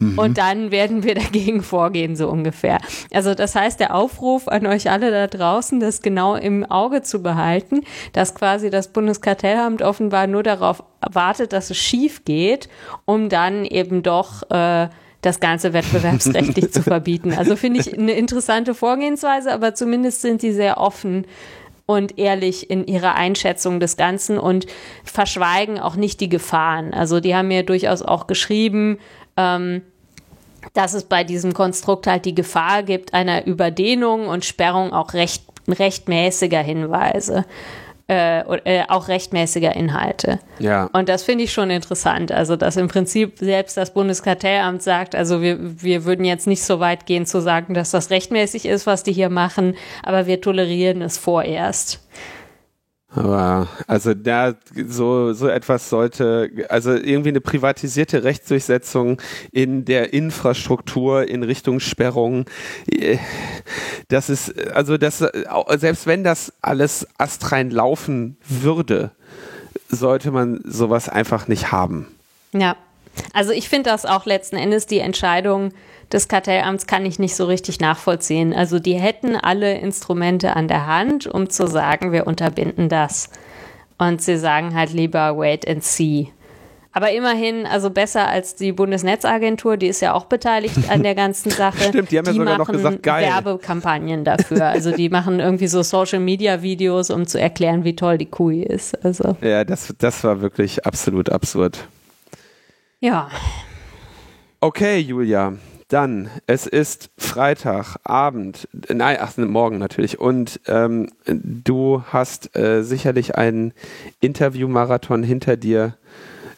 Mhm. 0.02 0.18
Und 0.18 0.38
dann 0.38 0.72
werden 0.72 1.04
wir 1.04 1.16
dagegen 1.16 1.62
vorgehen, 1.62 2.16
so 2.16 2.28
ungefähr. 2.28 2.80
Also 3.14 3.36
das 3.36 3.56
heißt, 3.56 3.80
der 3.80 3.96
Aufruf 3.96 4.48
an 4.48 4.66
euch 4.66 4.90
alle 4.90 5.12
da 5.12 5.28
draußen, 5.28 5.80
das 5.80 6.02
genau 6.02 6.36
im 6.36 6.66
Auge 6.66 7.04
zu 7.04 7.22
behalten, 7.22 7.82
dass 8.12 8.36
quasi 8.36 8.70
das 8.70 8.90
Bundeskartellamt 8.90 9.82
offenbar 9.82 10.28
nur 10.28 10.44
darauf 10.44 10.84
wartet, 11.00 11.54
dass 11.54 11.70
es 11.70 11.78
schief 11.78 12.26
geht, 12.26 12.68
um 13.06 13.30
dann 13.30 13.64
eben 13.64 14.04
doch 14.04 14.50
äh, 14.50 14.90
das 15.22 15.40
Ganze 15.40 15.74
wettbewerbsrechtlich 15.74 16.72
zu 16.72 16.82
verbieten. 16.84 17.34
Also 17.38 17.56
finde 17.56 17.80
ich 17.80 17.98
eine 17.98 18.14
interessante 18.14 18.74
Vorgehensweise, 18.74 19.54
aber 19.54 19.76
zumindest 19.76 20.22
sind 20.22 20.42
sie 20.42 20.52
sehr 20.52 20.80
offen 20.80 21.26
und 21.96 22.18
ehrlich 22.18 22.70
in 22.70 22.86
ihrer 22.86 23.16
Einschätzung 23.16 23.80
des 23.80 23.98
Ganzen 23.98 24.38
und 24.38 24.66
verschweigen 25.04 25.80
auch 25.80 25.96
nicht 25.96 26.20
die 26.20 26.30
Gefahren. 26.30 26.94
Also 26.94 27.20
die 27.20 27.36
haben 27.36 27.48
mir 27.48 27.64
durchaus 27.64 28.02
auch 28.02 28.28
geschrieben, 28.28 29.00
ähm, 29.38 29.82
dass 30.74 30.94
es 30.94 31.04
bei 31.04 31.24
diesem 31.24 31.54
Konstrukt 31.54 32.08
halt 32.08 32.26
die 32.26 32.36
Gefahr 32.36 32.84
gibt 32.84 33.14
einer 33.14 33.46
Überdehnung 33.46 34.28
und 34.28 34.46
Sperrung 34.46 34.94
auch 34.94 35.14
recht, 35.14 35.44
rechtmäßiger 35.68 36.62
Hinweise 36.62 37.46
äh, 38.08 38.40
äh, 38.40 38.84
auch 38.88 39.08
rechtmäßiger 39.08 39.76
Inhalte. 39.76 40.40
Ja. 40.60 40.90
Und 40.94 41.10
das 41.10 41.24
finde 41.24 41.44
ich 41.44 41.54
schon 41.54 41.70
interessant. 41.70 42.32
Also, 42.32 42.56
dass 42.56 42.78
im 42.78 42.88
Prinzip 42.88 43.38
selbst 43.40 43.78
das 43.78 43.94
Bundeskartellamt 43.94 44.82
sagt, 44.82 45.16
also 45.16 45.42
wir, 45.42 45.58
wir 45.82 46.06
würden 46.06 46.26
jetzt 46.26 46.48
nicht 46.48 46.64
so 46.64 46.80
weit 46.80 47.06
gehen 47.06 47.26
zu 47.26 47.42
sagen, 47.42 47.74
dass 47.74 47.92
das 47.92 48.10
rechtmäßig 48.10 48.66
ist, 48.66 48.88
was 48.88 49.04
die 49.04 49.14
hier 49.14 49.30
machen, 49.30 49.76
aber 50.04 50.26
wir 50.26 50.42
tolerieren 50.42 51.02
es 51.02 51.18
vorerst. 51.18 52.02
Aber 53.14 53.68
also 53.88 54.14
da 54.14 54.56
so 54.88 55.34
so 55.34 55.50
etwas 55.50 55.90
sollte 55.90 56.50
also 56.70 56.94
irgendwie 56.94 57.30
eine 57.30 57.42
privatisierte 57.42 58.24
Rechtsdurchsetzung 58.24 59.22
in 59.52 59.84
der 59.84 60.14
Infrastruktur 60.14 61.28
in 61.28 61.44
Richtung 61.44 61.82
Sperrung 61.82 62.46
äh, 62.90 63.18
das 64.08 64.30
ist 64.30 64.58
also 64.74 64.98
das 64.98 65.26
selbst 65.76 66.08
wenn 66.08 66.24
das 66.24 66.54
alles 66.62 67.06
astrein 67.18 67.70
laufen 67.70 68.38
würde 68.48 69.12
sollte 69.92 70.32
man 70.32 70.62
sowas 70.64 71.10
einfach 71.10 71.48
nicht 71.48 71.72
haben. 71.72 72.08
Ja. 72.54 72.76
Also 73.34 73.52
ich 73.52 73.68
finde 73.68 73.90
das 73.90 74.06
auch 74.06 74.26
letzten 74.26 74.56
Endes 74.56 74.86
die 74.86 75.00
Entscheidung 75.00 75.74
des 76.14 76.28
Kartellamts 76.28 76.88
kann 76.88 77.06
ich 77.06 77.20
nicht 77.20 77.36
so 77.36 77.46
richtig 77.46 77.80
nachvollziehen. 77.80 78.54
Also 78.54 78.80
die 78.80 78.96
hätten 78.96 79.36
alle 79.36 79.78
Instrumente 79.78 80.56
an 80.56 80.68
der 80.68 80.88
Hand, 80.88 81.28
um 81.28 81.50
zu 81.50 81.68
sagen, 81.68 82.12
wir 82.12 82.28
unterbinden 82.28 82.90
das. 82.90 83.30
Und 83.98 84.22
sie 84.22 84.38
sagen 84.38 84.76
halt 84.76 84.94
lieber 84.94 85.38
wait 85.38 85.68
and 85.68 85.84
see. 85.84 86.32
Aber 86.94 87.12
immerhin, 87.12 87.66
also 87.66 87.90
besser 87.90 88.28
als 88.28 88.56
die 88.56 88.74
Bundesnetzagentur, 88.74 89.78
die 89.78 89.88
ist 89.88 90.02
ja 90.02 90.14
auch 90.14 90.26
beteiligt 90.26 90.76
an 90.90 91.04
der 91.04 91.16
ganzen 91.16 91.50
Sache. 91.52 91.84
Stimmt, 91.84 92.12
die 92.12 92.18
haben 92.18 92.26
ja 92.26 92.34
sogar 92.34 92.58
noch 92.58 92.68
gesagt, 92.68 93.04
geil. 93.04 93.24
Werbekampagnen 93.26 94.26
dafür. 94.26 94.66
Also 94.66 94.92
die 94.92 95.10
machen 95.10 95.40
irgendwie 95.40 95.68
so 95.68 95.84
Social 95.84 96.20
Media 96.20 96.62
Videos, 96.62 97.10
um 97.10 97.28
zu 97.28 97.40
erklären, 97.40 97.86
wie 97.86 97.96
toll 97.96 98.18
die 98.18 98.26
KUI 98.26 98.64
ist. 98.64 99.06
Also. 99.06 99.38
Ja, 99.42 99.64
das, 99.64 99.94
das 100.00 100.24
war 100.26 100.42
wirklich 100.42 100.86
absolut 100.86 101.30
absurd. 101.30 101.88
Ja. 103.00 103.30
Okay, 104.60 105.00
Julia. 105.00 105.54
Dann, 105.92 106.30
es 106.48 106.68
ist 106.68 107.10
Freitagabend, 107.18 108.70
nein, 108.88 109.18
ach, 109.20 109.36
morgen 109.36 109.78
natürlich. 109.78 110.22
Und 110.22 110.62
ähm, 110.68 111.10
du 111.26 112.02
hast 112.08 112.56
äh, 112.56 112.82
sicherlich 112.82 113.36
einen 113.36 113.74
Interviewmarathon 114.22 115.22
hinter 115.22 115.58
dir. 115.58 115.98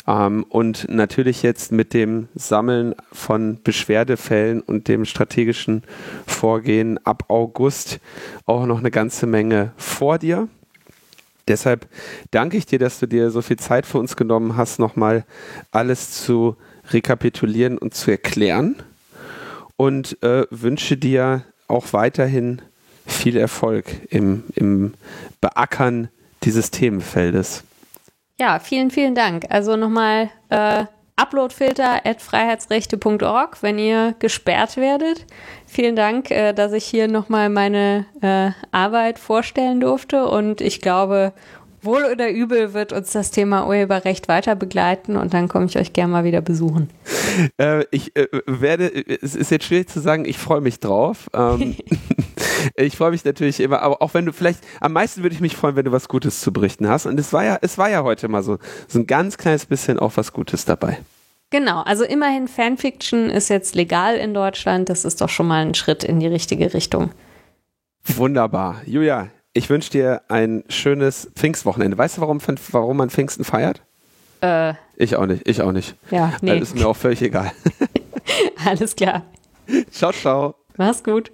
Ähm, 0.05 0.45
und 0.49 0.87
natürlich 0.87 1.41
jetzt 1.41 1.71
mit 1.71 1.95
dem 1.95 2.27
Sammeln 2.35 2.93
von 3.11 3.57
Beschwerdefällen 3.63 4.61
und 4.61 4.87
dem 4.87 5.03
strategischen 5.03 5.81
Vorgehen 6.27 7.03
ab 7.03 7.23
August 7.29 7.99
auch 8.45 8.67
noch 8.67 8.77
eine 8.77 8.91
ganze 8.91 9.25
Menge 9.25 9.71
vor 9.77 10.19
dir. 10.19 10.47
Deshalb 11.47 11.87
danke 12.29 12.57
ich 12.57 12.67
dir, 12.67 12.77
dass 12.77 12.99
du 12.99 13.07
dir 13.07 13.31
so 13.31 13.41
viel 13.41 13.57
Zeit 13.57 13.87
für 13.87 13.97
uns 13.97 14.15
genommen 14.15 14.57
hast, 14.57 14.77
nochmal 14.77 15.25
alles 15.71 16.23
zu 16.23 16.55
rekapitulieren 16.91 17.79
und 17.79 17.95
zu 17.95 18.11
erklären 18.11 18.75
und 19.83 20.23
äh, 20.23 20.45
wünsche 20.49 20.95
dir 20.95 21.43
auch 21.67 21.91
weiterhin 21.91 22.61
viel 23.05 23.35
Erfolg 23.35 23.85
im, 24.09 24.45
im 24.55 24.93
Beackern 25.41 26.07
dieses 26.43 26.71
Themenfeldes. 26.71 27.65
Ja, 28.39 28.59
vielen, 28.59 28.91
vielen 28.91 29.13
Dank. 29.13 29.43
Also 29.49 29.75
nochmal 29.75 30.29
äh, 30.47 30.85
uploadfilter 31.17 32.05
at 32.05 32.21
freiheitsrechte.org, 32.21 33.57
wenn 33.61 33.77
ihr 33.77 34.15
gesperrt 34.19 34.77
werdet. 34.77 35.25
Vielen 35.67 35.97
Dank, 35.97 36.31
äh, 36.31 36.53
dass 36.53 36.71
ich 36.71 36.85
hier 36.85 37.09
nochmal 37.09 37.49
meine 37.49 38.05
äh, 38.21 38.51
Arbeit 38.71 39.19
vorstellen 39.19 39.81
durfte 39.81 40.27
und 40.27 40.61
ich 40.61 40.79
glaube, 40.79 41.33
Wohl 41.83 42.05
oder 42.05 42.29
übel 42.29 42.73
wird 42.73 42.93
uns 42.93 43.11
das 43.11 43.31
Thema 43.31 43.67
Urheberrecht 43.67 44.27
weiter 44.27 44.55
begleiten 44.55 45.17
und 45.17 45.33
dann 45.33 45.47
komme 45.47 45.65
ich 45.65 45.77
euch 45.77 45.93
gerne 45.93 46.11
mal 46.11 46.23
wieder 46.23 46.41
besuchen. 46.41 46.89
Äh, 47.57 47.85
ich 47.91 48.15
äh, 48.15 48.27
werde, 48.45 48.91
es 49.21 49.35
ist 49.35 49.51
jetzt 49.51 49.65
schwierig 49.65 49.89
zu 49.89 49.99
sagen, 49.99 50.25
ich 50.25 50.37
freue 50.37 50.61
mich 50.61 50.79
drauf. 50.79 51.29
Ähm, 51.33 51.75
ich 52.75 52.95
freue 52.95 53.11
mich 53.11 53.25
natürlich 53.25 53.59
immer, 53.59 53.81
aber 53.81 54.01
auch 54.01 54.13
wenn 54.13 54.25
du 54.25 54.33
vielleicht, 54.33 54.59
am 54.79 54.93
meisten 54.93 55.23
würde 55.23 55.35
ich 55.35 55.41
mich 55.41 55.55
freuen, 55.55 55.75
wenn 55.75 55.85
du 55.85 55.91
was 55.91 56.07
Gutes 56.07 56.41
zu 56.41 56.53
berichten 56.53 56.87
hast. 56.87 57.05
Und 57.05 57.19
es 57.19 57.33
war 57.33 57.43
ja, 57.43 57.57
es 57.61 57.77
war 57.77 57.89
ja 57.89 58.03
heute 58.03 58.27
mal 58.27 58.43
so, 58.43 58.59
so 58.87 58.99
ein 58.99 59.07
ganz 59.07 59.37
kleines 59.37 59.65
bisschen 59.65 59.99
auch 59.99 60.13
was 60.15 60.33
Gutes 60.33 60.65
dabei. 60.65 60.99
Genau, 61.49 61.81
also 61.81 62.03
immerhin 62.03 62.47
Fanfiction 62.47 63.29
ist 63.29 63.49
jetzt 63.49 63.75
legal 63.75 64.15
in 64.15 64.33
Deutschland. 64.33 64.89
Das 64.89 65.05
ist 65.05 65.21
doch 65.21 65.29
schon 65.29 65.47
mal 65.47 65.63
ein 65.63 65.75
Schritt 65.75 66.03
in 66.03 66.19
die 66.19 66.27
richtige 66.27 66.73
Richtung. 66.73 67.11
Wunderbar. 68.05 68.81
Julia, 68.85 69.29
ich 69.53 69.69
wünsche 69.69 69.91
dir 69.91 70.21
ein 70.27 70.63
schönes 70.67 71.31
Pfingstwochenende. 71.35 71.97
Weißt 71.97 72.17
du, 72.17 72.21
warum, 72.21 72.39
warum 72.71 72.97
man 72.97 73.09
Pfingsten 73.09 73.43
feiert? 73.43 73.81
Äh, 74.41 74.73
ich 74.97 75.15
auch 75.15 75.25
nicht, 75.25 75.47
ich 75.47 75.61
auch 75.61 75.71
nicht. 75.71 75.95
Ja, 76.11 76.33
nee. 76.41 76.59
Das 76.59 76.69
ist 76.69 76.75
mir 76.75 76.87
auch 76.87 76.97
völlig 76.97 77.21
egal. 77.21 77.51
Alles 78.65 78.95
klar. 78.95 79.23
Ciao, 79.91 80.11
ciao. 80.11 80.55
Mach's 80.77 81.03
gut. 81.03 81.31